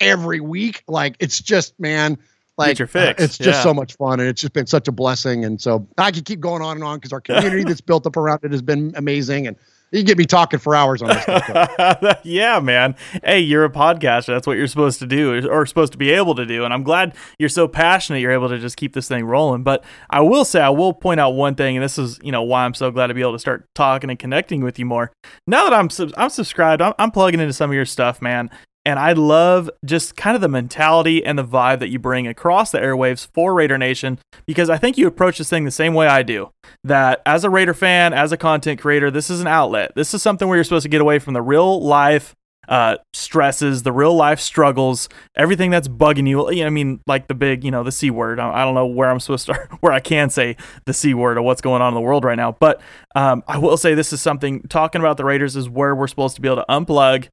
every 0.00 0.40
week, 0.40 0.82
like 0.88 1.14
it's 1.20 1.40
just 1.42 1.78
man, 1.78 2.16
like 2.56 2.78
your 2.78 2.88
fix, 2.88 3.20
uh, 3.20 3.24
it's 3.24 3.36
just 3.38 3.58
yeah. 3.58 3.62
so 3.62 3.74
much 3.74 3.94
fun, 3.96 4.18
and 4.20 4.28
it's 4.28 4.40
just 4.40 4.52
been 4.54 4.66
such 4.66 4.88
a 4.88 4.92
blessing. 4.92 5.44
And 5.44 5.60
so 5.60 5.86
I 5.98 6.10
could 6.10 6.24
keep 6.24 6.40
going 6.40 6.62
on 6.62 6.76
and 6.76 6.84
on 6.84 6.96
because 6.98 7.12
our 7.12 7.20
community 7.20 7.64
that's 7.66 7.80
built 7.82 8.06
up 8.06 8.16
around 8.16 8.40
it 8.42 8.52
has 8.52 8.62
been 8.62 8.92
amazing, 8.96 9.46
and 9.46 9.56
you 9.92 10.04
get 10.04 10.16
me 10.18 10.24
talking 10.24 10.60
for 10.60 10.74
hours 10.74 11.02
on 11.02 11.08
this. 11.08 12.16
yeah, 12.22 12.60
man. 12.60 12.94
Hey, 13.24 13.40
you're 13.40 13.64
a 13.64 13.70
podcaster. 13.70 14.28
That's 14.28 14.46
what 14.46 14.56
you're 14.56 14.68
supposed 14.68 15.00
to 15.00 15.06
do 15.06 15.48
or 15.48 15.66
supposed 15.66 15.92
to 15.92 15.98
be 15.98 16.10
able 16.10 16.34
to 16.36 16.46
do. 16.46 16.64
And 16.64 16.72
I'm 16.72 16.82
glad 16.82 17.14
you're 17.38 17.48
so 17.48 17.66
passionate 17.66 18.20
you're 18.20 18.30
able 18.30 18.48
to 18.48 18.58
just 18.58 18.76
keep 18.76 18.92
this 18.92 19.08
thing 19.08 19.24
rolling. 19.24 19.62
But 19.62 19.84
I 20.08 20.20
will 20.20 20.44
say, 20.44 20.60
I 20.60 20.68
will 20.68 20.92
point 20.92 21.18
out 21.18 21.30
one 21.30 21.54
thing, 21.54 21.76
and 21.76 21.82
this 21.84 21.98
is, 21.98 22.20
you 22.22 22.30
know, 22.30 22.42
why 22.42 22.64
I'm 22.64 22.74
so 22.74 22.90
glad 22.90 23.08
to 23.08 23.14
be 23.14 23.20
able 23.20 23.32
to 23.32 23.38
start 23.38 23.66
talking 23.74 24.10
and 24.10 24.18
connecting 24.18 24.62
with 24.62 24.78
you 24.78 24.86
more. 24.86 25.12
Now 25.46 25.64
that 25.64 25.74
I'm 25.74 25.90
sub- 25.90 26.12
I'm 26.16 26.30
subscribed, 26.30 26.82
I'm, 26.82 26.94
I'm 26.98 27.10
plugging 27.10 27.40
into 27.40 27.52
some 27.52 27.70
of 27.70 27.74
your 27.74 27.84
stuff, 27.84 28.22
man. 28.22 28.50
And 28.86 28.98
I 28.98 29.12
love 29.12 29.68
just 29.84 30.16
kind 30.16 30.34
of 30.34 30.40
the 30.40 30.48
mentality 30.48 31.24
and 31.24 31.38
the 31.38 31.44
vibe 31.44 31.80
that 31.80 31.90
you 31.90 31.98
bring 31.98 32.26
across 32.26 32.70
the 32.70 32.78
airwaves 32.78 33.28
for 33.34 33.52
Raider 33.52 33.76
Nation 33.76 34.18
because 34.46 34.70
I 34.70 34.78
think 34.78 34.96
you 34.96 35.06
approach 35.06 35.38
this 35.38 35.50
thing 35.50 35.64
the 35.64 35.70
same 35.70 35.92
way 35.92 36.06
I 36.06 36.22
do. 36.22 36.50
That 36.84 37.20
as 37.26 37.44
a 37.44 37.50
Raider 37.50 37.74
fan, 37.74 38.14
as 38.14 38.32
a 38.32 38.38
content 38.38 38.80
creator, 38.80 39.10
this 39.10 39.28
is 39.28 39.40
an 39.40 39.46
outlet. 39.46 39.92
This 39.94 40.14
is 40.14 40.22
something 40.22 40.48
where 40.48 40.56
you're 40.56 40.64
supposed 40.64 40.84
to 40.84 40.88
get 40.88 41.02
away 41.02 41.18
from 41.18 41.34
the 41.34 41.42
real 41.42 41.82
life 41.82 42.34
uh, 42.68 42.96
stresses, 43.12 43.82
the 43.82 43.92
real 43.92 44.14
life 44.14 44.38
struggles, 44.38 45.08
everything 45.36 45.70
that's 45.70 45.88
bugging 45.88 46.28
you. 46.28 46.64
I 46.64 46.70
mean, 46.70 47.00
like 47.06 47.26
the 47.26 47.34
big, 47.34 47.64
you 47.64 47.70
know, 47.70 47.82
the 47.82 47.92
C 47.92 48.10
word. 48.10 48.38
I, 48.38 48.62
I 48.62 48.64
don't 48.64 48.74
know 48.74 48.86
where 48.86 49.10
I'm 49.10 49.20
supposed 49.20 49.46
to, 49.46 49.54
where 49.80 49.92
I 49.92 50.00
can 50.00 50.30
say 50.30 50.56
the 50.86 50.94
C 50.94 51.12
word 51.12 51.36
or 51.36 51.42
what's 51.42 51.60
going 51.60 51.82
on 51.82 51.88
in 51.88 51.94
the 51.94 52.00
world 52.00 52.24
right 52.24 52.36
now. 52.36 52.52
But 52.52 52.80
um, 53.14 53.42
I 53.46 53.58
will 53.58 53.76
say 53.76 53.94
this 53.94 54.12
is 54.12 54.22
something, 54.22 54.62
talking 54.62 55.00
about 55.00 55.16
the 55.16 55.24
Raiders 55.24 55.56
is 55.56 55.68
where 55.68 55.94
we're 55.94 56.06
supposed 56.06 56.36
to 56.36 56.40
be 56.40 56.48
able 56.48 56.58
to 56.58 56.66
unplug 56.70 57.28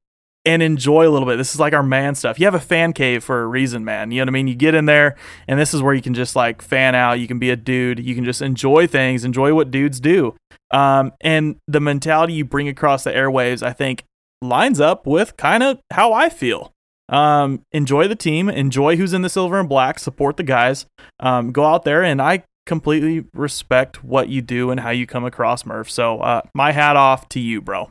and 0.48 0.62
enjoy 0.62 1.06
a 1.06 1.10
little 1.10 1.28
bit. 1.28 1.36
This 1.36 1.52
is 1.52 1.60
like 1.60 1.74
our 1.74 1.82
man 1.82 2.14
stuff. 2.14 2.40
You 2.40 2.46
have 2.46 2.54
a 2.54 2.60
fan 2.60 2.94
cave 2.94 3.22
for 3.22 3.42
a 3.42 3.46
reason, 3.46 3.84
man. 3.84 4.10
You 4.10 4.18
know 4.18 4.22
what 4.22 4.28
I 4.30 4.32
mean? 4.32 4.48
You 4.48 4.54
get 4.54 4.74
in 4.74 4.86
there, 4.86 5.14
and 5.46 5.60
this 5.60 5.74
is 5.74 5.82
where 5.82 5.92
you 5.92 6.00
can 6.00 6.14
just 6.14 6.34
like 6.34 6.62
fan 6.62 6.94
out. 6.94 7.20
You 7.20 7.28
can 7.28 7.38
be 7.38 7.50
a 7.50 7.56
dude. 7.56 8.00
You 8.00 8.14
can 8.14 8.24
just 8.24 8.40
enjoy 8.40 8.86
things, 8.86 9.24
enjoy 9.24 9.52
what 9.52 9.70
dudes 9.70 10.00
do. 10.00 10.34
Um, 10.70 11.12
and 11.20 11.56
the 11.66 11.80
mentality 11.80 12.32
you 12.32 12.46
bring 12.46 12.66
across 12.66 13.04
the 13.04 13.10
airwaves, 13.10 13.62
I 13.62 13.74
think, 13.74 14.04
lines 14.40 14.80
up 14.80 15.06
with 15.06 15.36
kind 15.36 15.62
of 15.62 15.80
how 15.92 16.14
I 16.14 16.30
feel. 16.30 16.72
Um, 17.10 17.62
enjoy 17.72 18.08
the 18.08 18.16
team, 18.16 18.48
enjoy 18.48 18.96
who's 18.96 19.12
in 19.12 19.20
the 19.20 19.28
silver 19.28 19.60
and 19.60 19.68
black, 19.68 19.98
support 19.98 20.38
the 20.38 20.42
guys. 20.42 20.86
Um, 21.20 21.52
go 21.52 21.66
out 21.66 21.84
there, 21.84 22.02
and 22.02 22.22
I 22.22 22.44
completely 22.64 23.26
respect 23.34 24.02
what 24.02 24.30
you 24.30 24.40
do 24.40 24.70
and 24.70 24.80
how 24.80 24.90
you 24.90 25.06
come 25.06 25.26
across, 25.26 25.66
Murph. 25.66 25.90
So, 25.90 26.20
uh, 26.20 26.40
my 26.54 26.72
hat 26.72 26.96
off 26.96 27.28
to 27.30 27.40
you, 27.40 27.60
bro. 27.60 27.90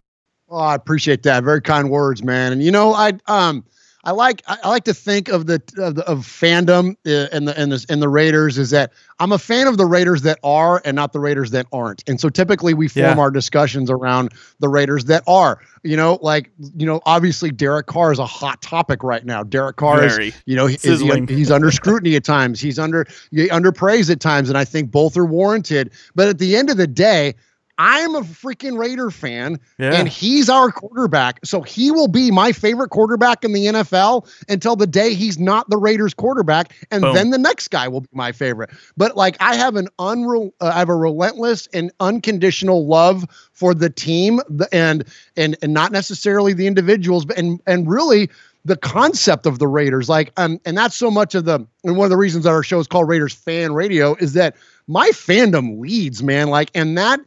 Oh, 0.49 0.57
I 0.57 0.75
appreciate 0.75 1.23
that. 1.23 1.43
Very 1.43 1.61
kind 1.61 1.89
words, 1.89 2.23
man. 2.23 2.51
And 2.53 2.63
you 2.63 2.71
know, 2.71 2.93
I 2.93 3.13
um 3.27 3.65
I 4.03 4.11
like 4.11 4.41
I, 4.47 4.69
like 4.69 4.85
to 4.85 4.93
think 4.93 5.27
of 5.27 5.47
the 5.47 5.61
of, 5.77 5.95
the, 5.95 6.05
of 6.07 6.19
fandom 6.19 6.91
uh, 7.05 7.27
and 7.33 7.45
the 7.45 7.59
and 7.59 7.73
the 7.73 7.85
and 7.89 8.01
the 8.01 8.07
Raiders 8.07 8.57
is 8.57 8.69
that 8.69 8.93
I'm 9.19 9.33
a 9.33 9.37
fan 9.37 9.67
of 9.67 9.75
the 9.77 9.85
Raiders 9.85 10.21
that 10.21 10.39
are 10.43 10.81
and 10.85 10.95
not 10.95 11.11
the 11.11 11.19
Raiders 11.19 11.51
that 11.51 11.65
aren't. 11.73 12.07
And 12.07 12.21
so 12.21 12.29
typically 12.29 12.73
we 12.73 12.87
form 12.87 13.05
Yeah. 13.05 13.17
our 13.19 13.31
discussions 13.31 13.89
around 13.91 14.31
the 14.59 14.69
Raiders 14.69 15.05
that 15.05 15.23
are. 15.27 15.59
You 15.83 15.97
know, 15.97 16.19
like 16.21 16.49
you 16.77 16.85
know, 16.85 17.01
obviously 17.05 17.51
Derek 17.51 17.87
Carr 17.87 18.13
is 18.13 18.19
a 18.19 18.25
hot 18.25 18.61
topic 18.61 19.03
right 19.03 19.25
now. 19.25 19.43
Derek 19.43 19.75
Carr 19.75 19.99
Very 20.07 20.27
is 20.29 20.41
you 20.45 20.55
know 20.55 20.67
is 20.67 20.81
he- 21.01 21.25
he's 21.25 21.51
under 21.51 21.71
scrutiny 21.71 22.15
at 22.15 22.23
times. 22.23 22.61
He's 22.61 22.79
under 22.79 23.05
he- 23.31 23.49
under 23.49 23.73
praise 23.73 24.09
at 24.09 24.21
times, 24.21 24.47
and 24.47 24.57
I 24.57 24.63
think 24.63 24.91
both 24.91 25.17
are 25.17 25.25
warranted. 25.25 25.91
But 26.15 26.29
at 26.29 26.37
the 26.37 26.55
end 26.55 26.69
of 26.69 26.77
the 26.77 26.87
day. 26.87 27.35
I'm 27.77 28.15
a 28.15 28.21
freaking 28.21 28.77
Raider 28.77 29.11
fan, 29.11 29.59
Yeah. 29.77 29.93
and 29.93 30.07
he's 30.07 30.49
our 30.49 30.71
quarterback. 30.71 31.39
So 31.43 31.61
he 31.61 31.91
will 31.91 32.07
be 32.07 32.31
my 32.31 32.51
favorite 32.51 32.89
quarterback 32.89 33.43
in 33.43 33.53
the 33.53 33.67
NFL 33.67 34.27
until 34.49 34.75
the 34.75 34.87
day 34.87 35.13
he's 35.13 35.37
not 35.37 35.69
the 35.69 35.77
Raiders 35.77 36.13
quarterback, 36.13 36.73
and 36.91 37.01
Boom. 37.01 37.13
then 37.15 37.29
the 37.29 37.37
next 37.37 37.67
guy 37.69 37.87
will 37.87 38.01
be 38.01 38.09
my 38.13 38.31
favorite. 38.31 38.69
But 38.97 39.15
like 39.15 39.37
I 39.39 39.55
have 39.55 39.75
an 39.75 39.89
unreal, 39.99 40.51
uh, 40.59 40.71
I 40.73 40.79
have 40.79 40.89
a 40.89 40.95
relentless 40.95 41.67
and 41.73 41.91
unconditional 41.99 42.87
love 42.87 43.25
for 43.53 43.73
the 43.73 43.89
team, 43.89 44.41
the, 44.49 44.67
and 44.71 45.03
and 45.35 45.55
and 45.61 45.73
not 45.73 45.91
necessarily 45.91 46.53
the 46.53 46.67
individuals, 46.67 47.25
but 47.25 47.37
and 47.37 47.61
and 47.67 47.87
really 47.89 48.29
the 48.65 48.75
concept 48.75 49.45
of 49.45 49.59
the 49.59 49.67
Raiders. 49.67 50.09
Like, 50.09 50.33
um, 50.35 50.59
and 50.65 50.77
that's 50.77 50.95
so 50.95 51.09
much 51.09 51.35
of 51.35 51.45
the 51.45 51.65
and 51.83 51.95
one 51.95 52.05
of 52.05 52.09
the 52.09 52.17
reasons 52.17 52.43
that 52.43 52.49
our 52.49 52.63
show 52.63 52.79
is 52.79 52.87
called 52.87 53.07
Raiders 53.07 53.33
Fan 53.33 53.73
Radio 53.73 54.15
is 54.15 54.33
that 54.33 54.55
my 54.87 55.09
fandom 55.09 55.79
leads, 55.79 56.21
man. 56.23 56.49
Like, 56.49 56.69
and 56.75 56.97
that 56.97 57.19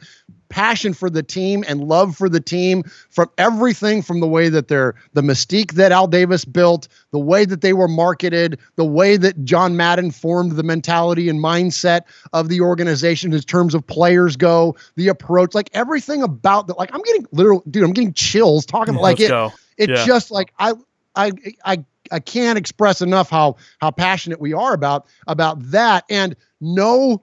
passion 0.50 0.92
for 0.92 1.08
the 1.08 1.22
team 1.22 1.64
and 1.66 1.82
love 1.82 2.16
for 2.16 2.28
the 2.28 2.40
team 2.40 2.82
from 3.08 3.30
everything 3.38 4.02
from 4.02 4.20
the 4.20 4.28
way 4.28 4.48
that 4.50 4.68
they're 4.68 4.94
the 5.14 5.22
mystique 5.22 5.72
that 5.74 5.92
Al 5.92 6.06
Davis 6.06 6.44
built, 6.44 6.88
the 7.12 7.18
way 7.18 7.44
that 7.44 7.62
they 7.62 7.72
were 7.72 7.88
marketed, 7.88 8.58
the 8.76 8.84
way 8.84 9.16
that 9.16 9.44
John 9.44 9.76
Madden 9.76 10.10
formed 10.10 10.52
the 10.52 10.62
mentality 10.62 11.28
and 11.28 11.42
mindset 11.42 12.02
of 12.32 12.48
the 12.48 12.60
organization 12.60 13.32
in 13.32 13.40
terms 13.40 13.74
of 13.74 13.86
players 13.86 14.36
go, 14.36 14.76
the 14.96 15.08
approach, 15.08 15.54
like 15.54 15.70
everything 15.72 16.22
about 16.22 16.66
that. 16.66 16.76
Like 16.78 16.94
I'm 16.94 17.02
getting 17.02 17.26
literal, 17.32 17.62
dude, 17.70 17.84
I'm 17.84 17.92
getting 17.92 18.12
chills 18.12 18.66
talking 18.66 18.94
like 18.94 19.18
Let's 19.18 19.22
it. 19.22 19.28
go. 19.28 19.52
It 19.78 19.90
Yeah. 19.90 20.04
just 20.04 20.30
like 20.30 20.52
I 20.58 20.74
I 21.14 21.32
I 21.64 21.84
I 22.12 22.18
can't 22.20 22.58
express 22.58 23.00
enough 23.00 23.30
how 23.30 23.56
how 23.80 23.90
passionate 23.90 24.40
we 24.40 24.52
are 24.52 24.74
about 24.74 25.06
about 25.26 25.60
that 25.70 26.04
and 26.10 26.36
no 26.60 27.22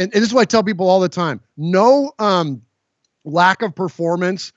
and, 0.00 0.12
and 0.14 0.22
this 0.22 0.30
is 0.30 0.34
what 0.34 0.42
I 0.42 0.44
tell 0.46 0.64
people 0.64 0.88
all 0.88 1.00
the 1.00 1.08
time. 1.08 1.40
No 1.56 2.12
um 2.18 2.62
lack 3.24 3.62
of 3.62 3.74
performance 3.74 4.52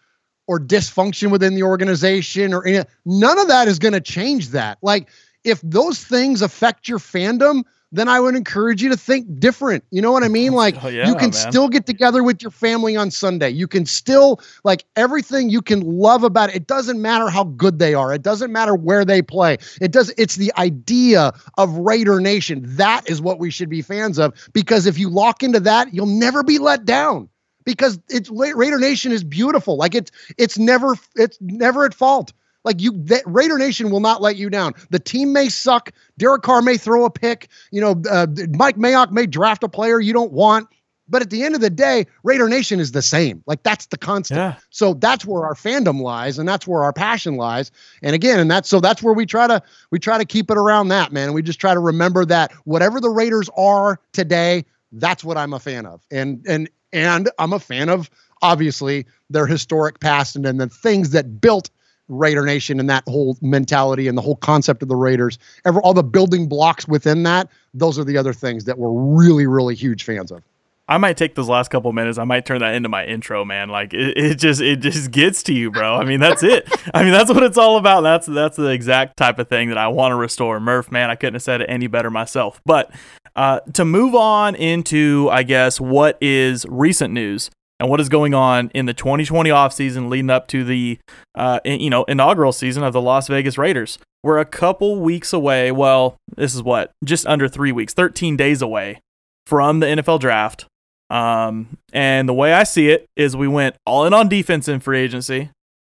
or 0.47 0.59
dysfunction 0.59 1.32
within 1.32 1.53
the 1.53 1.63
organization 1.63 2.53
or 2.53 2.65
any 2.65 2.84
none 3.05 3.38
of 3.38 3.47
that 3.49 3.68
is 3.68 3.78
going 3.78 3.93
to 3.93 4.01
change 4.01 4.49
that. 4.49 4.78
Like 4.82 5.09
if 5.43 5.59
those 5.61 6.03
things 6.03 6.41
affect 6.41 6.88
your 6.88 6.99
fandom, 6.99 7.63
then 7.94 8.10
I 8.10 8.20
would 8.20 8.36
encourage 8.36 8.82
you 8.84 8.89
to 8.89 8.98
think 8.98 9.39
different. 9.39 9.86
You 9.91 10.02
know 10.02 10.12
what 10.12 10.24
I 10.24 10.28
mean? 10.30 10.54
Like 10.64 10.78
Oh, 10.84 10.89
yeah, 10.89 11.08
you 11.08 11.16
can 11.16 11.32
man. 11.32 11.32
still 11.32 11.70
get 11.70 11.86
together 11.86 12.24
with 12.24 12.41
your 12.41 12.52
family 12.52 12.96
on 12.98 13.12
Sunday. 13.12 13.50
You 13.50 13.68
can 13.68 13.86
still 13.86 14.41
like 14.64 14.86
everything 14.96 15.50
you 15.50 15.62
can 15.62 15.82
love 15.82 16.24
about 16.24 16.50
it. 16.50 16.56
It 16.56 16.68
doesn't 16.68 17.02
matter 17.02 17.30
how 17.30 17.46
good 17.46 17.80
they 17.80 17.94
are. 17.94 18.14
It 18.14 18.22
doesn't 18.24 18.52
matter 18.52 18.76
where 18.76 19.06
they 19.06 19.22
play. 19.22 19.58
It 19.82 19.91
does 19.91 20.14
it's 20.18 20.36
the 20.36 20.52
idea 20.58 21.32
of 21.58 21.78
Raider 21.78 22.20
Nation. 22.20 22.62
That 22.66 23.10
is 23.10 23.22
what 23.22 23.39
we 23.39 23.52
should 23.52 23.70
be 23.70 23.82
fans 23.82 24.20
of 24.20 24.34
because 24.54 24.86
if 24.86 24.98
you 24.98 25.10
lock 25.10 25.44
into 25.44 25.60
that, 25.62 25.94
you'll 25.94 26.06
never 26.08 26.44
be 26.44 26.58
let 26.60 26.86
down 26.86 27.30
because 27.66 28.00
it's 28.10 28.30
Raider 28.30 28.80
Nation 28.80 29.12
is 29.12 29.24
beautiful. 29.24 29.78
Like 29.78 29.96
it's 29.96 30.12
it's 30.38 30.58
never 30.58 30.96
it's 31.16 31.38
never 31.41 31.86
at 31.86 31.94
fault. 31.94 32.34
Like 32.64 32.82
you, 32.82 32.93
that 33.05 33.24
Raider 33.26 33.57
Nation 33.57 33.89
will 33.89 33.99
not 33.99 34.22
let 34.22 34.36
you 34.36 34.49
down. 34.49 34.74
The 34.89 34.99
team 34.99 35.34
may 35.34 35.49
suck. 35.49 35.91
Derek 36.18 36.43
Carr 36.43 36.61
may 36.61 36.78
throw 36.78 37.05
a 37.05 37.09
pick. 37.09 37.49
You 37.72 37.82
know, 37.82 38.01
uh, 38.09 38.28
Mike 38.51 38.78
Mayock 38.78 39.11
may 39.11 39.26
draft 39.26 39.64
a 39.64 39.70
player 39.70 39.99
you 39.99 40.14
don't 40.14 40.32
want. 40.32 40.68
But 41.09 41.22
at 41.22 41.30
the 41.30 41.43
end 41.43 41.53
of 41.53 41.61
the 41.61 41.70
day, 41.70 42.07
Raider 42.24 42.47
Nation 42.47 42.80
is 42.80 42.93
the 42.93 43.01
same. 43.01 43.43
Like 43.45 43.61
that's 43.64 43.88
the 43.88 43.97
constant. 43.97 44.38
Yeah. 44.38 44.55
So 44.70 44.93
that's 44.93 45.26
where 45.26 45.45
our 45.45 45.53
fandom 45.53 46.01
lies, 46.01 46.39
and 46.39 46.47
that's 46.47 46.66
where 46.66 46.84
our 46.84 46.93
passion 46.93 47.36
lies. 47.36 47.72
And 48.01 48.16
again, 48.16 48.39
and 48.39 48.49
that's 48.49 48.70
so 48.70 48.80
that's 48.80 49.03
where 49.03 49.14
we 49.14 49.26
try 49.26 49.45
to 49.45 49.61
we 49.91 49.99
try 49.99 50.18
to 50.18 50.26
keep 50.26 50.49
it 50.49 50.57
around 50.57 50.88
that 50.88 51.11
man. 51.11 51.26
And 51.26 51.36
we 51.36 51.41
just 51.41 51.59
try 51.59 51.74
to 51.74 51.80
remember 51.80 52.24
that 52.26 52.53
whatever 52.64 53.01
the 53.01 53.09
Raiders 53.09 53.49
are 53.57 53.99
today, 54.14 54.64
that's 54.93 55.24
what 55.24 55.38
I'm 55.38 55.53
a 55.53 55.59
fan 55.59 55.86
of. 55.86 56.01
And 56.09 56.43
and 56.47 56.70
and 56.93 57.30
I'm 57.38 57.51
a 57.51 57.59
fan 57.59 57.89
of 57.89 58.09
obviously 58.41 59.05
their 59.30 59.45
historic 59.45 59.99
past 59.99 60.36
and 60.36 60.45
then 60.45 60.57
the 60.57 60.70
things 60.70 61.09
that 61.09 61.41
built 61.41 61.70
Raider 62.14 62.45
Nation 62.45 62.80
and 62.80 62.89
that 62.89 63.03
whole 63.07 63.38
mentality 63.41 64.07
and 64.07 64.18
the 64.18 64.22
whole 64.22 64.38
concept 64.38 64.82
of 64.82 64.89
the 64.89 64.95
Raiders, 64.95 65.38
ever 65.66 65.82
all 65.82 65.93
the 65.93 66.03
building 66.03 66.47
blocks 66.47 66.88
within 66.88 67.24
that, 67.24 67.49
those 67.74 67.97
are 67.99 68.03
the 68.03 68.18
other 68.18 68.34
things 68.34 68.66
that 68.66 68.78
we're 68.78 68.91
really, 68.91 69.47
really 69.47 69.76
huge 69.76 70.03
fans 70.03 70.32
of. 70.32 70.43
I 70.88 70.97
might 70.97 71.16
take 71.16 71.36
those 71.36 71.47
last 71.47 71.70
couple 71.70 71.91
minutes. 71.93 72.18
I 72.18 72.26
might 72.26 72.45
turn 72.45 72.59
that 72.59 72.76
into 72.76 72.89
my 72.89 73.05
intro, 73.05 73.45
man. 73.45 73.70
Like 73.70 73.93
it, 73.93 74.18
it 74.18 74.36
just 74.36 74.59
it 74.59 74.78
just 74.78 75.11
gets 75.11 75.41
to 75.43 75.53
you, 75.53 75.72
bro. 75.72 75.95
I 75.95 76.03
mean, 76.03 76.20
that's 76.20 76.43
it. 76.43 76.70
I 76.93 77.03
mean, 77.03 77.14
that's 77.14 77.34
what 77.34 77.41
it's 77.41 77.57
all 77.57 77.78
about. 77.78 78.01
That's 78.01 78.28
that's 78.28 78.57
the 78.57 78.68
exact 78.68 79.16
type 79.16 79.39
of 79.39 79.47
thing 79.47 79.70
that 79.70 79.78
I 79.78 79.88
want 79.88 80.11
to 80.11 80.16
restore. 80.16 80.59
Murph, 80.59 80.91
man, 80.91 81.09
I 81.09 81.16
couldn't 81.16 81.36
have 81.36 81.41
said 81.43 81.61
it 81.61 81.70
any 81.70 81.88
better 81.88 82.09
myself. 82.11 82.61
But 82.66 82.91
uh, 83.36 83.61
to 83.74 83.86
move 83.86 84.14
on 84.14 84.55
into, 84.55 85.30
I 85.32 85.43
guess, 85.43 85.80
what 85.80 86.18
is 86.22 86.66
recent 86.68 87.14
news 87.14 87.49
and 87.84 87.89
what 87.89 87.99
is 87.99 88.07
going 88.07 88.34
on 88.34 88.71
in 88.73 88.86
the 88.86 88.93
2020 88.93 89.49
offseason 89.49 90.09
leading 90.09 90.29
up 90.29 90.47
to 90.47 90.63
the 90.63 90.97
uh, 91.36 91.59
you 91.65 91.89
know 91.89 92.05
inaugural 92.05 92.53
season 92.53 92.81
of 92.81 92.93
the 92.93 93.01
Las 93.01 93.27
Vegas 93.27 93.57
Raiders. 93.57 93.99
We're 94.23 94.38
a 94.39 94.45
couple 94.45 95.01
weeks 95.01 95.34
away. 95.34 95.69
Well, 95.69 96.15
this 96.38 96.55
is 96.55 96.63
what 96.63 96.91
just 97.03 97.27
under 97.27 97.49
three 97.49 97.73
weeks, 97.73 97.93
13 97.93 98.38
days 98.38 98.61
away 98.61 99.01
from 99.45 99.81
the 99.81 99.88
NFL 99.88 100.21
draft. 100.21 100.65
Um, 101.09 101.77
and 101.91 102.27
the 102.27 102.34
way 102.34 102.53
I 102.53 102.63
see 102.63 102.88
it 102.88 103.05
is 103.17 103.36
we 103.36 103.49
went 103.49 103.75
all 103.86 104.05
in 104.05 104.13
on 104.13 104.29
defense 104.29 104.69
in 104.69 104.79
free 104.79 104.99
agency. 104.99 105.49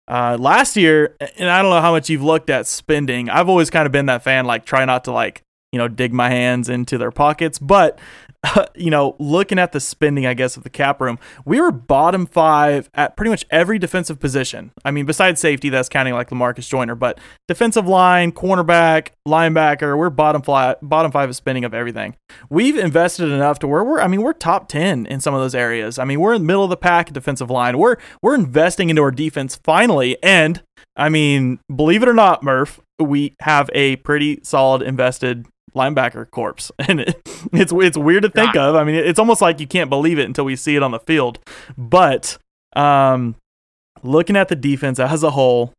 Uh, 0.09 0.39
last 0.41 0.77
year, 0.77 1.15
and 1.37 1.51
I 1.51 1.61
don't 1.61 1.71
know 1.71 1.83
how 1.83 1.93
much 1.93 2.09
you've 2.09 2.25
looked 2.25 2.49
at 2.49 2.67
spending. 2.67 3.29
I've 3.29 3.51
always 3.51 3.69
kind 3.69 3.85
of 3.85 3.93
been 3.93 4.07
that 4.07 4.25
fan, 4.25 4.47
like 4.47 4.65
try 4.65 4.87
not 4.87 5.05
to 5.05 5.13
like 5.13 5.43
you 5.73 5.79
know 5.79 5.89
dig 5.89 6.15
my 6.15 6.31
hands 6.31 6.71
into 6.71 6.97
their 6.97 7.11
pockets, 7.11 7.59
but 7.59 7.99
you 8.75 8.91
know, 8.91 9.17
looking 9.19 9.59
at 9.59 9.73
the 9.73 9.81
spending, 9.81 10.27
I 10.27 10.35
guess, 10.35 10.57
of 10.57 10.63
the 10.63 10.71
cap 10.71 11.01
room, 11.01 11.19
we 11.45 11.61
were 11.61 11.71
bottom 11.71 12.27
five 12.27 12.91
at 12.95 13.17
pretty 13.17 13.31
much 13.31 13.45
every 13.51 13.79
defensive 13.79 14.19
position. 14.19 14.73
I 14.85 14.91
mean, 14.91 15.07
besides 15.07 15.41
safety, 15.41 15.69
that's 15.69 15.89
counting 15.89 16.15
like 16.15 16.31
Lamarcus 16.31 16.69
Joyner, 16.69 16.95
but 16.95 17.21
defensive 17.47 17.87
line, 17.87 18.33
cornerback, 18.33 19.09
linebacker, 19.27 19.97
we're 19.97 20.11
bottom 20.11 20.43
five, 20.43 20.77
bottom 20.83 21.13
five 21.13 21.29
of 21.29 21.37
spending 21.37 21.65
of 21.65 21.75
everything. 21.75 22.17
We've 22.51 22.77
invested 22.77 23.31
enough 23.31 23.59
to 23.61 23.69
where 23.69 23.85
we're, 23.85 24.01
I 24.01 24.09
mean, 24.09 24.23
we're 24.23 24.33
top 24.33 24.69
ten 24.69 25.07
in 25.07 25.21
some 25.21 25.35
of 25.35 25.41
those 25.41 25.55
areas. 25.55 25.99
I 25.99 26.05
mean, 26.05 26.21
we're 26.21 26.35
in 26.35 26.43
the 26.43 26.47
middle 26.47 26.65
of 26.65 26.71
the 26.71 26.77
pack 26.77 27.13
defensive 27.13 27.51
line. 27.51 27.79
We're 27.79 27.97
we're 28.23 28.35
investing 28.35 28.91
into 28.91 29.03
our 29.03 29.11
defense 29.11 29.57
finally, 29.63 30.17
and 30.23 30.63
I 30.97 31.09
mean, 31.09 31.61
believe 31.75 32.03
it 32.03 32.09
or 32.09 32.15
not, 32.15 32.43
Murph, 32.43 32.81
we 32.99 33.35
have 33.41 33.71
a 33.73 33.97
pretty 33.97 34.41
solid 34.43 34.83
invested 34.83 35.47
linebacker 35.75 36.31
corpse, 36.31 36.71
and 36.79 37.01
it, 37.01 37.21
it's 37.53 37.73
it's 37.73 37.97
weird 37.97 38.23
to 38.23 38.29
think 38.29 38.57
of. 38.57 38.75
I 38.75 38.85
mean, 38.85 38.95
it's 38.95 39.19
almost 39.19 39.41
like 39.41 39.61
you 39.61 39.67
can't 39.67 39.91
believe 39.91 40.19
it 40.19 40.27
until 40.27 40.45
we 40.45 40.57
see 40.57 40.77
it 40.77 40.83
on 40.83 40.91
the 40.91 41.01
field. 41.01 41.39
But 41.77 42.39
um, 42.75 43.37
looking 44.03 44.37
at 44.37 44.49
the 44.49 44.57
defense 44.57 44.99
as 44.99 45.23
a 45.23 45.31
whole, 45.31 45.73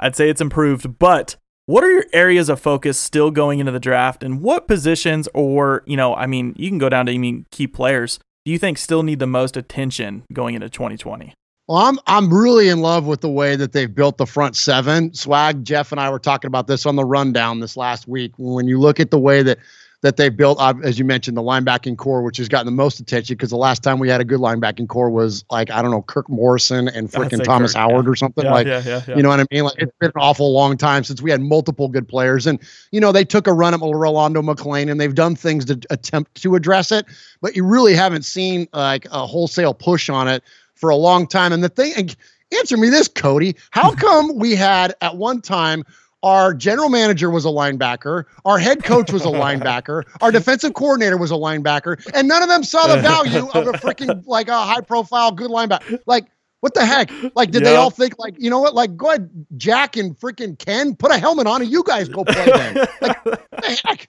I'd 0.00 0.16
say 0.16 0.28
it's 0.28 0.40
improved. 0.40 0.98
But 0.98 1.36
what 1.66 1.82
are 1.82 1.90
your 1.90 2.06
areas 2.12 2.48
of 2.48 2.60
focus 2.60 2.98
still 2.98 3.30
going 3.30 3.58
into 3.58 3.72
the 3.72 3.80
draft, 3.80 4.22
and 4.22 4.42
what 4.42 4.68
positions, 4.68 5.28
or 5.34 5.82
you 5.86 5.96
know, 5.96 6.14
I 6.14 6.26
mean, 6.26 6.54
you 6.56 6.68
can 6.68 6.78
go 6.78 6.88
down 6.88 7.06
to 7.06 7.12
even 7.12 7.46
key 7.50 7.66
players. 7.66 8.18
Do 8.44 8.52
you 8.52 8.58
think 8.58 8.76
still 8.76 9.02
need 9.02 9.20
the 9.20 9.26
most 9.26 9.56
attention 9.56 10.24
going 10.32 10.54
into 10.54 10.68
2020? 10.68 11.32
Well, 11.66 11.78
I'm 11.78 11.98
I'm 12.06 12.32
really 12.32 12.68
in 12.68 12.80
love 12.80 13.06
with 13.06 13.22
the 13.22 13.30
way 13.30 13.56
that 13.56 13.72
they've 13.72 13.92
built 13.92 14.18
the 14.18 14.26
front 14.26 14.54
seven. 14.54 15.14
Swag, 15.14 15.64
Jeff, 15.64 15.92
and 15.92 16.00
I 16.00 16.10
were 16.10 16.18
talking 16.18 16.48
about 16.48 16.66
this 16.66 16.84
on 16.84 16.96
the 16.96 17.04
rundown 17.04 17.60
this 17.60 17.76
last 17.76 18.06
week. 18.06 18.32
When 18.36 18.68
you 18.68 18.78
look 18.78 19.00
at 19.00 19.10
the 19.10 19.18
way 19.18 19.42
that 19.42 19.58
that 20.02 20.18
they 20.18 20.28
built, 20.28 20.60
as 20.60 20.98
you 20.98 21.04
mentioned, 21.06 21.34
the 21.34 21.42
linebacking 21.42 21.96
core, 21.96 22.20
which 22.20 22.36
has 22.36 22.46
gotten 22.46 22.66
the 22.66 22.72
most 22.72 23.00
attention 23.00 23.36
because 23.36 23.48
the 23.48 23.56
last 23.56 23.82
time 23.82 23.98
we 23.98 24.10
had 24.10 24.20
a 24.20 24.24
good 24.24 24.40
linebacking 24.40 24.86
core 24.86 25.08
was 25.08 25.42
like 25.50 25.70
I 25.70 25.80
don't 25.80 25.90
know 25.90 26.02
Kirk 26.02 26.28
Morrison 26.28 26.88
and 26.88 27.10
freaking 27.10 27.42
Thomas 27.42 27.72
Kirk, 27.72 27.80
Howard 27.80 28.04
yeah. 28.04 28.10
or 28.10 28.16
something 28.16 28.44
yeah, 28.44 28.52
like. 28.52 28.66
Yeah, 28.66 28.82
yeah, 28.84 29.16
you 29.16 29.22
know 29.22 29.30
what 29.30 29.40
I 29.40 29.46
mean? 29.50 29.64
Like 29.64 29.78
it's 29.78 29.92
been 30.00 30.10
an 30.14 30.20
awful 30.20 30.52
long 30.52 30.76
time 30.76 31.02
since 31.04 31.22
we 31.22 31.30
had 31.30 31.40
multiple 31.40 31.88
good 31.88 32.06
players, 32.06 32.46
and 32.46 32.60
you 32.92 33.00
know 33.00 33.12
they 33.12 33.24
took 33.24 33.46
a 33.46 33.54
run 33.54 33.72
at 33.72 33.80
Rolando 33.80 34.42
McClain 34.42 34.90
and 34.90 35.00
they've 35.00 35.14
done 35.14 35.34
things 35.34 35.64
to 35.64 35.80
attempt 35.88 36.42
to 36.42 36.54
address 36.56 36.92
it, 36.92 37.06
but 37.40 37.56
you 37.56 37.64
really 37.64 37.94
haven't 37.94 38.26
seen 38.26 38.68
like 38.74 39.06
a 39.06 39.26
wholesale 39.26 39.72
push 39.72 40.10
on 40.10 40.28
it 40.28 40.44
for 40.74 40.90
a 40.90 40.96
long 40.96 41.26
time. 41.26 41.52
And 41.52 41.62
the 41.62 41.68
thing, 41.68 42.10
answer 42.56 42.76
me 42.76 42.88
this, 42.88 43.08
Cody. 43.08 43.56
How 43.70 43.94
come 43.94 44.36
we 44.36 44.54
had 44.54 44.94
at 45.00 45.16
one 45.16 45.40
time 45.40 45.84
our 46.22 46.54
general 46.54 46.88
manager 46.88 47.28
was 47.28 47.44
a 47.44 47.48
linebacker, 47.48 48.24
our 48.46 48.58
head 48.58 48.82
coach 48.82 49.12
was 49.12 49.24
a 49.24 49.28
linebacker, 49.30 50.04
our 50.22 50.32
defensive 50.32 50.74
coordinator 50.74 51.18
was 51.18 51.30
a 51.30 51.34
linebacker, 51.34 52.02
and 52.14 52.26
none 52.26 52.42
of 52.42 52.48
them 52.48 52.64
saw 52.64 52.86
the 52.86 53.00
value 53.02 53.46
of 53.50 53.66
a 53.66 53.72
freaking 53.74 54.26
like 54.26 54.48
a 54.48 54.58
high 54.58 54.80
profile 54.80 55.32
good 55.32 55.50
linebacker. 55.50 55.98
Like, 56.06 56.26
what 56.60 56.72
the 56.72 56.86
heck? 56.86 57.10
Like, 57.36 57.50
did 57.50 57.60
yep. 57.60 57.64
they 57.64 57.76
all 57.76 57.90
think 57.90 58.18
like, 58.18 58.36
you 58.38 58.48
know 58.48 58.58
what? 58.58 58.74
Like, 58.74 58.96
go 58.96 59.08
ahead, 59.08 59.28
Jack 59.58 59.98
and 59.98 60.18
freaking 60.18 60.58
Ken, 60.58 60.96
put 60.96 61.10
a 61.10 61.18
helmet 61.18 61.46
on 61.46 61.60
and 61.60 61.70
you 61.70 61.84
guys 61.84 62.08
go 62.08 62.24
play 62.24 62.46
then. 62.46 62.86
Like, 63.02 63.22
what 63.26 63.50
the 63.50 63.80
heck? 63.84 64.08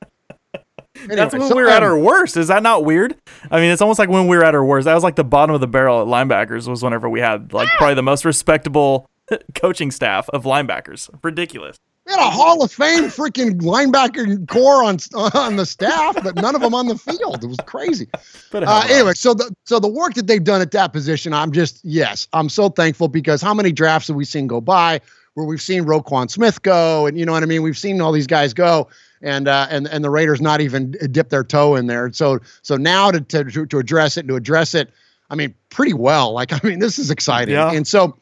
Anyway, 0.96 1.16
That's 1.16 1.34
when 1.34 1.48
so, 1.48 1.56
we 1.56 1.62
were 1.62 1.70
um, 1.70 1.76
at 1.76 1.84
our 1.84 1.98
worst. 1.98 2.38
Is 2.38 2.48
that 2.48 2.64
not 2.64 2.86
weird? 2.86 3.16
I 3.52 3.60
mean, 3.60 3.72
it's 3.72 3.82
almost 3.82 4.00
like 4.00 4.10
when 4.10 4.28
we 4.28 4.38
were 4.38 4.46
at 4.46 4.56
our 4.56 4.66
worst. 4.66 4.86
That 4.86 4.94
was 4.94 5.04
like 5.04 5.16
the 5.16 5.24
bottom 5.24 5.54
of 5.54 5.62
the 5.62 5.68
barrel 5.68 6.02
at 6.02 6.08
linebackers. 6.08 6.68
Was 6.68 6.84
whenever 6.84 7.10
we 7.10 7.20
had 7.20 7.54
like 7.54 7.70
probably 7.78 7.96
the 7.96 8.04
most 8.04 8.26
respectable 8.26 9.10
coaching 9.56 9.92
staff 9.92 10.30
of 10.30 10.44
linebackers. 10.44 11.10
Ridiculous. 11.24 11.78
We 12.06 12.14
had 12.14 12.20
a 12.20 12.30
Hall 12.30 12.64
of 12.64 12.72
Fame 12.72 13.06
freaking 13.06 13.62
linebacker 13.62 14.48
core 14.48 14.84
on 14.84 14.98
on 15.34 15.56
the 15.56 15.66
staff, 15.66 16.16
but 16.24 16.36
none 16.36 16.54
of 16.54 16.62
them 16.62 16.76
on 16.76 16.88
the 16.88 16.98
field. 16.98 17.44
It 17.44 17.48
was 17.48 17.58
crazy. 17.66 18.08
Uh, 18.54 18.88
anyway, 18.90 19.14
so 19.14 19.34
the 19.34 19.54
so 19.66 19.80
the 19.80 19.88
work 19.88 20.14
that 20.14 20.28
they've 20.28 20.44
done 20.44 20.62
at 20.62 20.72
that 20.72 20.94
position, 20.94 21.34
I'm 21.34 21.52
just 21.52 21.84
yes, 21.84 22.28
I'm 22.34 22.50
so 22.50 22.70
thankful 22.70 23.08
because 23.08 23.42
how 23.42 23.54
many 23.56 23.72
drafts 23.72 24.08
have 24.10 24.16
we 24.16 24.26
seen 24.26 24.46
go 24.46 24.62
by 24.62 25.02
where 25.34 25.46
we've 25.46 25.62
seen 25.62 25.84
Roquan 25.84 26.30
Smith 26.30 26.62
go, 26.62 27.08
and 27.08 27.18
you 27.18 27.26
know 27.26 27.32
what 27.32 27.44
I 27.44 27.48
mean? 27.48 27.64
We've 27.64 27.78
seen 27.78 28.00
all 28.02 28.12
these 28.12 28.28
guys 28.28 28.54
go, 28.54 28.88
and 29.22 29.48
uh, 29.48 29.68
and 29.70 29.88
and 29.88 30.04
the 30.04 30.10
Raiders 30.10 30.42
not 30.42 30.62
even 30.62 30.92
dip 31.12 31.30
their 31.30 31.44
toe 31.44 31.76
in 31.76 31.88
there. 31.88 32.12
So 32.14 32.40
so 32.62 32.78
now 32.78 33.12
to 33.12 33.22
to 33.22 33.66
to 33.66 33.78
address 33.78 34.18
it 34.18 34.28
to 34.28 34.36
address 34.36 34.74
it, 34.74 34.92
I 35.30 35.36
mean 35.36 35.54
pretty 35.70 35.94
well. 35.94 36.34
Like 36.34 36.54
I 36.54 36.60
mean 36.68 36.80
this 36.80 37.00
is 37.00 37.12
exciting. 37.12 37.56
Yeah. 37.56 37.72
And 37.72 37.88
so 37.88 38.18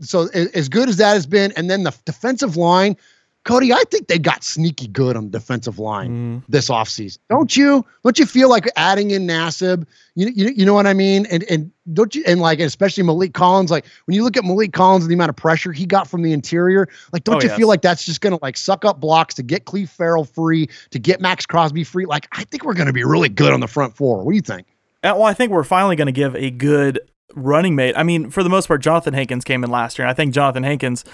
so 0.00 0.28
as 0.28 0.68
good 0.68 0.88
as 0.88 0.96
that 0.96 1.14
has 1.14 1.26
been, 1.26 1.52
and 1.56 1.70
then 1.70 1.84
the 1.84 1.96
defensive 2.04 2.56
line. 2.56 2.96
Cody, 3.44 3.72
I 3.72 3.82
think 3.90 4.06
they 4.06 4.20
got 4.20 4.44
sneaky 4.44 4.86
good 4.86 5.16
on 5.16 5.24
the 5.24 5.38
defensive 5.38 5.80
line 5.80 6.10
mm. 6.10 6.44
this 6.48 6.68
offseason. 6.68 7.18
Don't 7.28 7.56
you? 7.56 7.84
Don't 8.04 8.16
you 8.16 8.24
feel 8.24 8.48
like 8.48 8.66
adding 8.76 9.10
in 9.10 9.26
Nassib? 9.26 9.84
You, 10.14 10.28
you, 10.28 10.50
you 10.50 10.64
know 10.64 10.74
what 10.74 10.86
I 10.86 10.94
mean? 10.94 11.26
And 11.26 11.42
and 11.50 11.72
don't 11.92 12.14
you 12.14 12.22
and 12.24 12.40
like 12.40 12.60
especially 12.60 13.02
Maliek 13.02 13.34
Collins, 13.34 13.70
like 13.70 13.84
when 14.04 14.14
you 14.14 14.22
look 14.22 14.36
at 14.36 14.44
Maliek 14.44 14.72
Collins 14.72 15.04
and 15.04 15.10
the 15.10 15.14
amount 15.14 15.30
of 15.30 15.36
pressure 15.36 15.72
he 15.72 15.86
got 15.86 16.08
from 16.08 16.22
the 16.22 16.32
interior, 16.32 16.88
like 17.12 17.24
don't 17.24 17.36
oh, 17.36 17.40
you 17.40 17.48
yes. 17.48 17.58
feel 17.58 17.66
like 17.66 17.82
that's 17.82 18.04
just 18.04 18.20
gonna 18.20 18.38
like 18.42 18.56
suck 18.56 18.84
up 18.84 19.00
blocks 19.00 19.34
to 19.34 19.42
get 19.42 19.64
Clelin 19.64 19.88
Ferrell 19.88 20.24
free, 20.24 20.68
to 20.90 21.00
get 21.00 21.20
Maxx 21.20 21.44
Crosby 21.44 21.82
free? 21.82 22.06
Like 22.06 22.28
I 22.32 22.44
think 22.44 22.64
we're 22.64 22.74
gonna 22.74 22.92
be 22.92 23.04
really 23.04 23.28
good 23.28 23.52
on 23.52 23.58
the 23.58 23.68
front 23.68 23.96
four. 23.96 24.22
What 24.22 24.30
do 24.30 24.36
you 24.36 24.42
think? 24.42 24.68
Uh, 25.02 25.14
well, 25.16 25.24
I 25.24 25.34
think 25.34 25.50
we're 25.50 25.64
finally 25.64 25.96
gonna 25.96 26.12
give 26.12 26.36
a 26.36 26.50
good 26.50 27.00
running 27.34 27.74
mate. 27.74 27.94
I 27.96 28.04
mean, 28.04 28.30
for 28.30 28.44
the 28.44 28.50
most 28.50 28.68
part, 28.68 28.82
Johnathan 28.82 29.14
Hankins 29.14 29.42
came 29.42 29.64
in 29.64 29.70
last 29.70 29.98
year, 29.98 30.06
and 30.06 30.12
I 30.12 30.14
think 30.14 30.32
Johnathan 30.32 30.64
Hankins, 30.64 31.04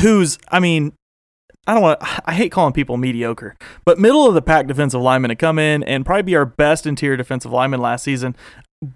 who's, 0.00 0.38
I 0.48 0.60
mean, 0.60 0.92
I 1.66 1.74
don't 1.74 1.82
want 1.82 2.00
I 2.24 2.34
hate 2.34 2.52
calling 2.52 2.72
people 2.72 2.96
mediocre, 2.96 3.56
but 3.84 3.98
middle 3.98 4.26
of 4.26 4.34
the 4.34 4.42
pack 4.42 4.66
defensive 4.66 5.00
lineman 5.00 5.30
to 5.30 5.36
come 5.36 5.58
in 5.58 5.82
and 5.84 6.06
probably 6.06 6.22
be 6.22 6.36
our 6.36 6.46
best 6.46 6.86
interior 6.86 7.16
defensive 7.16 7.52
lineman 7.52 7.80
last 7.80 8.04
season, 8.04 8.36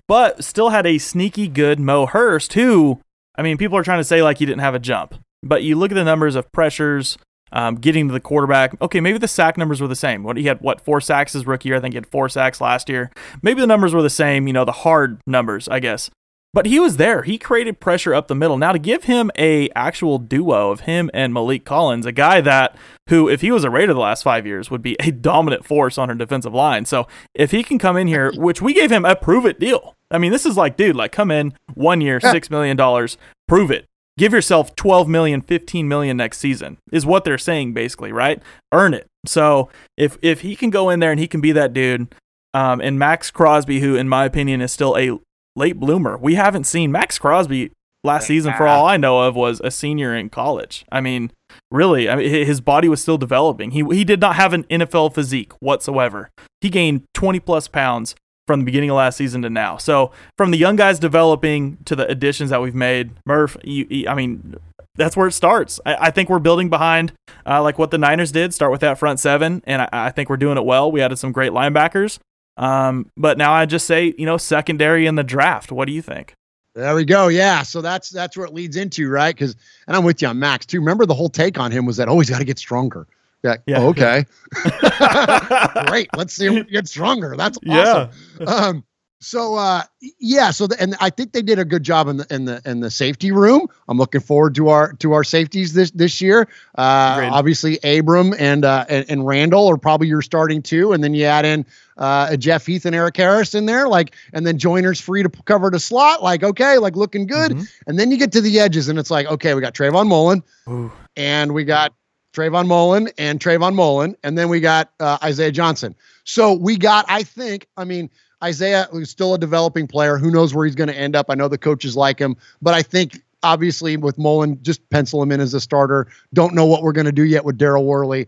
but 0.06 0.44
still 0.44 0.70
had 0.70 0.86
a 0.86 0.98
sneaky 0.98 1.48
good 1.48 1.80
Mo 1.80 2.06
Hurst 2.06 2.52
who, 2.54 3.00
I 3.36 3.42
mean, 3.42 3.56
people 3.56 3.78
are 3.78 3.84
trying 3.84 4.00
to 4.00 4.04
say 4.04 4.22
like 4.22 4.38
he 4.38 4.46
didn't 4.46 4.60
have 4.60 4.74
a 4.74 4.78
jump, 4.78 5.14
but 5.42 5.62
you 5.62 5.76
look 5.76 5.90
at 5.90 5.94
the 5.94 6.04
numbers 6.04 6.34
of 6.34 6.50
pressures, 6.52 7.18
um, 7.52 7.76
getting 7.76 8.08
to 8.08 8.12
the 8.12 8.20
quarterback. 8.20 8.80
Okay, 8.82 9.00
maybe 9.00 9.18
the 9.18 9.28
sack 9.28 9.56
numbers 9.56 9.80
were 9.80 9.88
the 9.88 9.96
same. 9.96 10.22
What 10.22 10.36
he 10.36 10.44
had, 10.44 10.60
what 10.60 10.80
four 10.80 11.00
sacks 11.00 11.32
his 11.32 11.46
rookie 11.46 11.68
year? 11.70 11.78
I 11.78 11.80
think 11.80 11.94
he 11.94 11.96
had 11.96 12.06
four 12.06 12.28
sacks 12.28 12.60
last 12.60 12.88
year. 12.88 13.10
Maybe 13.42 13.60
the 13.60 13.66
numbers 13.66 13.94
were 13.94 14.02
the 14.02 14.10
same. 14.10 14.46
You 14.46 14.52
know, 14.52 14.64
the 14.64 14.72
hard 14.72 15.20
numbers, 15.26 15.68
I 15.68 15.80
guess. 15.80 16.10
But 16.54 16.66
he 16.66 16.80
was 16.80 16.96
there. 16.96 17.22
He 17.22 17.36
created 17.36 17.78
pressure 17.78 18.14
up 18.14 18.28
the 18.28 18.34
middle. 18.34 18.56
Now 18.56 18.72
to 18.72 18.78
give 18.78 19.04
him 19.04 19.30
a 19.36 19.68
actual 19.70 20.18
duo 20.18 20.70
of 20.70 20.80
him 20.80 21.10
and 21.12 21.32
Maliek 21.32 21.64
Collins, 21.64 22.06
a 22.06 22.12
guy 22.12 22.40
that 22.40 22.74
who, 23.08 23.28
if 23.28 23.42
he 23.42 23.52
was 23.52 23.64
a 23.64 23.70
Raider 23.70 23.92
the 23.92 24.00
last 24.00 24.22
five 24.22 24.46
years, 24.46 24.70
would 24.70 24.82
be 24.82 24.96
a 25.00 25.10
dominant 25.10 25.66
force 25.66 25.98
on 25.98 26.08
our 26.08 26.14
defensive 26.14 26.54
line. 26.54 26.86
So 26.86 27.06
if 27.34 27.50
he 27.50 27.62
can 27.62 27.78
come 27.78 27.96
in 27.96 28.06
here, 28.06 28.32
which 28.36 28.62
we 28.62 28.72
gave 28.72 28.90
him 28.90 29.04
a 29.04 29.14
prove 29.14 29.44
it 29.44 29.60
deal. 29.60 29.94
I 30.10 30.16
mean, 30.16 30.32
this 30.32 30.46
is 30.46 30.56
like, 30.56 30.76
dude, 30.76 30.96
like 30.96 31.12
come 31.12 31.30
in 31.30 31.52
one 31.74 32.00
year, 32.00 32.18
six 32.18 32.48
million 32.50 32.76
dollars, 32.76 33.18
prove 33.46 33.70
it. 33.70 33.84
Give 34.16 34.32
yourself 34.32 34.74
12 34.74 35.06
million, 35.06 35.42
15 35.42 35.86
million 35.86 36.16
next 36.16 36.38
season 36.38 36.78
is 36.90 37.06
what 37.06 37.24
they're 37.24 37.38
saying 37.38 37.72
basically, 37.74 38.10
right? 38.10 38.42
Earn 38.72 38.94
it. 38.94 39.06
So 39.26 39.68
if 39.96 40.16
if 40.22 40.40
he 40.40 40.56
can 40.56 40.70
go 40.70 40.88
in 40.88 40.98
there 40.98 41.12
and 41.12 41.20
he 41.20 41.28
can 41.28 41.40
be 41.40 41.52
that 41.52 41.72
dude, 41.72 42.12
um, 42.54 42.80
and 42.80 42.98
Maxx 42.98 43.30
Crosby, 43.30 43.80
who 43.80 43.94
in 43.94 44.08
my 44.08 44.24
opinion 44.24 44.60
is 44.60 44.72
still 44.72 44.96
a 44.96 45.20
late 45.58 45.78
bloomer, 45.78 46.16
we 46.16 46.36
haven't 46.36 46.64
seen 46.64 46.90
Maxx 46.92 47.18
Crosby 47.18 47.70
last 48.04 48.26
season 48.26 48.54
for 48.54 48.66
all 48.66 48.86
I 48.86 48.96
know 48.96 49.20
of 49.20 49.34
was 49.34 49.60
a 49.62 49.70
senior 49.70 50.16
in 50.16 50.30
college. 50.30 50.84
I 50.90 51.00
mean, 51.00 51.32
really, 51.70 52.08
I 52.08 52.16
mean 52.16 52.30
his 52.30 52.60
body 52.60 52.88
was 52.88 53.02
still 53.02 53.18
developing. 53.18 53.72
He 53.72 53.84
he 53.90 54.04
did 54.04 54.20
not 54.20 54.36
have 54.36 54.52
an 54.52 54.64
NFL 54.64 55.14
physique 55.14 55.52
whatsoever. 55.60 56.30
He 56.60 56.70
gained 56.70 57.02
20 57.14 57.40
plus 57.40 57.68
pounds 57.68 58.14
from 58.46 58.60
the 58.60 58.64
beginning 58.64 58.88
of 58.90 58.96
last 58.96 59.16
season 59.16 59.42
to 59.42 59.50
now. 59.50 59.76
So 59.76 60.10
from 60.38 60.50
the 60.50 60.56
young 60.56 60.76
guys 60.76 60.98
developing 60.98 61.76
to 61.84 61.94
the 61.94 62.06
additions 62.08 62.48
that 62.48 62.62
we've 62.62 62.74
made, 62.74 63.10
Murph, 63.26 63.58
you, 63.62 63.86
you, 63.90 64.08
I 64.08 64.14
mean, 64.14 64.56
that's 64.94 65.16
where 65.16 65.28
it 65.28 65.32
starts. 65.32 65.78
I, 65.84 66.06
I 66.06 66.10
think 66.10 66.30
we're 66.30 66.38
building 66.38 66.70
behind 66.70 67.12
uh, 67.46 67.62
like 67.62 67.78
what 67.78 67.90
the 67.90 67.98
Niners 67.98 68.32
did, 68.32 68.54
start 68.54 68.72
with 68.72 68.80
that 68.80 68.98
front 68.98 69.20
seven, 69.20 69.62
and 69.66 69.82
I, 69.82 69.88
I 69.92 70.10
think 70.10 70.30
we're 70.30 70.38
doing 70.38 70.56
it 70.56 70.64
well. 70.64 70.90
We 70.90 71.02
added 71.02 71.18
some 71.18 71.30
great 71.30 71.52
linebackers. 71.52 72.18
Um, 72.58 73.10
but 73.16 73.38
now 73.38 73.52
I 73.52 73.64
just 73.66 73.86
say, 73.86 74.14
you 74.18 74.26
know, 74.26 74.36
secondary 74.36 75.06
in 75.06 75.14
the 75.14 75.24
draft. 75.24 75.72
What 75.72 75.86
do 75.86 75.92
you 75.92 76.02
think? 76.02 76.34
There 76.74 76.94
we 76.94 77.04
go. 77.04 77.28
Yeah. 77.28 77.62
So 77.62 77.80
that's 77.80 78.10
that's 78.10 78.36
where 78.36 78.46
it 78.46 78.52
leads 78.52 78.76
into, 78.76 79.08
right? 79.08 79.34
Because 79.34 79.56
and 79.86 79.96
I'm 79.96 80.04
with 80.04 80.20
you 80.20 80.28
on 80.28 80.38
Max 80.38 80.66
too. 80.66 80.80
Remember 80.80 81.06
the 81.06 81.14
whole 81.14 81.28
take 81.28 81.58
on 81.58 81.70
him 81.70 81.86
was 81.86 81.96
that 81.96 82.08
oh 82.08 82.18
he's 82.18 82.30
got 82.30 82.38
to 82.38 82.44
get 82.44 82.58
stronger. 82.58 83.06
Yeah. 83.42 83.56
yeah 83.66 83.78
oh, 83.80 83.88
okay. 83.88 84.26
Great. 85.86 86.08
Let's 86.16 86.34
see 86.34 86.46
him 86.46 86.66
get 86.70 86.88
stronger. 86.88 87.34
That's 87.36 87.58
awesome. 87.68 88.10
Yeah. 88.40 88.46
Um, 88.46 88.84
so 89.20 89.56
uh, 89.56 89.82
yeah, 90.20 90.52
so 90.52 90.68
the, 90.68 90.80
and 90.80 90.94
I 91.00 91.10
think 91.10 91.32
they 91.32 91.42
did 91.42 91.58
a 91.58 91.64
good 91.64 91.82
job 91.82 92.06
in 92.06 92.18
the 92.18 92.26
in 92.32 92.44
the 92.44 92.62
in 92.64 92.80
the 92.80 92.90
safety 92.90 93.32
room. 93.32 93.66
I'm 93.88 93.98
looking 93.98 94.20
forward 94.20 94.54
to 94.56 94.68
our 94.68 94.92
to 94.94 95.12
our 95.12 95.24
safeties 95.24 95.72
this 95.72 95.90
this 95.90 96.20
year. 96.20 96.42
Uh, 96.76 97.28
obviously, 97.32 97.78
Abram 97.82 98.32
and, 98.38 98.64
uh, 98.64 98.84
and, 98.88 99.06
and 99.08 99.26
Randall 99.26 99.68
are 99.68 99.76
probably 99.76 100.06
your 100.06 100.22
starting 100.22 100.62
two, 100.62 100.92
and 100.92 101.02
then 101.02 101.14
you 101.14 101.24
add 101.24 101.44
in 101.44 101.66
uh, 101.96 102.36
Jeff 102.36 102.64
Heath 102.64 102.86
and 102.86 102.94
Eric 102.94 103.16
Harris 103.16 103.54
in 103.56 103.66
there, 103.66 103.88
like, 103.88 104.14
and 104.32 104.46
then 104.46 104.56
Joyner's 104.56 105.00
free 105.00 105.24
to 105.24 105.30
cover 105.46 105.68
the 105.68 105.80
slot, 105.80 106.22
like 106.22 106.44
okay, 106.44 106.78
like 106.78 106.94
looking 106.94 107.26
good. 107.26 107.52
Mm-hmm. 107.52 107.64
And 107.88 107.98
then 107.98 108.12
you 108.12 108.18
get 108.18 108.30
to 108.32 108.40
the 108.40 108.60
edges, 108.60 108.88
and 108.88 109.00
it's 109.00 109.10
like 109.10 109.26
okay, 109.26 109.54
we 109.54 109.60
got 109.60 109.74
Trayvon 109.74 110.06
Mullen, 110.06 110.44
Ooh. 110.68 110.92
and 111.16 111.52
we 111.54 111.64
got 111.64 111.92
Trayvon 112.32 112.68
Mullen 112.68 113.08
and 113.18 113.40
Trayvon 113.40 113.74
Mullen, 113.74 114.16
and 114.22 114.38
then 114.38 114.48
we 114.48 114.60
got 114.60 114.92
uh, 115.00 115.18
Isaiah 115.24 115.50
Johnson. 115.50 115.96
So 116.22 116.52
we 116.52 116.76
got, 116.76 117.06
I 117.08 117.22
think, 117.22 117.66
I 117.76 117.84
mean 117.84 118.10
Isaiah 118.42 118.88
is 118.92 119.10
still 119.10 119.34
a 119.34 119.38
developing 119.38 119.86
player. 119.86 120.16
Who 120.16 120.30
knows 120.30 120.54
where 120.54 120.64
he's 120.64 120.74
going 120.74 120.88
to 120.88 120.96
end 120.96 121.16
up? 121.16 121.26
I 121.28 121.34
know 121.34 121.48
the 121.48 121.58
coaches 121.58 121.96
like 121.96 122.18
him, 122.18 122.36
but 122.62 122.74
I 122.74 122.82
think 122.82 123.22
obviously 123.42 123.96
with 123.96 124.18
Mullen, 124.18 124.62
just 124.62 124.88
pencil 124.90 125.22
him 125.22 125.32
in 125.32 125.40
as 125.40 125.54
a 125.54 125.60
starter. 125.60 126.06
Don't 126.32 126.54
know 126.54 126.66
what 126.66 126.82
we're 126.82 126.92
going 126.92 127.06
to 127.06 127.12
do 127.12 127.24
yet 127.24 127.44
with 127.44 127.58
Daryl 127.58 127.84
Worley. 127.84 128.26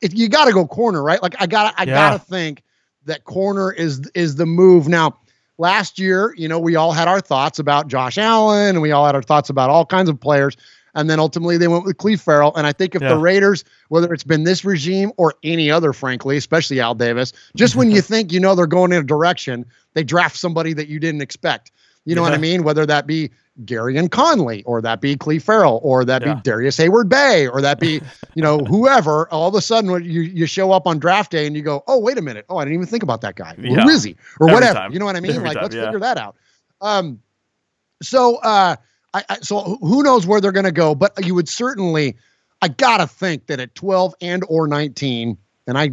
If 0.00 0.16
you 0.16 0.28
got 0.28 0.46
to 0.46 0.52
go 0.52 0.66
corner, 0.66 1.02
right? 1.02 1.22
Like 1.22 1.34
I 1.40 1.46
got, 1.46 1.74
I 1.76 1.84
yeah. 1.84 1.94
got 1.94 2.12
to 2.12 2.18
think 2.18 2.62
that 3.04 3.24
corner 3.24 3.72
is 3.72 4.00
is 4.14 4.36
the 4.36 4.46
move 4.46 4.88
now. 4.88 5.18
Last 5.58 5.98
year, 5.98 6.32
you 6.38 6.48
know, 6.48 6.58
we 6.58 6.76
all 6.76 6.92
had 6.92 7.06
our 7.06 7.20
thoughts 7.20 7.58
about 7.58 7.86
Josh 7.86 8.16
Allen, 8.16 8.70
and 8.70 8.80
we 8.80 8.92
all 8.92 9.04
had 9.04 9.14
our 9.14 9.22
thoughts 9.22 9.50
about 9.50 9.68
all 9.68 9.84
kinds 9.84 10.08
of 10.08 10.18
players. 10.18 10.56
And 10.94 11.08
then 11.08 11.20
ultimately 11.20 11.56
they 11.56 11.68
went 11.68 11.84
with 11.84 11.96
Clelin 11.96 12.20
Ferrell. 12.20 12.54
And 12.56 12.66
I 12.66 12.72
think 12.72 12.94
if 12.94 13.02
yeah. 13.02 13.10
the 13.10 13.18
Raiders, 13.18 13.64
whether 13.88 14.12
it's 14.12 14.24
been 14.24 14.44
this 14.44 14.64
regime 14.64 15.12
or 15.16 15.34
any 15.42 15.70
other, 15.70 15.92
frankly, 15.92 16.36
especially 16.36 16.80
Al 16.80 16.94
Davis, 16.94 17.32
just 17.56 17.76
when 17.76 17.90
you 17.90 18.00
think 18.02 18.32
you 18.32 18.40
know 18.40 18.54
they're 18.54 18.66
going 18.66 18.92
in 18.92 18.98
a 18.98 19.06
direction, 19.06 19.64
they 19.94 20.02
draft 20.02 20.36
somebody 20.36 20.72
that 20.74 20.88
you 20.88 20.98
didn't 20.98 21.20
expect. 21.20 21.72
You 22.06 22.14
know 22.14 22.22
yeah. 22.22 22.30
what 22.30 22.38
I 22.38 22.40
mean? 22.40 22.64
Whether 22.64 22.86
that 22.86 23.06
be 23.06 23.30
Gareon 23.64 24.10
Conley 24.10 24.62
or 24.64 24.80
that 24.82 25.00
be 25.00 25.16
Clelin 25.16 25.42
Ferrell, 25.42 25.80
or 25.82 26.04
that 26.04 26.22
yeah. 26.22 26.34
be 26.34 26.40
Darrius 26.42 26.78
Heyward-Bey, 26.78 27.48
or 27.48 27.60
that 27.60 27.80
be, 27.80 28.00
you 28.34 28.42
know, 28.42 28.58
whoever, 28.58 29.28
all 29.30 29.48
of 29.48 29.54
a 29.54 29.60
sudden 29.60 29.90
when 29.90 30.04
you, 30.04 30.22
you 30.22 30.46
show 30.46 30.72
up 30.72 30.86
on 30.86 30.98
draft 30.98 31.30
day 31.30 31.46
and 31.46 31.56
you 31.56 31.62
go, 31.62 31.82
oh, 31.86 31.98
wait 31.98 32.18
a 32.18 32.22
minute. 32.22 32.46
Oh, 32.48 32.58
I 32.58 32.64
didn't 32.64 32.74
even 32.74 32.86
think 32.86 33.02
about 33.02 33.20
that 33.22 33.36
guy. 33.36 33.54
Yeah. 33.58 33.82
Who 33.82 33.88
is 33.88 34.02
he? 34.02 34.16
Or 34.40 34.48
Every 34.48 34.54
whatever. 34.54 34.78
Time. 34.78 34.92
You 34.92 34.98
know 34.98 35.04
what 35.04 35.16
I 35.16 35.20
mean? 35.20 35.32
Every 35.32 35.48
like, 35.48 35.54
time, 35.54 35.62
let's 35.64 35.74
figure 35.74 36.00
that 36.00 36.16
out. 36.16 36.36
Um, 36.80 37.20
so, 38.02 38.36
uh, 38.36 38.76
I, 39.12 39.24
I, 39.28 39.38
so 39.40 39.78
who 39.80 40.02
knows 40.02 40.26
where 40.26 40.40
they're 40.40 40.52
going 40.52 40.64
to 40.64 40.72
go, 40.72 40.94
but 40.94 41.24
you 41.24 41.34
would 41.34 41.48
certainly, 41.48 42.16
I 42.62 42.68
gotta 42.68 43.06
think 43.06 43.46
that 43.46 43.60
at 43.60 43.74
12 43.74 44.14
and 44.20 44.44
or 44.48 44.68
19, 44.68 45.36
and 45.66 45.78
I 45.78 45.90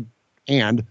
and 0.48 0.84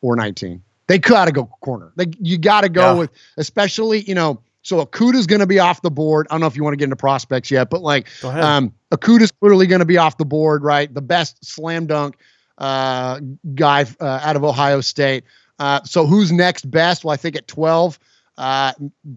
or 0.00 0.16
19, 0.16 0.62
they 0.86 0.98
gotta 0.98 1.32
go 1.32 1.46
corner. 1.60 1.92
They 1.96 2.06
you 2.18 2.38
gotta 2.38 2.68
go 2.68 2.92
yeah. 2.94 2.98
with, 3.00 3.10
especially 3.36 4.00
you 4.02 4.14
know. 4.14 4.40
So 4.62 4.84
Okudah's 4.84 5.26
going 5.26 5.40
to 5.40 5.46
be 5.46 5.60
off 5.60 5.80
the 5.80 5.90
board. 5.90 6.26
I 6.28 6.34
don't 6.34 6.42
know 6.42 6.46
if 6.46 6.54
you 6.54 6.62
want 6.62 6.74
to 6.74 6.76
get 6.76 6.84
into 6.84 6.96
prospects 6.96 7.50
yet, 7.50 7.70
but 7.70 7.80
like 7.80 8.06
um, 8.22 8.74
Okudah's 8.92 9.30
clearly 9.30 9.66
going 9.66 9.78
to 9.78 9.86
be 9.86 9.96
off 9.96 10.18
the 10.18 10.26
board, 10.26 10.62
right? 10.62 10.92
The 10.92 11.00
best 11.00 11.42
slam 11.42 11.86
dunk 11.86 12.18
uh, 12.58 13.20
guy 13.54 13.86
uh, 13.98 14.20
out 14.22 14.36
of 14.36 14.44
Ohio 14.44 14.82
State. 14.82 15.24
Uh, 15.58 15.82
so 15.84 16.06
who's 16.06 16.32
next 16.32 16.70
best? 16.70 17.04
Well, 17.04 17.14
I 17.14 17.16
think 17.16 17.36
at 17.36 17.48
12, 17.48 17.98
uh, 18.38 18.72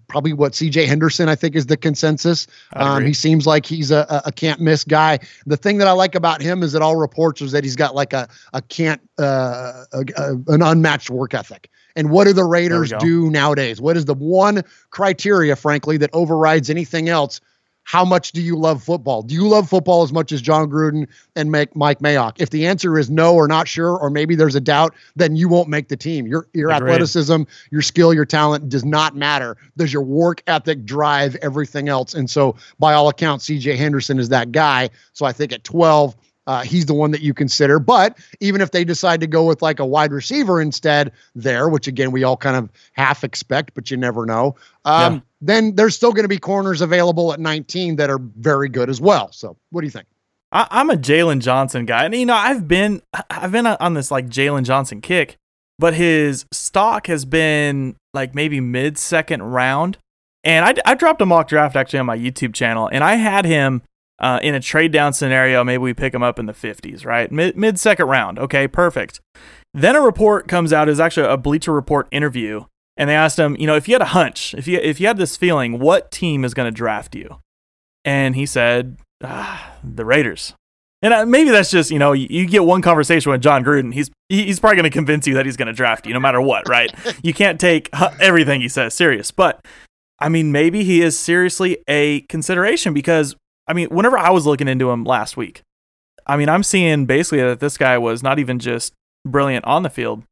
probably 0.07 0.33
what 0.33 0.53
CJ 0.53 0.87
Henderson, 0.87 1.29
I 1.29 1.35
think, 1.35 1.55
is 1.55 1.67
the 1.67 1.77
consensus. 1.77 2.47
Um, 2.75 3.05
he 3.05 3.13
seems 3.13 3.45
like 3.45 3.65
he's 3.65 3.91
a, 3.91 4.21
a 4.25 4.31
can't 4.31 4.59
miss 4.59 4.83
guy. 4.83 5.19
The 5.45 5.57
thing 5.57 5.77
that 5.77 5.87
I 5.87 5.91
like 5.91 6.15
about 6.15 6.41
him 6.41 6.63
is 6.63 6.71
that 6.73 6.81
all 6.81 6.95
reports 6.95 7.41
is 7.41 7.51
that 7.51 7.63
he's 7.63 7.75
got 7.75 7.93
like 7.93 8.13
a 8.13 8.27
a 8.53 8.61
can't 8.63 8.99
uh, 9.19 9.85
a, 9.93 10.05
a, 10.17 10.33
an 10.47 10.61
unmatched 10.63 11.11
work 11.11 11.33
ethic. 11.33 11.69
And 11.95 12.09
what 12.09 12.25
do 12.25 12.33
the 12.33 12.45
Raiders 12.45 12.91
do 12.99 13.29
nowadays? 13.29 13.79
What 13.81 13.97
is 13.97 14.05
the 14.05 14.13
one 14.13 14.63
criteria, 14.89 15.55
frankly, 15.55 15.97
that 15.97 16.09
overrides 16.13 16.69
anything 16.69 17.09
else? 17.09 17.41
How 17.83 18.05
much 18.05 18.31
do 18.31 18.41
you 18.41 18.55
love 18.55 18.83
football? 18.83 19.21
Do 19.21 19.33
you 19.33 19.47
love 19.47 19.69
football 19.69 20.03
as 20.03 20.13
much 20.13 20.31
as 20.31 20.41
Jon 20.41 20.69
Gruden 20.69 21.07
and 21.35 21.51
Mike 21.51 21.73
Mayock? 21.73 22.33
If 22.39 22.51
the 22.51 22.65
answer 22.67 22.97
is 22.97 23.09
no 23.09 23.33
or 23.35 23.47
not 23.47 23.67
sure, 23.67 23.97
or 23.97 24.09
maybe 24.09 24.35
there's 24.35 24.55
a 24.55 24.61
doubt, 24.61 24.93
then 25.15 25.35
you 25.35 25.49
won't 25.49 25.67
make 25.67 25.87
the 25.87 25.97
team. 25.97 26.27
Your 26.27 26.47
your 26.53 26.69
Agreed. 26.69 26.91
athleticism, 26.91 27.43
your 27.71 27.81
skill, 27.81 28.13
your 28.13 28.25
talent 28.25 28.69
does 28.69 28.85
not 28.85 29.15
matter. 29.15 29.57
Does 29.77 29.91
your 29.91 30.03
work 30.03 30.43
ethic 30.47 30.85
drive 30.85 31.35
everything 31.37 31.89
else? 31.89 32.13
And 32.13 32.29
so, 32.29 32.55
by 32.79 32.93
all 32.93 33.09
accounts, 33.09 33.47
CJ 33.47 33.77
Henderson 33.77 34.19
is 34.19 34.29
that 34.29 34.51
guy. 34.51 34.89
So 35.13 35.25
I 35.25 35.33
think 35.33 35.51
at 35.51 35.63
12, 35.63 36.15
uh, 36.47 36.63
he's 36.63 36.85
the 36.85 36.93
one 36.93 37.11
that 37.11 37.21
you 37.21 37.33
consider. 37.33 37.79
But 37.79 38.17
even 38.39 38.61
if 38.61 38.71
they 38.71 38.83
decide 38.83 39.19
to 39.21 39.27
go 39.27 39.45
with 39.45 39.61
like 39.61 39.79
a 39.79 39.85
wide 39.85 40.11
receiver 40.11 40.61
instead 40.61 41.11
there, 41.35 41.69
which 41.69 41.87
again 41.87 42.11
we 42.11 42.23
all 42.23 42.37
kind 42.37 42.55
of 42.55 42.69
half 42.93 43.23
expect, 43.23 43.73
but 43.73 43.91
you 43.91 43.97
never 43.97 44.25
know, 44.25 44.55
um, 44.85 45.15
yeah. 45.15 45.19
then 45.41 45.75
there's 45.75 45.95
still 45.95 46.11
going 46.11 46.23
to 46.23 46.29
be 46.29 46.39
corners 46.39 46.81
available 46.81 47.33
at 47.33 47.39
19 47.39 47.97
that 47.97 48.09
are 48.09 48.19
very 48.37 48.69
good 48.69 48.89
as 48.89 48.99
well. 48.99 49.31
So 49.31 49.55
what 49.69 49.81
do 49.81 49.87
you 49.87 49.91
think? 49.91 50.07
I, 50.51 50.67
am 50.81 50.89
a 50.89 50.95
Jaylon 50.95 51.39
Johnson 51.39 51.85
guy, 51.85 52.05
and 52.05 52.13
you 52.13 52.25
know 52.25 52.35
I've 52.35 52.67
been 52.67 53.01
I've 53.29 53.51
been 53.51 53.67
on 53.67 53.93
this 53.93 54.11
like 54.11 54.27
Jaylon 54.27 54.63
Johnson 54.63 54.99
kick, 54.99 55.37
but 55.79 55.93
his 55.93 56.45
stock 56.51 57.07
has 57.07 57.23
been 57.23 57.95
like 58.13 58.35
maybe 58.35 58.59
mid 58.59 58.97
second 58.97 59.43
round. 59.43 59.97
And 60.43 60.65
I, 60.65 60.91
I 60.91 60.95
dropped 60.95 61.21
a 61.21 61.25
mock 61.25 61.47
draft 61.47 61.75
actually 61.75 61.99
on 61.99 62.07
my 62.07 62.17
YouTube 62.17 62.53
channel, 62.53 62.89
and 62.91 63.03
I 63.03 63.15
had 63.15 63.45
him 63.45 63.83
uh, 64.21 64.39
in 64.43 64.53
a 64.53 64.59
trade 64.59 64.91
down 64.91 65.13
scenario, 65.13 65.63
maybe 65.63 65.79
we 65.79 65.93
pick 65.93 66.13
him 66.13 66.21
up 66.21 66.37
in 66.37 66.45
the 66.45 66.53
50s, 66.53 67.05
right? 67.05 67.31
Mid 67.31 67.57
mid 67.57 67.79
second 67.79 68.07
round. 68.07 68.37
Okay, 68.37 68.67
perfect. 68.67 69.19
Then 69.73 69.95
a 69.95 70.01
report 70.01 70.47
comes 70.47 70.71
out 70.71 70.87
is 70.87 70.99
actually 70.99 71.27
a 71.27 71.37
Bleacher 71.37 71.73
Report 71.73 72.07
interview, 72.11 72.65
and 72.95 73.09
they 73.09 73.15
asked 73.15 73.39
him, 73.39 73.57
you 73.57 73.65
know, 73.65 73.75
if 73.75 73.87
you 73.87 73.95
had 73.95 74.01
a 74.01 74.05
hunch, 74.05 74.53
if 74.53 74.67
you 74.67 74.77
if 74.77 74.99
you 74.99 75.07
had 75.07 75.17
this 75.17 75.35
feeling, 75.35 75.79
what 75.79 76.11
team 76.11 76.45
is 76.45 76.53
going 76.53 76.71
to 76.71 76.75
draft 76.75 77.15
you? 77.15 77.39
And 78.05 78.35
he 78.35 78.45
said, 78.45 78.97
ah, 79.23 79.75
the 79.83 80.05
Raiders. 80.05 80.53
And 81.01 81.13
uh, 81.15 81.25
maybe 81.25 81.49
that's 81.49 81.71
just 81.71 81.89
you 81.89 81.97
know 81.97 82.11
you, 82.11 82.27
you, 82.29 82.45
get 82.45 82.63
one 82.63 82.83
conversation 82.83 83.31
with 83.31 83.41
Jon 83.41 83.63
Gruden, 83.63 83.91
he's 83.91 84.11
he's 84.29 84.59
probably 84.59 84.75
going 84.75 84.91
to 84.91 84.95
convince 84.95 85.25
you 85.25 85.33
that 85.33 85.47
he's 85.47 85.57
going 85.57 85.67
to 85.67 85.73
draft 85.73 86.05
you 86.05 86.13
no 86.13 86.19
matter 86.19 86.39
what, 86.39 86.69
right? 86.69 86.93
you 87.23 87.33
can't 87.33 87.59
take 87.59 87.89
everything 88.19 88.61
he 88.61 88.69
says 88.69 88.93
serious, 88.93 89.31
but 89.31 89.65
I 90.19 90.29
mean 90.29 90.51
maybe 90.51 90.83
he 90.83 91.01
is 91.01 91.17
seriously 91.17 91.79
a 91.87 92.21
consideration 92.21 92.93
because 92.93 93.35
I 93.67 93.73
mean, 93.73 93.89
whenever 93.89 94.17
I 94.17 94.31
was 94.31 94.45
looking 94.45 94.67
into 94.67 94.89
him 94.91 95.03
last 95.03 95.37
week, 95.37 95.61
I 96.25 96.37
mean, 96.37 96.49
I'm 96.49 96.63
seeing 96.63 97.05
basically 97.05 97.41
that 97.41 97.59
this 97.59 97.77
guy 97.77 97.97
was 97.97 98.21
not 98.21 98.39
even 98.39 98.59
just 98.59 98.93
brilliant 99.25 99.65
on 99.65 99.83
the 99.83 99.89
field, 99.89 100.23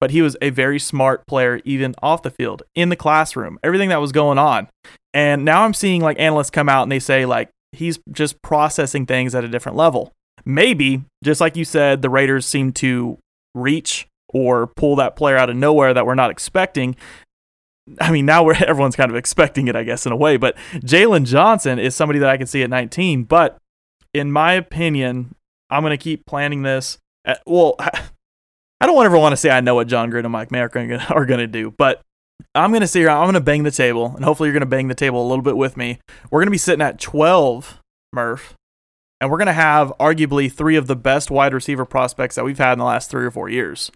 but 0.00 0.10
he 0.10 0.22
was 0.22 0.36
a 0.42 0.50
very 0.50 0.78
smart 0.78 1.26
player 1.26 1.60
even 1.64 1.94
off 2.02 2.22
the 2.22 2.30
field, 2.30 2.62
in 2.74 2.88
the 2.88 2.96
classroom, 2.96 3.58
everything 3.62 3.88
that 3.88 4.00
was 4.00 4.12
going 4.12 4.38
on. 4.38 4.68
And 5.12 5.44
now 5.44 5.64
I'm 5.64 5.74
seeing 5.74 6.02
like 6.02 6.18
analysts 6.18 6.50
come 6.50 6.68
out 6.68 6.82
and 6.82 6.92
they 6.92 6.98
say 6.98 7.26
like 7.26 7.50
he's 7.72 7.98
just 8.12 8.40
processing 8.42 9.06
things 9.06 9.34
at 9.34 9.44
a 9.44 9.48
different 9.48 9.76
level. 9.76 10.12
Maybe, 10.44 11.04
just 11.22 11.40
like 11.40 11.56
you 11.56 11.64
said, 11.64 12.02
the 12.02 12.10
Raiders 12.10 12.46
seem 12.46 12.72
to 12.74 13.18
reach 13.54 14.06
or 14.28 14.66
pull 14.66 14.96
that 14.96 15.16
player 15.16 15.36
out 15.36 15.48
of 15.48 15.56
nowhere 15.56 15.94
that 15.94 16.06
we're 16.06 16.14
not 16.14 16.30
expecting. 16.30 16.96
I 18.00 18.10
mean, 18.10 18.26
now 18.26 18.44
we're 18.44 18.54
everyone's 18.66 18.96
kind 18.96 19.10
of 19.10 19.16
expecting 19.16 19.68
it, 19.68 19.76
I 19.76 19.82
guess, 19.82 20.06
in 20.06 20.12
a 20.12 20.16
way. 20.16 20.36
But 20.36 20.56
Jaylon 20.74 21.24
Johnson 21.24 21.78
is 21.78 21.94
somebody 21.94 22.18
that 22.20 22.30
I 22.30 22.36
can 22.36 22.46
see 22.46 22.62
at 22.62 22.70
19. 22.70 23.24
But 23.24 23.58
in 24.12 24.32
my 24.32 24.52
opinion, 24.52 25.34
I'm 25.70 25.82
going 25.82 25.90
to 25.90 26.02
keep 26.02 26.26
planning 26.26 26.62
this. 26.62 26.98
At, 27.24 27.42
well, 27.46 27.76
I 28.80 28.86
don't 28.86 29.04
ever 29.04 29.18
want 29.18 29.32
to 29.32 29.36
say 29.36 29.50
I 29.50 29.60
know 29.60 29.74
what 29.74 29.88
Jon 29.88 30.10
Gruden 30.10 30.24
and 30.24 30.32
Mike 30.32 30.50
Mayock 30.50 31.10
are 31.10 31.26
going 31.26 31.40
to 31.40 31.46
do, 31.46 31.72
but 31.76 32.02
I'm 32.54 32.70
going 32.70 32.82
to 32.82 32.86
sit 32.86 33.00
here. 33.00 33.10
I'm 33.10 33.24
going 33.24 33.34
to 33.34 33.40
bang 33.40 33.62
the 33.62 33.70
table, 33.70 34.12
and 34.14 34.24
hopefully 34.24 34.48
you're 34.48 34.54
going 34.54 34.60
to 34.60 34.66
bang 34.66 34.88
the 34.88 34.94
table 34.94 35.22
a 35.24 35.28
little 35.28 35.42
bit 35.42 35.56
with 35.56 35.76
me. 35.76 35.98
We're 36.30 36.40
going 36.40 36.48
to 36.48 36.52
be 36.52 36.58
sitting 36.58 36.82
at 36.82 37.00
12, 37.00 37.80
Murph, 38.12 38.54
and 39.20 39.30
we're 39.30 39.38
going 39.38 39.46
to 39.46 39.52
have 39.52 39.92
arguably 39.98 40.52
three 40.52 40.76
of 40.76 40.86
the 40.86 40.96
best 40.96 41.30
wide 41.30 41.54
receiver 41.54 41.84
prospects 41.84 42.34
that 42.34 42.44
we've 42.44 42.58
had 42.58 42.74
in 42.74 42.78
the 42.78 42.84
last 42.84 43.10
three 43.10 43.24
or 43.24 43.30
four 43.30 43.48
years 43.48 43.90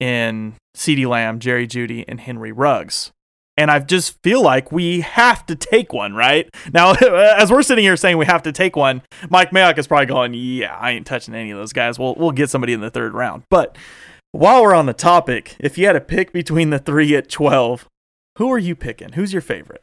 in 0.00 0.54
CeeDee 0.76 1.08
Lamb, 1.08 1.38
Jerry 1.38 1.66
Jeudy, 1.66 2.04
and 2.06 2.20
Henry 2.20 2.52
Ruggs. 2.52 3.12
And 3.58 3.70
I 3.70 3.78
just 3.78 4.22
feel 4.22 4.42
like 4.42 4.70
we 4.70 5.00
have 5.00 5.46
to 5.46 5.56
take 5.56 5.92
one, 5.92 6.14
right? 6.14 6.48
Now, 6.74 6.92
as 7.36 7.50
we're 7.50 7.62
sitting 7.62 7.84
here 7.84 7.96
saying 7.96 8.18
we 8.18 8.26
have 8.26 8.42
to 8.42 8.52
take 8.52 8.76
one, 8.76 9.02
Mike 9.30 9.50
Mayock 9.50 9.78
is 9.78 9.86
probably 9.86 10.06
going, 10.06 10.34
Yeah, 10.34 10.76
I 10.76 10.90
ain't 10.92 11.06
touching 11.06 11.34
any 11.34 11.50
of 11.50 11.58
those 11.58 11.72
guys. 11.72 11.98
We'll, 11.98 12.14
we'll 12.16 12.32
get 12.32 12.50
somebody 12.50 12.72
in 12.72 12.80
the 12.80 12.90
third 12.90 13.14
round. 13.14 13.44
But 13.48 13.76
while 14.32 14.62
we're 14.62 14.74
on 14.74 14.86
the 14.86 14.92
topic, 14.92 15.56
if 15.58 15.78
you 15.78 15.86
had 15.86 15.94
to 15.94 16.00
pick 16.00 16.32
between 16.32 16.70
the 16.70 16.78
three 16.78 17.16
at 17.16 17.30
12, 17.30 17.88
who 18.36 18.52
are 18.52 18.58
you 18.58 18.76
picking? 18.76 19.12
Who's 19.12 19.32
your 19.32 19.42
favorite? 19.42 19.82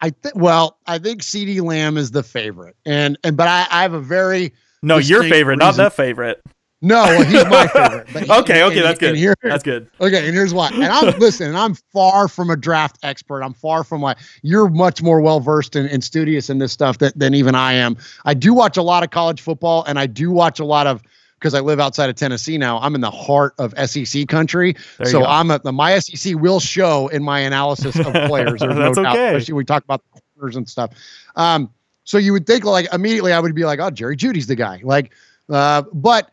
I 0.00 0.10
think. 0.10 0.36
Well, 0.36 0.78
I 0.86 0.98
think 0.98 1.22
CeeDee 1.22 1.62
Lamb 1.62 1.96
is 1.96 2.10
the 2.10 2.22
favorite, 2.22 2.76
and 2.84 3.18
and 3.24 3.34
but 3.36 3.48
I, 3.48 3.66
I 3.70 3.82
have 3.82 3.94
a 3.94 4.00
very 4.00 4.52
no 4.82 4.98
your 4.98 5.22
favorite, 5.22 5.58
reason. 5.58 5.76
not 5.76 5.76
the 5.76 5.90
favorite. 5.90 6.42
No, 6.84 7.02
well, 7.04 7.24
he's 7.24 7.44
my 7.46 7.66
favorite. 7.72 8.08
He, 8.10 8.30
okay, 8.30 8.62
okay, 8.62 8.76
and, 8.76 8.84
that's 8.84 9.00
good. 9.00 9.16
Here, 9.16 9.34
that's 9.42 9.62
good. 9.62 9.88
Okay, 10.02 10.26
and 10.26 10.34
here's 10.34 10.52
why. 10.52 10.68
And 10.68 10.84
I'm 10.84 11.18
listen, 11.18 11.48
and 11.48 11.56
I'm 11.56 11.74
far 11.74 12.28
from 12.28 12.50
a 12.50 12.56
draft 12.56 12.98
expert. 13.02 13.42
I'm 13.42 13.54
far 13.54 13.84
from 13.84 14.02
like 14.02 14.18
you're 14.42 14.68
much 14.68 15.02
more 15.02 15.22
well 15.22 15.40
versed 15.40 15.76
and, 15.76 15.88
and 15.88 16.04
studious 16.04 16.50
in 16.50 16.58
this 16.58 16.72
stuff 16.72 16.98
that, 16.98 17.18
than 17.18 17.32
even 17.32 17.54
I 17.54 17.72
am. 17.72 17.96
I 18.26 18.34
do 18.34 18.52
watch 18.52 18.76
a 18.76 18.82
lot 18.82 19.02
of 19.02 19.10
college 19.10 19.40
football, 19.40 19.82
and 19.84 19.98
I 19.98 20.06
do 20.06 20.30
watch 20.30 20.60
a 20.60 20.64
lot 20.64 20.86
of 20.86 21.02
because 21.38 21.54
I 21.54 21.60
live 21.60 21.80
outside 21.80 22.10
of 22.10 22.16
Tennessee 22.16 22.58
now. 22.58 22.78
I'm 22.80 22.94
in 22.94 23.00
the 23.00 23.10
heart 23.10 23.54
of 23.58 23.72
SEC 23.88 24.28
country, 24.28 24.76
so 25.04 25.20
go. 25.20 25.24
I'm 25.24 25.50
a, 25.50 25.60
the 25.60 25.72
my 25.72 25.98
SEC 25.98 26.34
will 26.36 26.60
show 26.60 27.08
in 27.08 27.22
my 27.22 27.40
analysis 27.40 27.98
of 27.98 28.12
players. 28.26 28.60
There's 28.60 28.76
That's 28.76 28.98
no 28.98 29.10
okay. 29.10 29.28
Especially 29.28 29.54
we 29.54 29.64
talk 29.64 29.84
about 29.84 30.02
the 30.12 30.20
corners 30.36 30.56
and 30.56 30.68
stuff. 30.68 30.90
Um, 31.34 31.70
so 32.04 32.18
you 32.18 32.34
would 32.34 32.46
think 32.46 32.64
like 32.64 32.92
immediately 32.92 33.32
I 33.32 33.40
would 33.40 33.54
be 33.54 33.64
like, 33.64 33.80
oh, 33.80 33.88
Jerry 33.88 34.16
Jeudy's 34.18 34.46
the 34.46 34.54
guy, 34.54 34.80
like, 34.82 35.12
uh, 35.48 35.82
but 35.94 36.30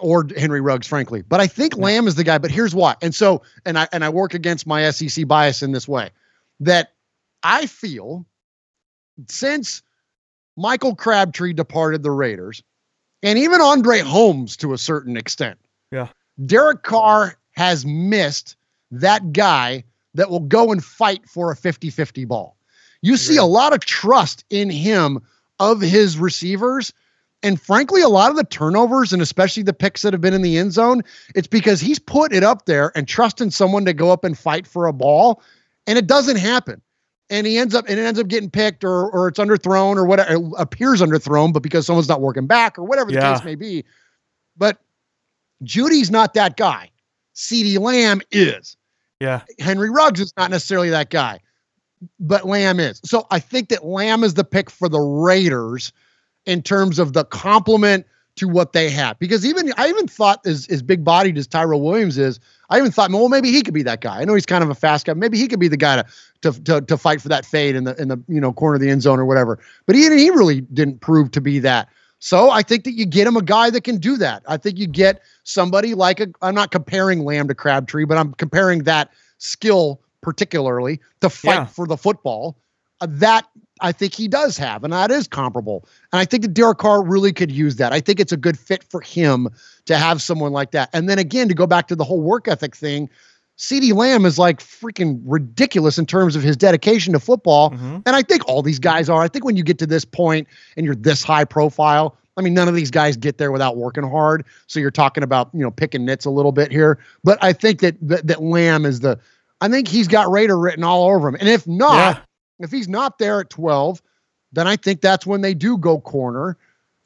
or 0.00 0.26
Henry 0.36 0.60
Ruggs, 0.60 0.86
frankly. 0.86 1.22
But 1.22 1.40
I 1.40 1.46
think 1.46 1.76
Lamb 1.76 2.06
is 2.06 2.14
the 2.14 2.24
guy. 2.24 2.38
But 2.38 2.50
here's 2.50 2.74
why. 2.74 2.96
And 3.02 3.14
so, 3.14 3.42
and 3.64 3.78
I 3.78 3.88
and 3.92 4.04
I 4.04 4.08
work 4.08 4.34
against 4.34 4.66
my 4.66 4.90
SEC 4.90 5.26
bias 5.26 5.62
in 5.62 5.72
this 5.72 5.86
way 5.86 6.10
that 6.60 6.92
I 7.42 7.66
feel 7.66 8.26
since 9.28 9.82
Michael 10.56 10.94
Crabtree 10.94 11.52
departed 11.52 12.02
the 12.02 12.10
Raiders 12.10 12.62
and 13.22 13.38
even 13.38 13.60
Andre 13.60 14.00
Holmes 14.00 14.56
to 14.58 14.72
a 14.72 14.78
certain 14.78 15.16
extent. 15.16 15.58
Yeah. 15.90 16.08
Derek 16.44 16.82
Carr 16.82 17.36
has 17.52 17.86
missed 17.86 18.56
that 18.90 19.32
guy 19.32 19.84
that 20.14 20.30
will 20.30 20.40
go 20.40 20.72
and 20.72 20.82
fight 20.84 21.28
for 21.28 21.50
a 21.50 21.56
50 21.56 21.90
50 21.90 22.24
ball. 22.24 22.56
You 23.02 23.16
see 23.16 23.36
a 23.36 23.44
lot 23.44 23.72
of 23.72 23.80
trust 23.80 24.44
in 24.50 24.70
him 24.70 25.22
of 25.60 25.80
his 25.80 26.18
receivers. 26.18 26.92
And 27.42 27.60
frankly, 27.60 28.00
a 28.02 28.08
lot 28.08 28.30
of 28.30 28.36
the 28.36 28.44
turnovers 28.44 29.12
and 29.12 29.22
especially 29.22 29.62
the 29.62 29.72
picks 29.72 30.02
that 30.02 30.12
have 30.12 30.20
been 30.20 30.34
in 30.34 30.42
the 30.42 30.58
end 30.58 30.72
zone, 30.72 31.02
it's 31.34 31.46
because 31.46 31.80
he's 31.80 31.98
put 31.98 32.32
it 32.32 32.42
up 32.42 32.66
there 32.66 32.92
and 32.96 33.06
trusting 33.06 33.50
someone 33.50 33.84
to 33.84 33.92
go 33.92 34.10
up 34.10 34.24
and 34.24 34.36
fight 34.36 34.66
for 34.66 34.86
a 34.86 34.92
ball. 34.92 35.42
And 35.86 35.98
it 35.98 36.06
doesn't 36.06 36.36
happen 36.36 36.82
and 37.30 37.46
he 37.46 37.58
ends 37.58 37.74
up 37.74 37.86
and 37.88 37.98
it 37.98 38.04
ends 38.04 38.20
up 38.20 38.28
getting 38.28 38.50
picked 38.50 38.84
or 38.84 39.10
or 39.10 39.28
it's 39.28 39.38
underthrown 39.38 39.96
or 39.96 40.04
whatever 40.04 40.34
it 40.34 40.52
appears 40.58 41.00
underthrown, 41.00 41.52
but 41.52 41.62
because 41.62 41.86
someone's 41.86 42.08
not 42.08 42.20
working 42.20 42.46
back 42.46 42.78
or 42.78 42.84
whatever 42.84 43.10
the 43.10 43.18
yeah. 43.18 43.34
case 43.34 43.44
may 43.44 43.54
be. 43.54 43.84
But 44.56 44.78
Jeudy's 45.64 46.10
not 46.10 46.34
that 46.34 46.56
guy. 46.56 46.90
CeeDee 47.34 47.78
Lamb 47.78 48.20
is. 48.30 48.76
Yeah. 49.20 49.42
Henry 49.58 49.90
Ruggs 49.90 50.20
is 50.20 50.32
not 50.36 50.50
necessarily 50.50 50.90
that 50.90 51.10
guy, 51.10 51.40
but 52.20 52.46
Lamb 52.46 52.80
is. 52.80 53.00
So 53.04 53.26
I 53.30 53.40
think 53.40 53.70
that 53.70 53.84
Lamb 53.84 54.24
is 54.24 54.34
the 54.34 54.44
pick 54.44 54.70
for 54.70 54.88
the 54.88 55.00
Raiders 55.00 55.92
in 56.46 56.62
terms 56.62 56.98
of 56.98 57.12
the 57.12 57.24
complement 57.24 58.06
to 58.36 58.48
what 58.48 58.72
they 58.72 58.90
have. 58.90 59.18
Because 59.18 59.44
even 59.44 59.72
I 59.76 59.88
even 59.88 60.06
thought 60.06 60.46
as 60.46 60.66
as 60.68 60.82
big 60.82 61.04
bodied 61.04 61.38
as 61.38 61.46
Tyrell 61.46 61.80
Williams 61.80 62.18
is, 62.18 62.38
I 62.70 62.78
even 62.78 62.90
thought, 62.90 63.10
well, 63.10 63.28
maybe 63.28 63.50
he 63.50 63.62
could 63.62 63.74
be 63.74 63.82
that 63.82 64.00
guy. 64.00 64.20
I 64.20 64.24
know 64.24 64.34
he's 64.34 64.46
kind 64.46 64.62
of 64.62 64.70
a 64.70 64.74
fast 64.74 65.06
guy. 65.06 65.14
Maybe 65.14 65.38
he 65.38 65.48
could 65.48 65.60
be 65.60 65.68
the 65.68 65.76
guy 65.76 65.96
to 65.96 66.06
to 66.42 66.62
to, 66.64 66.80
to 66.82 66.96
fight 66.96 67.20
for 67.20 67.28
that 67.28 67.44
fade 67.44 67.76
in 67.76 67.84
the 67.84 68.00
in 68.00 68.08
the 68.08 68.22
you 68.28 68.40
know 68.40 68.52
corner 68.52 68.76
of 68.76 68.80
the 68.80 68.90
end 68.90 69.02
zone 69.02 69.18
or 69.18 69.24
whatever. 69.24 69.58
But 69.86 69.96
he 69.96 70.02
he 70.16 70.30
really 70.30 70.60
didn't 70.60 71.00
prove 71.00 71.30
to 71.32 71.40
be 71.40 71.58
that. 71.60 71.88
So 72.18 72.50
I 72.50 72.62
think 72.62 72.84
that 72.84 72.92
you 72.92 73.04
get 73.04 73.26
him 73.26 73.36
a 73.36 73.42
guy 73.42 73.70
that 73.70 73.84
can 73.84 73.98
do 73.98 74.16
that. 74.16 74.42
I 74.48 74.56
think 74.56 74.78
you 74.78 74.86
get 74.86 75.22
somebody 75.44 75.94
like 75.94 76.20
a. 76.20 76.28
I'm 76.42 76.54
not 76.54 76.70
comparing 76.70 77.24
Lamb 77.24 77.48
to 77.48 77.54
Crabtree, 77.54 78.04
but 78.04 78.18
I'm 78.18 78.32
comparing 78.34 78.84
that 78.84 79.10
skill 79.38 80.00
particularly 80.22 81.00
to 81.20 81.30
fight 81.30 81.54
yeah. 81.54 81.66
for 81.66 81.86
the 81.86 81.96
football. 81.96 82.58
Uh, 83.00 83.06
that 83.10 83.46
I 83.80 83.92
think 83.92 84.14
he 84.14 84.26
does 84.28 84.56
have, 84.56 84.84
and 84.84 84.92
that 84.92 85.10
is 85.10 85.28
comparable. 85.28 85.86
And 86.12 86.20
I 86.20 86.24
think 86.24 86.42
that 86.42 86.54
Derek 86.54 86.78
Carr 86.78 87.04
really 87.04 87.32
could 87.32 87.52
use 87.52 87.76
that. 87.76 87.92
I 87.92 88.00
think 88.00 88.20
it's 88.20 88.32
a 88.32 88.36
good 88.36 88.58
fit 88.58 88.82
for 88.84 89.00
him 89.00 89.48
to 89.84 89.98
have 89.98 90.22
someone 90.22 90.52
like 90.52 90.70
that. 90.70 90.88
And 90.92 91.08
then 91.08 91.18
again, 91.18 91.48
to 91.48 91.54
go 91.54 91.66
back 91.66 91.88
to 91.88 91.96
the 91.96 92.04
whole 92.04 92.20
work 92.20 92.48
ethic 92.48 92.74
thing, 92.74 93.10
CeeDee 93.58 93.94
Lamb 93.94 94.26
is 94.26 94.38
like 94.38 94.60
freaking 94.60 95.20
ridiculous 95.24 95.98
in 95.98 96.06
terms 96.06 96.36
of 96.36 96.42
his 96.42 96.56
dedication 96.56 97.12
to 97.12 97.20
football. 97.20 97.70
Mm-hmm. 97.70 97.98
And 98.06 98.16
I 98.16 98.22
think 98.22 98.46
all 98.48 98.62
these 98.62 98.78
guys 98.78 99.08
are. 99.08 99.22
I 99.22 99.28
think 99.28 99.44
when 99.44 99.56
you 99.56 99.62
get 99.62 99.78
to 99.78 99.86
this 99.86 100.04
point 100.04 100.46
and 100.76 100.84
you're 100.84 100.94
this 100.94 101.22
high 101.22 101.44
profile, 101.44 102.16
I 102.36 102.42
mean, 102.42 102.52
none 102.52 102.68
of 102.68 102.74
these 102.74 102.90
guys 102.90 103.16
get 103.16 103.38
there 103.38 103.50
without 103.50 103.78
working 103.78 104.04
hard. 104.04 104.44
So 104.66 104.78
you're 104.78 104.90
talking 104.90 105.22
about, 105.22 105.48
you 105.54 105.60
know, 105.60 105.70
picking 105.70 106.04
nits 106.04 106.26
a 106.26 106.30
little 106.30 106.52
bit 106.52 106.70
here. 106.70 106.98
But 107.24 107.42
I 107.42 107.54
think 107.54 107.80
that 107.80 107.96
that, 108.02 108.26
that 108.26 108.42
Lamb 108.42 108.84
is 108.84 109.00
the, 109.00 109.18
I 109.62 109.68
think 109.68 109.88
he's 109.88 110.06
got 110.06 110.30
Raider 110.30 110.58
written 110.58 110.84
all 110.84 111.10
over 111.10 111.28
him. 111.28 111.36
And 111.40 111.48
if 111.48 111.66
not, 111.66 112.16
yeah. 112.16 112.22
If 112.58 112.70
he's 112.70 112.88
not 112.88 113.18
there 113.18 113.40
at 113.40 113.50
12, 113.50 114.02
then 114.52 114.66
I 114.66 114.76
think 114.76 115.00
that's 115.00 115.26
when 115.26 115.40
they 115.40 115.54
do 115.54 115.76
go 115.78 116.00
corner. 116.00 116.56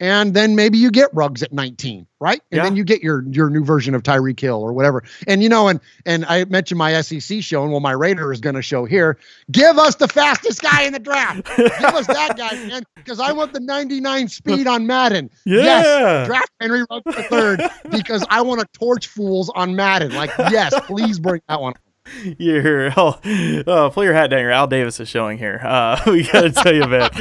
And 0.03 0.33
then 0.33 0.57
maybe 0.57 0.79
you 0.79 0.91
get 0.91 1.13
Ruggs 1.13 1.43
at 1.43 1.53
19, 1.53 2.07
right? 2.21 2.41
And 2.51 2.57
yeah. 2.57 2.65
then 2.65 2.75
you 2.75 2.85
get 2.85 3.03
your 3.03 3.23
your 3.29 3.51
new 3.51 3.63
version 3.63 3.95
of 3.95 4.03
Tyreek 4.03 4.41
Hill 4.41 4.63
or 4.63 4.73
whatever. 4.73 5.05
And 5.27 5.43
you 5.43 5.51
know, 5.51 5.69
and 5.69 5.79
and 6.07 6.25
I 6.25 6.47
mentioned 6.47 6.79
my 6.79 6.99
SEC 7.03 7.43
show, 7.43 7.63
and 7.63 7.71
well, 7.71 7.81
my 7.81 7.93
Raider 7.93 8.33
is 8.33 8.41
going 8.41 8.55
to 8.55 8.63
show 8.63 8.87
here. 8.87 9.19
Give 9.51 9.77
us 9.77 9.97
the 9.97 10.09
fastest 10.09 10.63
guy 10.63 10.85
in 10.85 10.95
the 10.95 10.99
draft. 10.99 11.47
Give 11.55 11.69
us 11.69 12.07
that 12.07 12.39
guy, 12.39 12.55
man, 12.67 12.83
because 12.95 13.21
I 13.21 13.33
want 13.33 13.53
the 13.53 13.61
99 13.61 14.29
speed 14.29 14.67
on 14.67 14.87
Madden. 14.87 15.29
Yeah. 15.45 15.65
Yes, 15.65 16.27
draft 16.29 16.51
Henry 16.63 16.83
Ruggs 16.91 17.15
the 17.15 17.23
third 17.25 17.63
because 17.91 18.25
I 18.31 18.41
want 18.41 18.63
to 18.63 18.67
torch 18.73 19.07
fools 19.07 19.51
on 19.55 19.77
Madden. 19.77 20.15
Like, 20.15 20.31
yes, 20.51 20.73
please 20.87 21.19
bring 21.19 21.43
that 21.49 21.61
one 21.61 21.75
your 22.39 22.93
oh, 22.97 23.19
oh, 23.67 23.91
pull 23.93 24.05
your 24.05 24.15
hat 24.15 24.29
down. 24.29 24.41
Your 24.41 24.51
Al 24.51 24.67
Davis 24.67 25.01
is 25.01 25.09
showing 25.09 25.39
here. 25.39 25.61
Uh, 25.63 26.01
we 26.07 26.25
got 26.25 26.43
to 26.43 26.51
tell 26.51 26.75
you 26.75 26.83
about. 26.83 27.11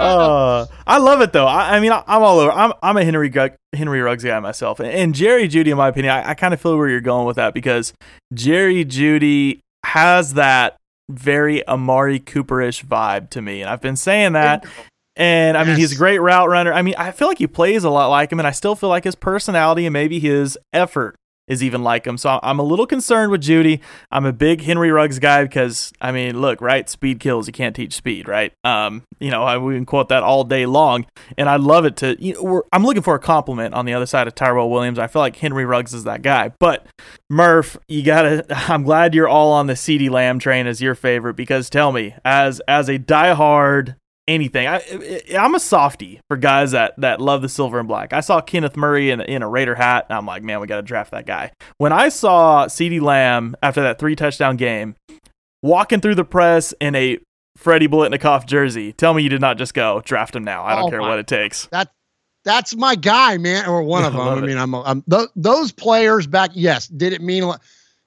Uh, 0.00 0.66
I 0.86 0.98
love 0.98 1.20
it 1.20 1.32
though. 1.32 1.46
I, 1.46 1.76
I 1.76 1.80
mean, 1.80 1.92
I, 1.92 2.02
am 2.06 2.22
all 2.22 2.38
over. 2.38 2.52
I'm 2.52 2.72
I'm 2.82 2.96
a 2.96 3.04
Henry 3.04 3.32
Henry 3.74 4.00
Ruggs 4.00 4.24
guy 4.24 4.38
myself, 4.40 4.80
and 4.80 5.14
Jerry 5.14 5.48
Jeudy, 5.48 5.70
in 5.70 5.76
my 5.76 5.88
opinion, 5.88 6.12
I, 6.14 6.30
I 6.30 6.34
kind 6.34 6.54
of 6.54 6.60
feel 6.60 6.76
where 6.76 6.88
you're 6.88 7.00
going 7.00 7.26
with 7.26 7.36
that 7.36 7.54
because 7.54 7.92
Jerry 8.32 8.84
Jeudy 8.84 9.60
has 9.84 10.34
that 10.34 10.76
very 11.10 11.66
Amari 11.68 12.20
Cooperish 12.20 12.84
vibe 12.84 13.30
to 13.30 13.42
me, 13.42 13.60
and 13.60 13.70
I've 13.70 13.80
been 13.80 13.96
saying 13.96 14.32
that. 14.32 14.64
And 15.16 15.56
I 15.56 15.64
mean, 15.64 15.76
he's 15.76 15.92
a 15.92 15.96
great 15.96 16.18
route 16.18 16.48
runner. 16.48 16.72
I 16.72 16.82
mean, 16.82 16.94
I 16.96 17.10
feel 17.10 17.28
like 17.28 17.38
he 17.38 17.46
plays 17.46 17.84
a 17.84 17.90
lot 17.90 18.08
like 18.08 18.32
him, 18.32 18.38
and 18.38 18.48
I 18.48 18.52
still 18.52 18.74
feel 18.74 18.88
like 18.88 19.04
his 19.04 19.14
personality 19.14 19.86
and 19.86 19.92
maybe 19.92 20.18
his 20.18 20.56
effort 20.72 21.16
is 21.48 21.62
even 21.62 21.82
like 21.82 22.06
him. 22.06 22.16
So 22.16 22.38
I'm 22.42 22.58
a 22.58 22.62
little 22.62 22.86
concerned 22.86 23.32
with 23.32 23.42
Jeudy. 23.42 23.80
I'm 24.10 24.24
a 24.24 24.32
big 24.32 24.62
Henry 24.62 24.90
Ruggs 24.90 25.18
guy 25.18 25.42
because 25.42 25.92
I 26.00 26.12
mean, 26.12 26.40
look, 26.40 26.60
right? 26.60 26.88
Speed 26.88 27.20
kills. 27.20 27.46
You 27.46 27.52
can't 27.52 27.74
teach 27.74 27.92
speed, 27.92 28.28
right? 28.28 28.52
Um, 28.64 29.02
you 29.18 29.30
know, 29.30 29.42
I, 29.42 29.58
we 29.58 29.74
can 29.74 29.84
quote 29.84 30.08
that 30.10 30.22
all 30.22 30.44
day 30.44 30.66
long, 30.66 31.06
and 31.36 31.48
I 31.48 31.56
love 31.56 31.84
it. 31.84 31.96
To 31.98 32.16
you 32.18 32.34
know, 32.34 32.62
I'm 32.72 32.84
looking 32.84 33.02
for 33.02 33.14
a 33.14 33.18
compliment 33.18 33.74
on 33.74 33.84
the 33.84 33.94
other 33.94 34.06
side 34.06 34.26
of 34.26 34.34
Tyrell 34.34 34.70
Williams. 34.70 34.98
I 34.98 35.08
feel 35.08 35.20
like 35.20 35.36
Henry 35.36 35.64
Ruggs 35.64 35.92
is 35.92 36.04
that 36.04 36.22
guy. 36.22 36.52
But 36.58 36.86
Murph, 37.28 37.76
you 37.88 38.02
gotta. 38.02 38.46
I'm 38.70 38.84
glad 38.84 39.14
you're 39.14 39.28
all 39.28 39.52
on 39.52 39.66
the 39.66 39.74
CeeDee 39.74 40.10
Lamb 40.10 40.38
train 40.38 40.66
as 40.66 40.80
your 40.80 40.94
favorite 40.94 41.34
because 41.34 41.68
tell 41.68 41.92
me, 41.92 42.14
as 42.24 42.60
as 42.68 42.88
a 42.88 42.98
diehard 42.98 43.96
anything. 44.30 44.66
I, 44.66 44.80
am 45.30 45.54
a 45.54 45.60
softy 45.60 46.20
for 46.28 46.36
guys 46.36 46.70
that, 46.70 46.94
that 46.98 47.20
love 47.20 47.42
the 47.42 47.48
silver 47.48 47.78
and 47.78 47.88
black. 47.88 48.12
I 48.12 48.20
saw 48.20 48.40
Kenneth 48.40 48.76
Murray 48.76 49.10
in, 49.10 49.20
in 49.20 49.42
a 49.42 49.48
Raider 49.48 49.74
hat, 49.74 50.06
and 50.08 50.16
I'm 50.16 50.26
like, 50.26 50.42
man, 50.42 50.60
we 50.60 50.66
got 50.66 50.76
to 50.76 50.82
draft 50.82 51.10
that 51.10 51.26
guy. 51.26 51.52
When 51.78 51.92
I 51.92 52.08
saw 52.08 52.66
CeeDee 52.66 53.00
Lamb 53.00 53.56
after 53.62 53.82
that 53.82 53.98
three 53.98 54.16
touchdown 54.16 54.56
game 54.56 54.94
walking 55.62 56.00
through 56.00 56.14
the 56.14 56.24
press 56.24 56.72
in 56.80 56.94
a 56.94 57.18
Freddie 57.56 57.88
Biletnikoff 57.88 58.46
jersey, 58.46 58.92
tell 58.92 59.12
me 59.12 59.22
you 59.22 59.28
did 59.28 59.40
not 59.40 59.58
just 59.58 59.74
go 59.74 60.00
draft 60.04 60.36
him 60.36 60.44
now. 60.44 60.64
I 60.64 60.76
don't 60.76 60.84
oh 60.84 60.90
care 60.90 61.00
my, 61.00 61.08
what 61.08 61.18
it 61.18 61.26
takes. 61.26 61.66
That 61.72 61.90
that's 62.44 62.74
my 62.74 62.94
guy, 62.94 63.36
man, 63.36 63.66
or 63.66 63.82
one 63.82 64.04
of 64.06 64.12
them. 64.12 64.22
I, 64.22 64.32
I 64.32 64.40
mean, 64.40 64.56
I'm, 64.56 64.74
I'm 64.74 65.02
th- 65.02 65.28
those 65.36 65.72
players 65.72 66.26
back. 66.26 66.50
Yes, 66.54 66.86
did 66.86 67.12
it 67.12 67.20
mean 67.20 67.42
a 67.42 67.48
lot? 67.48 67.62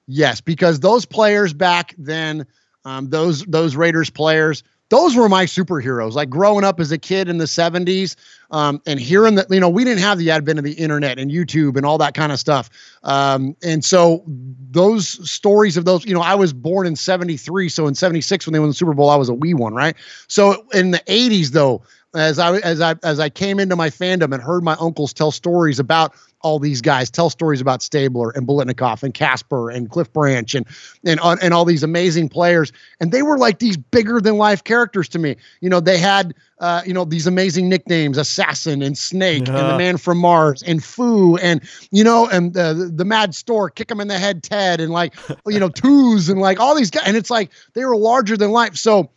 Yes, 0.06 0.40
because 0.40 0.80
those 0.80 1.04
players 1.04 1.52
back 1.52 1.94
then, 1.98 2.46
um, 2.84 3.10
those 3.10 3.44
those 3.44 3.76
Raiders 3.76 4.10
players 4.10 4.64
those 4.90 5.16
were 5.16 5.28
my 5.28 5.44
superheroes. 5.44 6.12
Like 6.12 6.30
growing 6.30 6.64
up 6.64 6.78
as 6.78 6.92
a 6.92 6.98
kid 6.98 7.28
in 7.28 7.38
the 7.38 7.46
70s 7.46 8.16
um, 8.50 8.80
and 8.86 9.00
hearing 9.00 9.34
that, 9.36 9.50
you 9.50 9.60
know, 9.60 9.68
we 9.68 9.84
didn't 9.84 10.00
have 10.00 10.18
the 10.18 10.30
advent 10.30 10.58
of 10.58 10.64
the 10.64 10.74
internet 10.74 11.18
and 11.18 11.30
YouTube 11.30 11.76
and 11.76 11.86
all 11.86 11.98
that 11.98 12.14
kind 12.14 12.32
of 12.32 12.38
stuff. 12.38 12.70
Um, 13.02 13.56
and 13.62 13.84
so 13.84 14.22
those 14.26 15.28
stories 15.28 15.76
of 15.76 15.84
those, 15.84 16.04
you 16.04 16.14
know, 16.14 16.20
I 16.20 16.34
was 16.34 16.52
born 16.52 16.86
in 16.86 16.96
73. 16.96 17.68
So 17.68 17.86
in 17.86 17.94
76, 17.94 18.46
when 18.46 18.52
they 18.52 18.60
won 18.60 18.68
the 18.68 18.74
Super 18.74 18.94
Bowl, 18.94 19.10
I 19.10 19.16
was 19.16 19.28
a 19.28 19.34
wee 19.34 19.54
one, 19.54 19.74
right? 19.74 19.96
So 20.28 20.66
in 20.72 20.90
the 20.90 21.02
80s, 21.06 21.48
though, 21.48 21.82
as 22.14 22.38
I 22.38 22.58
as 22.58 22.80
I 22.80 22.94
as 23.02 23.20
I 23.20 23.28
came 23.28 23.58
into 23.58 23.76
my 23.76 23.90
fandom 23.90 24.32
and 24.32 24.42
heard 24.42 24.62
my 24.62 24.76
uncles 24.80 25.12
tell 25.12 25.30
stories 25.30 25.78
about 25.78 26.14
all 26.40 26.58
these 26.58 26.82
guys, 26.82 27.10
tell 27.10 27.30
stories 27.30 27.60
about 27.60 27.82
Stabler 27.82 28.30
and 28.30 28.46
Biletnikoff 28.46 29.02
and 29.02 29.14
Casper 29.14 29.70
and 29.70 29.90
Cliff 29.90 30.12
Branch 30.12 30.54
and 30.54 30.66
and 31.04 31.18
and 31.20 31.54
all 31.54 31.64
these 31.64 31.82
amazing 31.82 32.28
players, 32.28 32.70
and 33.00 33.12
they 33.12 33.22
were 33.22 33.38
like 33.38 33.58
these 33.58 33.76
bigger 33.76 34.20
than 34.20 34.36
life 34.36 34.62
characters 34.62 35.08
to 35.08 35.18
me. 35.18 35.36
You 35.60 35.70
know, 35.70 35.80
they 35.80 35.98
had 35.98 36.34
uh, 36.60 36.82
you 36.86 36.92
know 36.92 37.04
these 37.04 37.26
amazing 37.26 37.68
nicknames, 37.68 38.18
Assassin 38.18 38.82
and 38.82 38.96
Snake 38.96 39.48
yeah. 39.48 39.58
and 39.58 39.70
the 39.70 39.78
Man 39.78 39.96
from 39.96 40.18
Mars 40.18 40.62
and 40.62 40.84
Foo 40.84 41.36
and 41.38 41.62
you 41.90 42.04
know 42.04 42.28
and 42.28 42.52
the 42.52 42.92
the 42.94 43.04
Mad 43.04 43.34
Stork, 43.34 43.74
kick 43.74 43.90
him 43.90 44.00
in 44.00 44.08
the 44.08 44.18
head, 44.18 44.42
Ted 44.42 44.80
and 44.80 44.92
like 44.92 45.14
you 45.46 45.58
know 45.58 45.68
Tooz 45.70 46.28
and 46.28 46.40
like 46.40 46.60
all 46.60 46.74
these 46.74 46.90
guys, 46.90 47.04
and 47.06 47.16
it's 47.16 47.30
like 47.30 47.50
they 47.72 47.84
were 47.84 47.96
larger 47.96 48.36
than 48.36 48.50
life. 48.50 48.76
So 48.76 49.10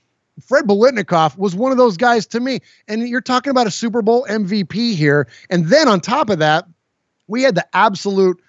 Fred 0.46 0.66
Biletnikoff 0.66 1.38
was 1.38 1.56
one 1.56 1.72
of 1.72 1.78
those 1.78 1.98
guys 1.98 2.28
to 2.28 2.40
me. 2.40 2.60
And 2.88 3.08
you're 3.08 3.22
talking 3.22 3.52
about 3.52 3.68
a 3.68 3.72
Super 3.72 4.02
Bowl 4.02 4.26
MVP 4.30 4.96
here. 4.96 5.28
And 5.50 5.68
then 5.68 5.88
on 5.88 6.00
top 6.00 6.30
of 6.30 6.40
that, 6.40 6.66
we 7.28 7.44
had 7.44 7.56
the 7.56 7.66
absolute, 7.74 8.42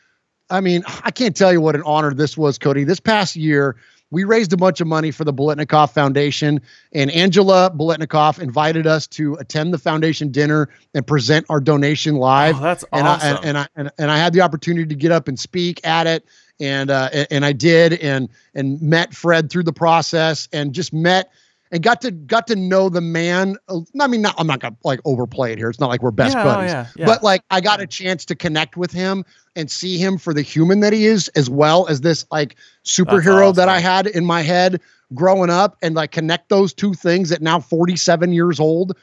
I 0.50 0.60
mean, 0.60 0.82
I 1.04 1.10
can't 1.10 1.36
tell 1.36 1.52
you 1.52 1.60
what 1.60 1.74
an 1.74 1.82
honor 1.84 2.14
this 2.14 2.36
was, 2.36 2.58
Cody. 2.58 2.84
This 2.84 3.00
past 3.00 3.36
year, 3.36 3.76
we 4.10 4.24
raised 4.24 4.52
a 4.52 4.56
bunch 4.56 4.80
of 4.80 4.86
money 4.86 5.10
for 5.10 5.24
the 5.24 5.34
Biletnikoff 5.34 5.92
Foundation, 5.92 6.62
and 6.92 7.10
Angela 7.10 7.70
Biletnikoff 7.70 8.38
invited 8.38 8.86
us 8.86 9.06
to 9.08 9.34
attend 9.34 9.74
the 9.74 9.78
foundation 9.78 10.30
dinner 10.30 10.70
and 10.94 11.06
present 11.06 11.44
our 11.50 11.60
donation 11.60 12.16
live. 12.16 12.56
Oh, 12.56 12.62
that's 12.62 12.84
and 12.92 13.06
awesome. 13.06 13.28
I, 13.28 13.36
and, 13.36 13.44
and, 13.44 13.58
I 13.58 13.66
and, 13.76 13.90
and 13.98 14.10
I 14.10 14.16
had 14.16 14.32
the 14.32 14.40
opportunity 14.40 14.86
to 14.86 14.94
get 14.94 15.12
up 15.12 15.28
and 15.28 15.38
speak 15.38 15.86
at 15.86 16.06
it, 16.06 16.24
and 16.58 16.90
uh, 16.90 17.10
and 17.30 17.44
I 17.44 17.52
did, 17.52 17.94
and 17.94 18.30
and 18.54 18.80
met 18.80 19.14
Fred 19.14 19.50
through 19.50 19.64
the 19.64 19.74
process, 19.74 20.48
and 20.52 20.72
just 20.72 20.94
met 20.94 21.30
and 21.70 21.82
got 21.82 22.00
to 22.02 22.10
got 22.10 22.46
to 22.48 22.56
know 22.56 22.88
the 22.88 23.00
man. 23.00 23.56
I 24.00 24.06
mean, 24.06 24.22
not, 24.22 24.34
I'm 24.38 24.46
not 24.46 24.60
gonna 24.60 24.76
like 24.84 25.00
overplay 25.04 25.52
it 25.52 25.58
here. 25.58 25.68
It's 25.68 25.80
not 25.80 25.88
like 25.88 26.02
we're 26.02 26.10
best 26.10 26.34
yeah, 26.34 26.42
oh, 26.42 26.44
buddies, 26.44 26.72
oh, 26.72 26.74
yeah, 26.74 26.86
yeah. 26.96 27.06
but 27.06 27.22
like 27.22 27.42
I 27.50 27.60
got 27.60 27.80
a 27.80 27.86
chance 27.86 28.24
to 28.26 28.34
connect 28.34 28.76
with 28.76 28.92
him 28.92 29.24
and 29.56 29.70
see 29.70 29.98
him 29.98 30.18
for 30.18 30.32
the 30.32 30.42
human 30.42 30.80
that 30.80 30.92
he 30.92 31.06
is, 31.06 31.28
as 31.28 31.50
well 31.50 31.86
as 31.88 32.00
this 32.00 32.24
like 32.30 32.56
superhero 32.84 33.48
awesome. 33.48 33.56
that 33.56 33.68
I 33.68 33.80
had 33.80 34.06
in 34.06 34.24
my 34.24 34.42
head 34.42 34.80
growing 35.14 35.50
up, 35.50 35.76
and 35.82 35.94
like 35.94 36.12
connect 36.12 36.48
those 36.48 36.72
two 36.72 36.94
things 36.94 37.32
at 37.32 37.42
now 37.42 37.60
47 37.60 38.32
years 38.32 38.60
old. 38.60 38.96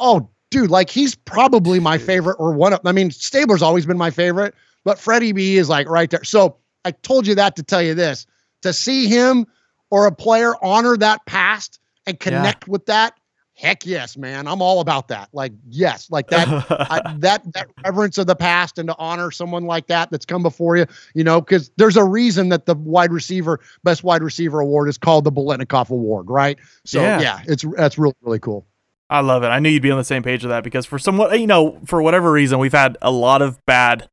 Oh, 0.00 0.28
dude, 0.50 0.70
like 0.70 0.90
he's 0.90 1.14
probably 1.14 1.80
my 1.80 1.98
favorite 1.98 2.36
or 2.38 2.52
one 2.52 2.72
of. 2.72 2.80
I 2.84 2.92
mean, 2.92 3.10
Stabler's 3.10 3.62
always 3.62 3.86
been 3.86 3.98
my 3.98 4.10
favorite, 4.10 4.54
but 4.84 4.98
Freddie 4.98 5.32
B 5.32 5.56
is 5.56 5.68
like 5.68 5.88
right 5.88 6.10
there. 6.10 6.24
So 6.24 6.56
I 6.84 6.92
told 6.92 7.26
you 7.26 7.34
that 7.34 7.56
to 7.56 7.62
tell 7.62 7.82
you 7.82 7.94
this: 7.94 8.26
to 8.62 8.72
see 8.72 9.08
him 9.08 9.46
or 9.90 10.06
a 10.06 10.12
player 10.12 10.54
honor 10.62 10.96
that 10.96 11.24
past 11.26 11.78
and 12.06 12.18
connect 12.20 12.66
yeah. 12.66 12.72
with 12.72 12.86
that 12.86 13.18
heck 13.56 13.86
yes 13.86 14.16
man 14.16 14.48
i'm 14.48 14.60
all 14.60 14.80
about 14.80 15.06
that 15.08 15.28
like 15.32 15.52
yes 15.68 16.10
like 16.10 16.28
that 16.28 16.48
I, 16.70 17.14
that 17.18 17.52
that 17.52 17.68
reverence 17.84 18.18
of 18.18 18.26
the 18.26 18.34
past 18.34 18.78
and 18.78 18.88
to 18.88 18.96
honor 18.98 19.30
someone 19.30 19.64
like 19.64 19.86
that 19.86 20.10
that's 20.10 20.26
come 20.26 20.42
before 20.42 20.76
you 20.76 20.86
you 21.14 21.22
know 21.22 21.40
because 21.40 21.70
there's 21.76 21.96
a 21.96 22.04
reason 22.04 22.48
that 22.48 22.66
the 22.66 22.74
wide 22.74 23.12
receiver 23.12 23.60
best 23.84 24.02
wide 24.02 24.24
receiver 24.24 24.58
award 24.58 24.88
is 24.88 24.98
called 24.98 25.22
the 25.22 25.30
Biletnikoff 25.30 25.90
award 25.90 26.28
right 26.28 26.58
so 26.84 27.00
yeah. 27.00 27.20
yeah 27.20 27.42
it's 27.46 27.64
that's 27.76 27.96
really 27.96 28.16
really 28.22 28.40
cool 28.40 28.66
I 29.10 29.20
love 29.20 29.42
it. 29.44 29.48
I 29.48 29.58
knew 29.58 29.68
you'd 29.68 29.82
be 29.82 29.90
on 29.90 29.98
the 29.98 30.02
same 30.02 30.22
page 30.22 30.42
with 30.42 30.48
that 30.48 30.64
because 30.64 30.86
for 30.86 30.98
somewhat, 30.98 31.38
you 31.38 31.46
know, 31.46 31.78
for 31.84 32.02
whatever 32.02 32.32
reason, 32.32 32.58
we've 32.58 32.72
had 32.72 32.96
a 33.02 33.10
lot 33.10 33.42
of 33.42 33.64
bad 33.66 34.08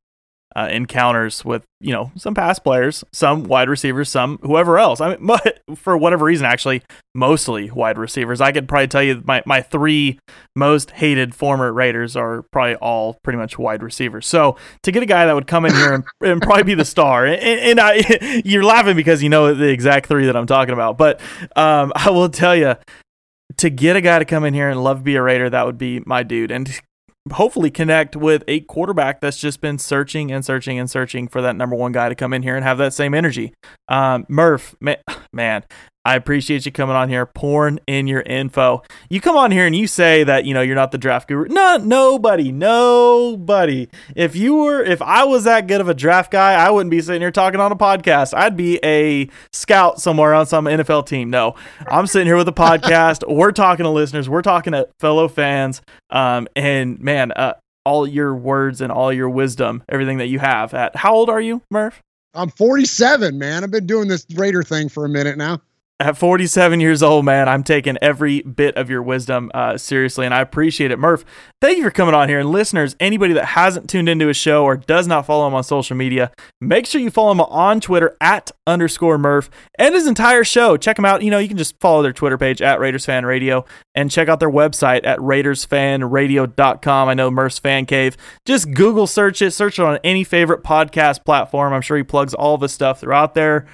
uh, 0.55 0.67
encounters 0.71 1.45
with 1.45 1.65
you 1.79 1.93
know 1.93 2.11
some 2.15 2.33
past 2.33 2.63
players, 2.63 3.03
some 3.11 3.43
wide 3.43 3.69
receivers, 3.69 4.09
some 4.09 4.37
whoever 4.41 4.77
else. 4.77 5.01
I 5.01 5.15
mean, 5.15 5.25
but 5.25 5.61
for 5.75 5.95
whatever 5.97 6.25
reason, 6.25 6.45
actually, 6.45 6.81
mostly 7.15 7.71
wide 7.71 7.97
receivers. 7.97 8.41
I 8.41 8.51
could 8.51 8.67
probably 8.67 8.87
tell 8.87 9.03
you 9.03 9.21
my 9.25 9.41
my 9.45 9.61
three 9.61 10.19
most 10.55 10.91
hated 10.91 11.33
former 11.33 11.71
Raiders 11.71 12.15
are 12.15 12.43
probably 12.51 12.75
all 12.75 13.17
pretty 13.23 13.37
much 13.37 13.57
wide 13.57 13.83
receivers. 13.83 14.27
So 14.27 14.57
to 14.83 14.91
get 14.91 15.03
a 15.03 15.07
guy 15.07 15.25
that 15.25 15.33
would 15.33 15.47
come 15.47 15.65
in 15.65 15.73
here 15.73 15.93
and, 15.93 16.03
and 16.21 16.41
probably 16.41 16.63
be 16.63 16.75
the 16.75 16.85
star, 16.85 17.25
and, 17.25 17.41
and 17.41 17.79
I, 17.79 18.41
you're 18.45 18.63
laughing 18.63 18.95
because 18.95 19.23
you 19.23 19.29
know 19.29 19.53
the 19.53 19.69
exact 19.69 20.07
three 20.07 20.25
that 20.25 20.35
I'm 20.35 20.47
talking 20.47 20.73
about. 20.73 20.97
But 20.97 21.21
um, 21.55 21.91
I 21.95 22.09
will 22.09 22.29
tell 22.29 22.55
you, 22.55 22.75
to 23.57 23.69
get 23.69 23.95
a 23.95 24.01
guy 24.01 24.19
to 24.19 24.25
come 24.25 24.43
in 24.43 24.53
here 24.53 24.69
and 24.69 24.83
love 24.83 24.97
to 24.97 25.03
be 25.03 25.15
a 25.15 25.21
Raider, 25.21 25.49
that 25.49 25.65
would 25.65 25.77
be 25.77 26.01
my 26.05 26.23
dude. 26.23 26.51
And 26.51 26.67
hopefully 27.31 27.69
connect 27.69 28.15
with 28.15 28.43
a 28.47 28.61
quarterback 28.61 29.21
that's 29.21 29.37
just 29.37 29.61
been 29.61 29.77
searching 29.77 30.31
and 30.31 30.43
searching 30.43 30.79
and 30.79 30.89
searching 30.89 31.27
for 31.27 31.41
that 31.41 31.55
number 31.55 31.75
one 31.75 31.91
guy 31.91 32.09
to 32.09 32.15
come 32.15 32.33
in 32.33 32.41
here 32.41 32.55
and 32.55 32.63
have 32.63 32.77
that 32.79 32.93
same 32.93 33.13
energy. 33.13 33.53
Um, 33.87 34.25
Murph, 34.27 34.75
man, 34.81 34.97
man, 35.33 35.63
I 36.03 36.15
appreciate 36.15 36.65
you 36.65 36.71
coming 36.71 36.95
on 36.95 37.09
here, 37.09 37.27
pouring 37.27 37.79
in 37.85 38.07
your 38.07 38.21
info. 38.21 38.81
You 39.09 39.21
come 39.21 39.37
on 39.37 39.51
here 39.51 39.67
and 39.67 39.75
you 39.75 39.85
say 39.85 40.23
that 40.23 40.45
you 40.45 40.53
know 40.53 40.61
you're 40.61 40.75
not 40.75 40.91
the 40.91 40.97
draft 40.97 41.27
guru. 41.27 41.47
No, 41.47 41.77
nobody, 41.77 42.51
nobody. 42.51 43.87
If 44.15 44.35
you 44.35 44.55
were, 44.55 44.81
if 44.81 44.99
I 45.03 45.25
was 45.25 45.43
that 45.43 45.67
good 45.67 45.79
of 45.79 45.87
a 45.87 45.93
draft 45.93 46.31
guy, 46.31 46.53
I 46.53 46.71
wouldn't 46.71 46.89
be 46.89 47.01
sitting 47.01 47.21
here 47.21 47.29
talking 47.29 47.59
on 47.59 47.71
a 47.71 47.75
podcast. 47.75 48.33
I'd 48.35 48.57
be 48.57 48.79
a 48.83 49.29
scout 49.53 50.01
somewhere 50.01 50.33
on 50.33 50.47
some 50.47 50.65
NFL 50.65 51.05
team. 51.05 51.29
No, 51.29 51.53
I'm 51.87 52.07
sitting 52.07 52.25
here 52.25 52.37
with 52.37 52.47
a 52.47 52.53
podcast. 52.53 53.23
we're 53.31 53.51
talking 53.51 53.83
to 53.83 53.91
listeners. 53.91 54.27
We're 54.27 54.41
talking 54.41 54.73
to 54.73 54.89
fellow 54.99 55.27
fans. 55.27 55.83
Um, 56.09 56.47
and 56.55 56.99
man, 56.99 57.31
uh, 57.33 57.53
all 57.85 58.07
your 58.07 58.33
words 58.33 58.81
and 58.81 58.91
all 58.91 59.13
your 59.13 59.29
wisdom, 59.29 59.83
everything 59.87 60.17
that 60.17 60.27
you 60.27 60.39
have. 60.39 60.73
At 60.73 60.95
how 60.95 61.13
old 61.13 61.29
are 61.29 61.41
you, 61.41 61.61
Murph? 61.69 62.01
I'm 62.33 62.49
47, 62.49 63.37
man. 63.37 63.63
I've 63.63 63.71
been 63.71 63.85
doing 63.85 64.07
this 64.07 64.25
Raider 64.33 64.63
thing 64.63 64.89
for 64.89 65.05
a 65.05 65.09
minute 65.09 65.37
now 65.37 65.61
at 66.01 66.17
47 66.17 66.79
years 66.79 67.03
old, 67.03 67.25
man, 67.25 67.47
I'm 67.47 67.63
taking 67.63 67.97
every 68.01 68.41
bit 68.41 68.75
of 68.75 68.89
your 68.89 69.01
wisdom 69.01 69.51
uh, 69.53 69.77
seriously, 69.77 70.25
and 70.25 70.33
I 70.33 70.41
appreciate 70.41 70.91
it. 70.91 70.99
Murph, 70.99 71.23
thank 71.61 71.77
you 71.77 71.83
for 71.83 71.91
coming 71.91 72.15
on 72.15 72.29
here. 72.29 72.39
And 72.39 72.49
listeners, 72.49 72.95
anybody 72.99 73.33
that 73.33 73.45
hasn't 73.45 73.89
tuned 73.89 74.09
into 74.09 74.27
his 74.27 74.37
show 74.37 74.63
or 74.63 74.77
does 74.77 75.07
not 75.07 75.25
follow 75.25 75.47
him 75.47 75.53
on 75.53 75.63
social 75.63 75.95
media, 75.95 76.31
make 76.59 76.85
sure 76.85 77.01
you 77.01 77.11
follow 77.11 77.31
him 77.31 77.41
on 77.41 77.79
Twitter 77.79 78.17
at 78.19 78.51
underscore 78.67 79.17
Murph 79.17 79.49
and 79.77 79.95
his 79.95 80.07
entire 80.07 80.43
show. 80.43 80.77
Check 80.77 80.97
him 80.97 81.05
out. 81.05 81.21
You 81.21 81.31
know, 81.31 81.39
you 81.39 81.47
can 81.47 81.57
just 81.57 81.79
follow 81.79 82.01
their 82.01 82.13
Twitter 82.13 82.37
page 82.37 82.61
at 82.61 82.79
Raiders 82.79 83.05
Fan 83.05 83.25
Radio 83.25 83.65
and 83.95 84.09
check 84.09 84.27
out 84.27 84.39
their 84.39 84.51
website 84.51 85.05
at 85.05 85.19
RaidersFanRadio.com. 85.19 87.09
I 87.09 87.13
know 87.13 87.31
Murph's 87.31 87.59
Fan 87.59 87.85
Cave. 87.85 88.17
Just 88.45 88.73
Google 88.73 89.07
search 89.07 89.41
it, 89.41 89.51
search 89.51 89.79
it 89.79 89.85
on 89.85 89.99
any 90.03 90.23
favorite 90.23 90.63
podcast 90.63 91.25
platform. 91.25 91.73
I'm 91.73 91.81
sure 91.81 91.97
he 91.97 92.03
plugs 92.03 92.33
all 92.33 92.57
the 92.57 92.69
stuff 92.69 93.01
throughout 93.01 93.33
there. 93.33 93.67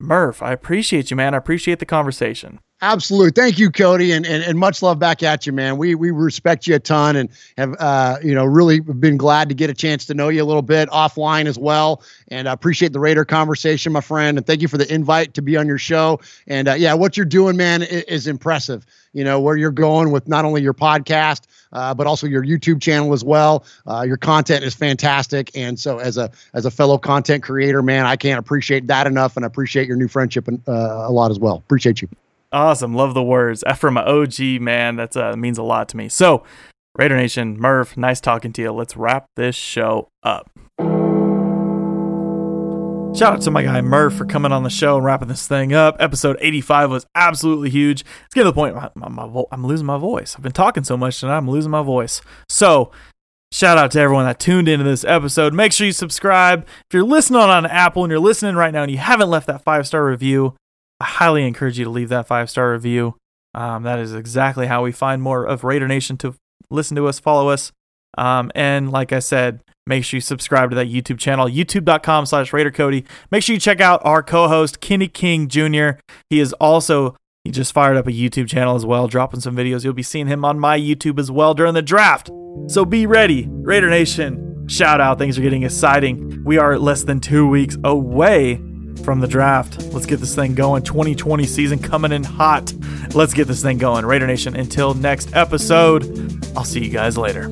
Murph, 0.00 0.42
I 0.42 0.52
appreciate 0.52 1.10
you, 1.10 1.16
man. 1.16 1.34
I 1.34 1.38
appreciate 1.38 1.78
the 1.78 1.86
conversation. 1.86 2.60
Absolutely. 2.84 3.30
Thank 3.30 3.58
you, 3.58 3.70
Cody, 3.70 4.12
and, 4.12 4.26
and 4.26 4.44
and 4.44 4.58
much 4.58 4.82
love 4.82 4.98
back 4.98 5.22
at 5.22 5.46
you, 5.46 5.54
man. 5.54 5.78
We 5.78 5.94
we 5.94 6.10
respect 6.10 6.66
you 6.66 6.74
a 6.74 6.78
ton 6.78 7.16
and 7.16 7.30
have 7.56 7.74
uh, 7.78 8.18
you 8.22 8.34
know, 8.34 8.44
really 8.44 8.80
been 8.80 9.16
glad 9.16 9.48
to 9.48 9.54
get 9.54 9.70
a 9.70 9.74
chance 9.74 10.04
to 10.04 10.12
know 10.14 10.28
you 10.28 10.42
a 10.42 10.44
little 10.44 10.60
bit 10.60 10.90
offline 10.90 11.46
as 11.46 11.58
well. 11.58 12.02
And 12.28 12.46
I 12.46 12.52
appreciate 12.52 12.92
the 12.92 13.00
Raider 13.00 13.24
conversation, 13.24 13.90
my 13.90 14.02
friend. 14.02 14.36
And 14.36 14.46
thank 14.46 14.60
you 14.60 14.68
for 14.68 14.76
the 14.76 14.92
invite 14.92 15.32
to 15.32 15.40
be 15.40 15.56
on 15.56 15.66
your 15.66 15.78
show. 15.78 16.20
And 16.46 16.68
uh, 16.68 16.74
yeah, 16.74 16.92
what 16.92 17.16
you're 17.16 17.24
doing, 17.24 17.56
man, 17.56 17.82
is, 17.84 18.02
is 18.02 18.26
impressive. 18.26 18.84
You 19.14 19.24
know, 19.24 19.40
where 19.40 19.56
you're 19.56 19.70
going 19.70 20.10
with 20.10 20.28
not 20.28 20.44
only 20.44 20.60
your 20.60 20.74
podcast, 20.74 21.46
uh, 21.72 21.94
but 21.94 22.06
also 22.06 22.26
your 22.26 22.44
YouTube 22.44 22.82
channel 22.82 23.14
as 23.14 23.24
well. 23.24 23.64
Uh, 23.88 24.02
your 24.02 24.18
content 24.18 24.62
is 24.62 24.74
fantastic, 24.74 25.50
and 25.56 25.80
so 25.80 26.00
as 26.00 26.18
a 26.18 26.30
as 26.52 26.66
a 26.66 26.70
fellow 26.70 26.98
content 26.98 27.42
creator, 27.42 27.80
man, 27.80 28.04
I 28.04 28.16
can't 28.16 28.38
appreciate 28.38 28.88
that 28.88 29.06
enough, 29.06 29.36
and 29.36 29.44
I 29.44 29.48
appreciate 29.48 29.88
your 29.88 29.96
new 29.96 30.08
friendship 30.08 30.48
uh, 30.48 30.52
a 30.68 31.10
lot 31.10 31.30
as 31.30 31.38
well. 31.38 31.56
Appreciate 31.56 32.02
you. 32.02 32.08
Awesome. 32.54 32.94
Love 32.94 33.14
the 33.14 33.22
words. 33.22 33.64
From 33.76 33.98
OG, 33.98 34.38
man. 34.60 34.96
That 34.96 35.16
uh, 35.16 35.36
means 35.36 35.58
a 35.58 35.62
lot 35.64 35.88
to 35.88 35.96
me. 35.96 36.08
So, 36.08 36.44
Raider 36.96 37.16
Nation, 37.16 37.58
Murph, 37.58 37.96
nice 37.96 38.20
talking 38.20 38.52
to 38.52 38.62
you. 38.62 38.70
Let's 38.70 38.96
wrap 38.96 39.26
this 39.34 39.56
show 39.56 40.08
up. 40.22 40.48
Shout 43.16 43.34
out 43.34 43.40
to 43.42 43.50
my 43.50 43.62
guy 43.62 43.80
Murph 43.80 44.14
for 44.14 44.24
coming 44.24 44.52
on 44.52 44.62
the 44.62 44.70
show 44.70 44.96
and 44.96 45.04
wrapping 45.04 45.28
this 45.28 45.46
thing 45.48 45.72
up. 45.72 45.96
Episode 45.98 46.36
85 46.40 46.90
was 46.90 47.06
absolutely 47.16 47.70
huge. 47.70 48.00
It's 48.00 48.34
getting 48.34 48.46
to 48.46 48.50
the 48.50 48.54
point 48.54 48.76
my, 48.76 48.90
my, 48.94 49.08
my 49.08 49.26
vo- 49.26 49.48
I'm 49.50 49.66
losing 49.66 49.86
my 49.86 49.98
voice. 49.98 50.34
I've 50.36 50.42
been 50.42 50.52
talking 50.52 50.84
so 50.84 50.96
much 50.96 51.18
tonight, 51.18 51.36
I'm 51.36 51.50
losing 51.50 51.70
my 51.70 51.82
voice. 51.82 52.20
So, 52.48 52.90
shout 53.52 53.78
out 53.78 53.90
to 53.92 54.00
everyone 54.00 54.24
that 54.26 54.40
tuned 54.40 54.68
into 54.68 54.84
this 54.84 55.04
episode. 55.04 55.54
Make 55.54 55.72
sure 55.72 55.86
you 55.86 55.92
subscribe. 55.92 56.64
If 56.64 56.94
you're 56.94 57.04
listening 57.04 57.40
on 57.40 57.66
Apple 57.66 58.04
and 58.04 58.10
you're 58.10 58.18
listening 58.20 58.56
right 58.56 58.72
now 58.72 58.82
and 58.82 58.90
you 58.90 58.98
haven't 58.98 59.30
left 59.30 59.46
that 59.46 59.62
five 59.62 59.86
star 59.86 60.04
review, 60.04 60.54
I 61.00 61.04
highly 61.04 61.46
encourage 61.46 61.78
you 61.78 61.84
to 61.84 61.90
leave 61.90 62.08
that 62.10 62.26
five 62.26 62.50
star 62.50 62.72
review. 62.72 63.16
Um, 63.54 63.84
that 63.84 63.98
is 63.98 64.14
exactly 64.14 64.66
how 64.66 64.82
we 64.82 64.92
find 64.92 65.22
more 65.22 65.44
of 65.44 65.64
Raider 65.64 65.86
Nation 65.86 66.16
to 66.18 66.34
listen 66.70 66.96
to 66.96 67.06
us, 67.06 67.20
follow 67.20 67.48
us. 67.48 67.72
Um, 68.18 68.50
and 68.54 68.90
like 68.90 69.12
I 69.12 69.18
said, 69.20 69.60
make 69.86 70.04
sure 70.04 70.18
you 70.18 70.22
subscribe 70.22 70.70
to 70.70 70.76
that 70.76 70.88
YouTube 70.88 71.18
channel, 71.18 71.46
youtube.com 71.46 72.26
slash 72.26 72.52
Raider 72.52 72.70
Cody. 72.70 73.04
Make 73.30 73.42
sure 73.42 73.54
you 73.54 73.60
check 73.60 73.80
out 73.80 74.00
our 74.04 74.22
co-host, 74.22 74.80
Kenny 74.80 75.08
King 75.08 75.48
Jr. 75.48 76.00
He 76.30 76.40
is 76.40 76.52
also, 76.54 77.16
he 77.44 77.50
just 77.50 77.72
fired 77.72 77.96
up 77.96 78.06
a 78.06 78.12
YouTube 78.12 78.48
channel 78.48 78.76
as 78.76 78.86
well, 78.86 79.08
dropping 79.08 79.40
some 79.40 79.56
videos. 79.56 79.84
You'll 79.84 79.92
be 79.92 80.02
seeing 80.02 80.26
him 80.26 80.44
on 80.44 80.58
my 80.58 80.78
YouTube 80.78 81.18
as 81.18 81.30
well 81.30 81.54
during 81.54 81.74
the 81.74 81.82
draft. 81.82 82.30
So 82.68 82.84
be 82.84 83.06
ready, 83.06 83.46
Raider 83.48 83.90
Nation. 83.90 84.66
Shout 84.68 85.00
out, 85.00 85.18
things 85.18 85.38
are 85.38 85.42
getting 85.42 85.64
exciting. 85.64 86.42
We 86.44 86.56
are 86.56 86.78
less 86.78 87.04
than 87.04 87.20
two 87.20 87.46
weeks 87.46 87.76
away 87.84 88.60
from 89.02 89.20
the 89.20 89.26
draft. 89.26 89.82
Let's 89.92 90.06
get 90.06 90.20
this 90.20 90.34
thing 90.34 90.54
going. 90.54 90.82
2020 90.82 91.44
season 91.44 91.78
coming 91.78 92.12
in 92.12 92.24
hot. 92.24 92.72
Let's 93.14 93.34
get 93.34 93.48
this 93.48 93.62
thing 93.62 93.78
going. 93.78 94.06
Raider 94.06 94.26
Nation, 94.26 94.56
until 94.56 94.94
next 94.94 95.34
episode, 95.34 96.04
I'll 96.56 96.64
see 96.64 96.84
you 96.84 96.90
guys 96.90 97.18
later. 97.18 97.48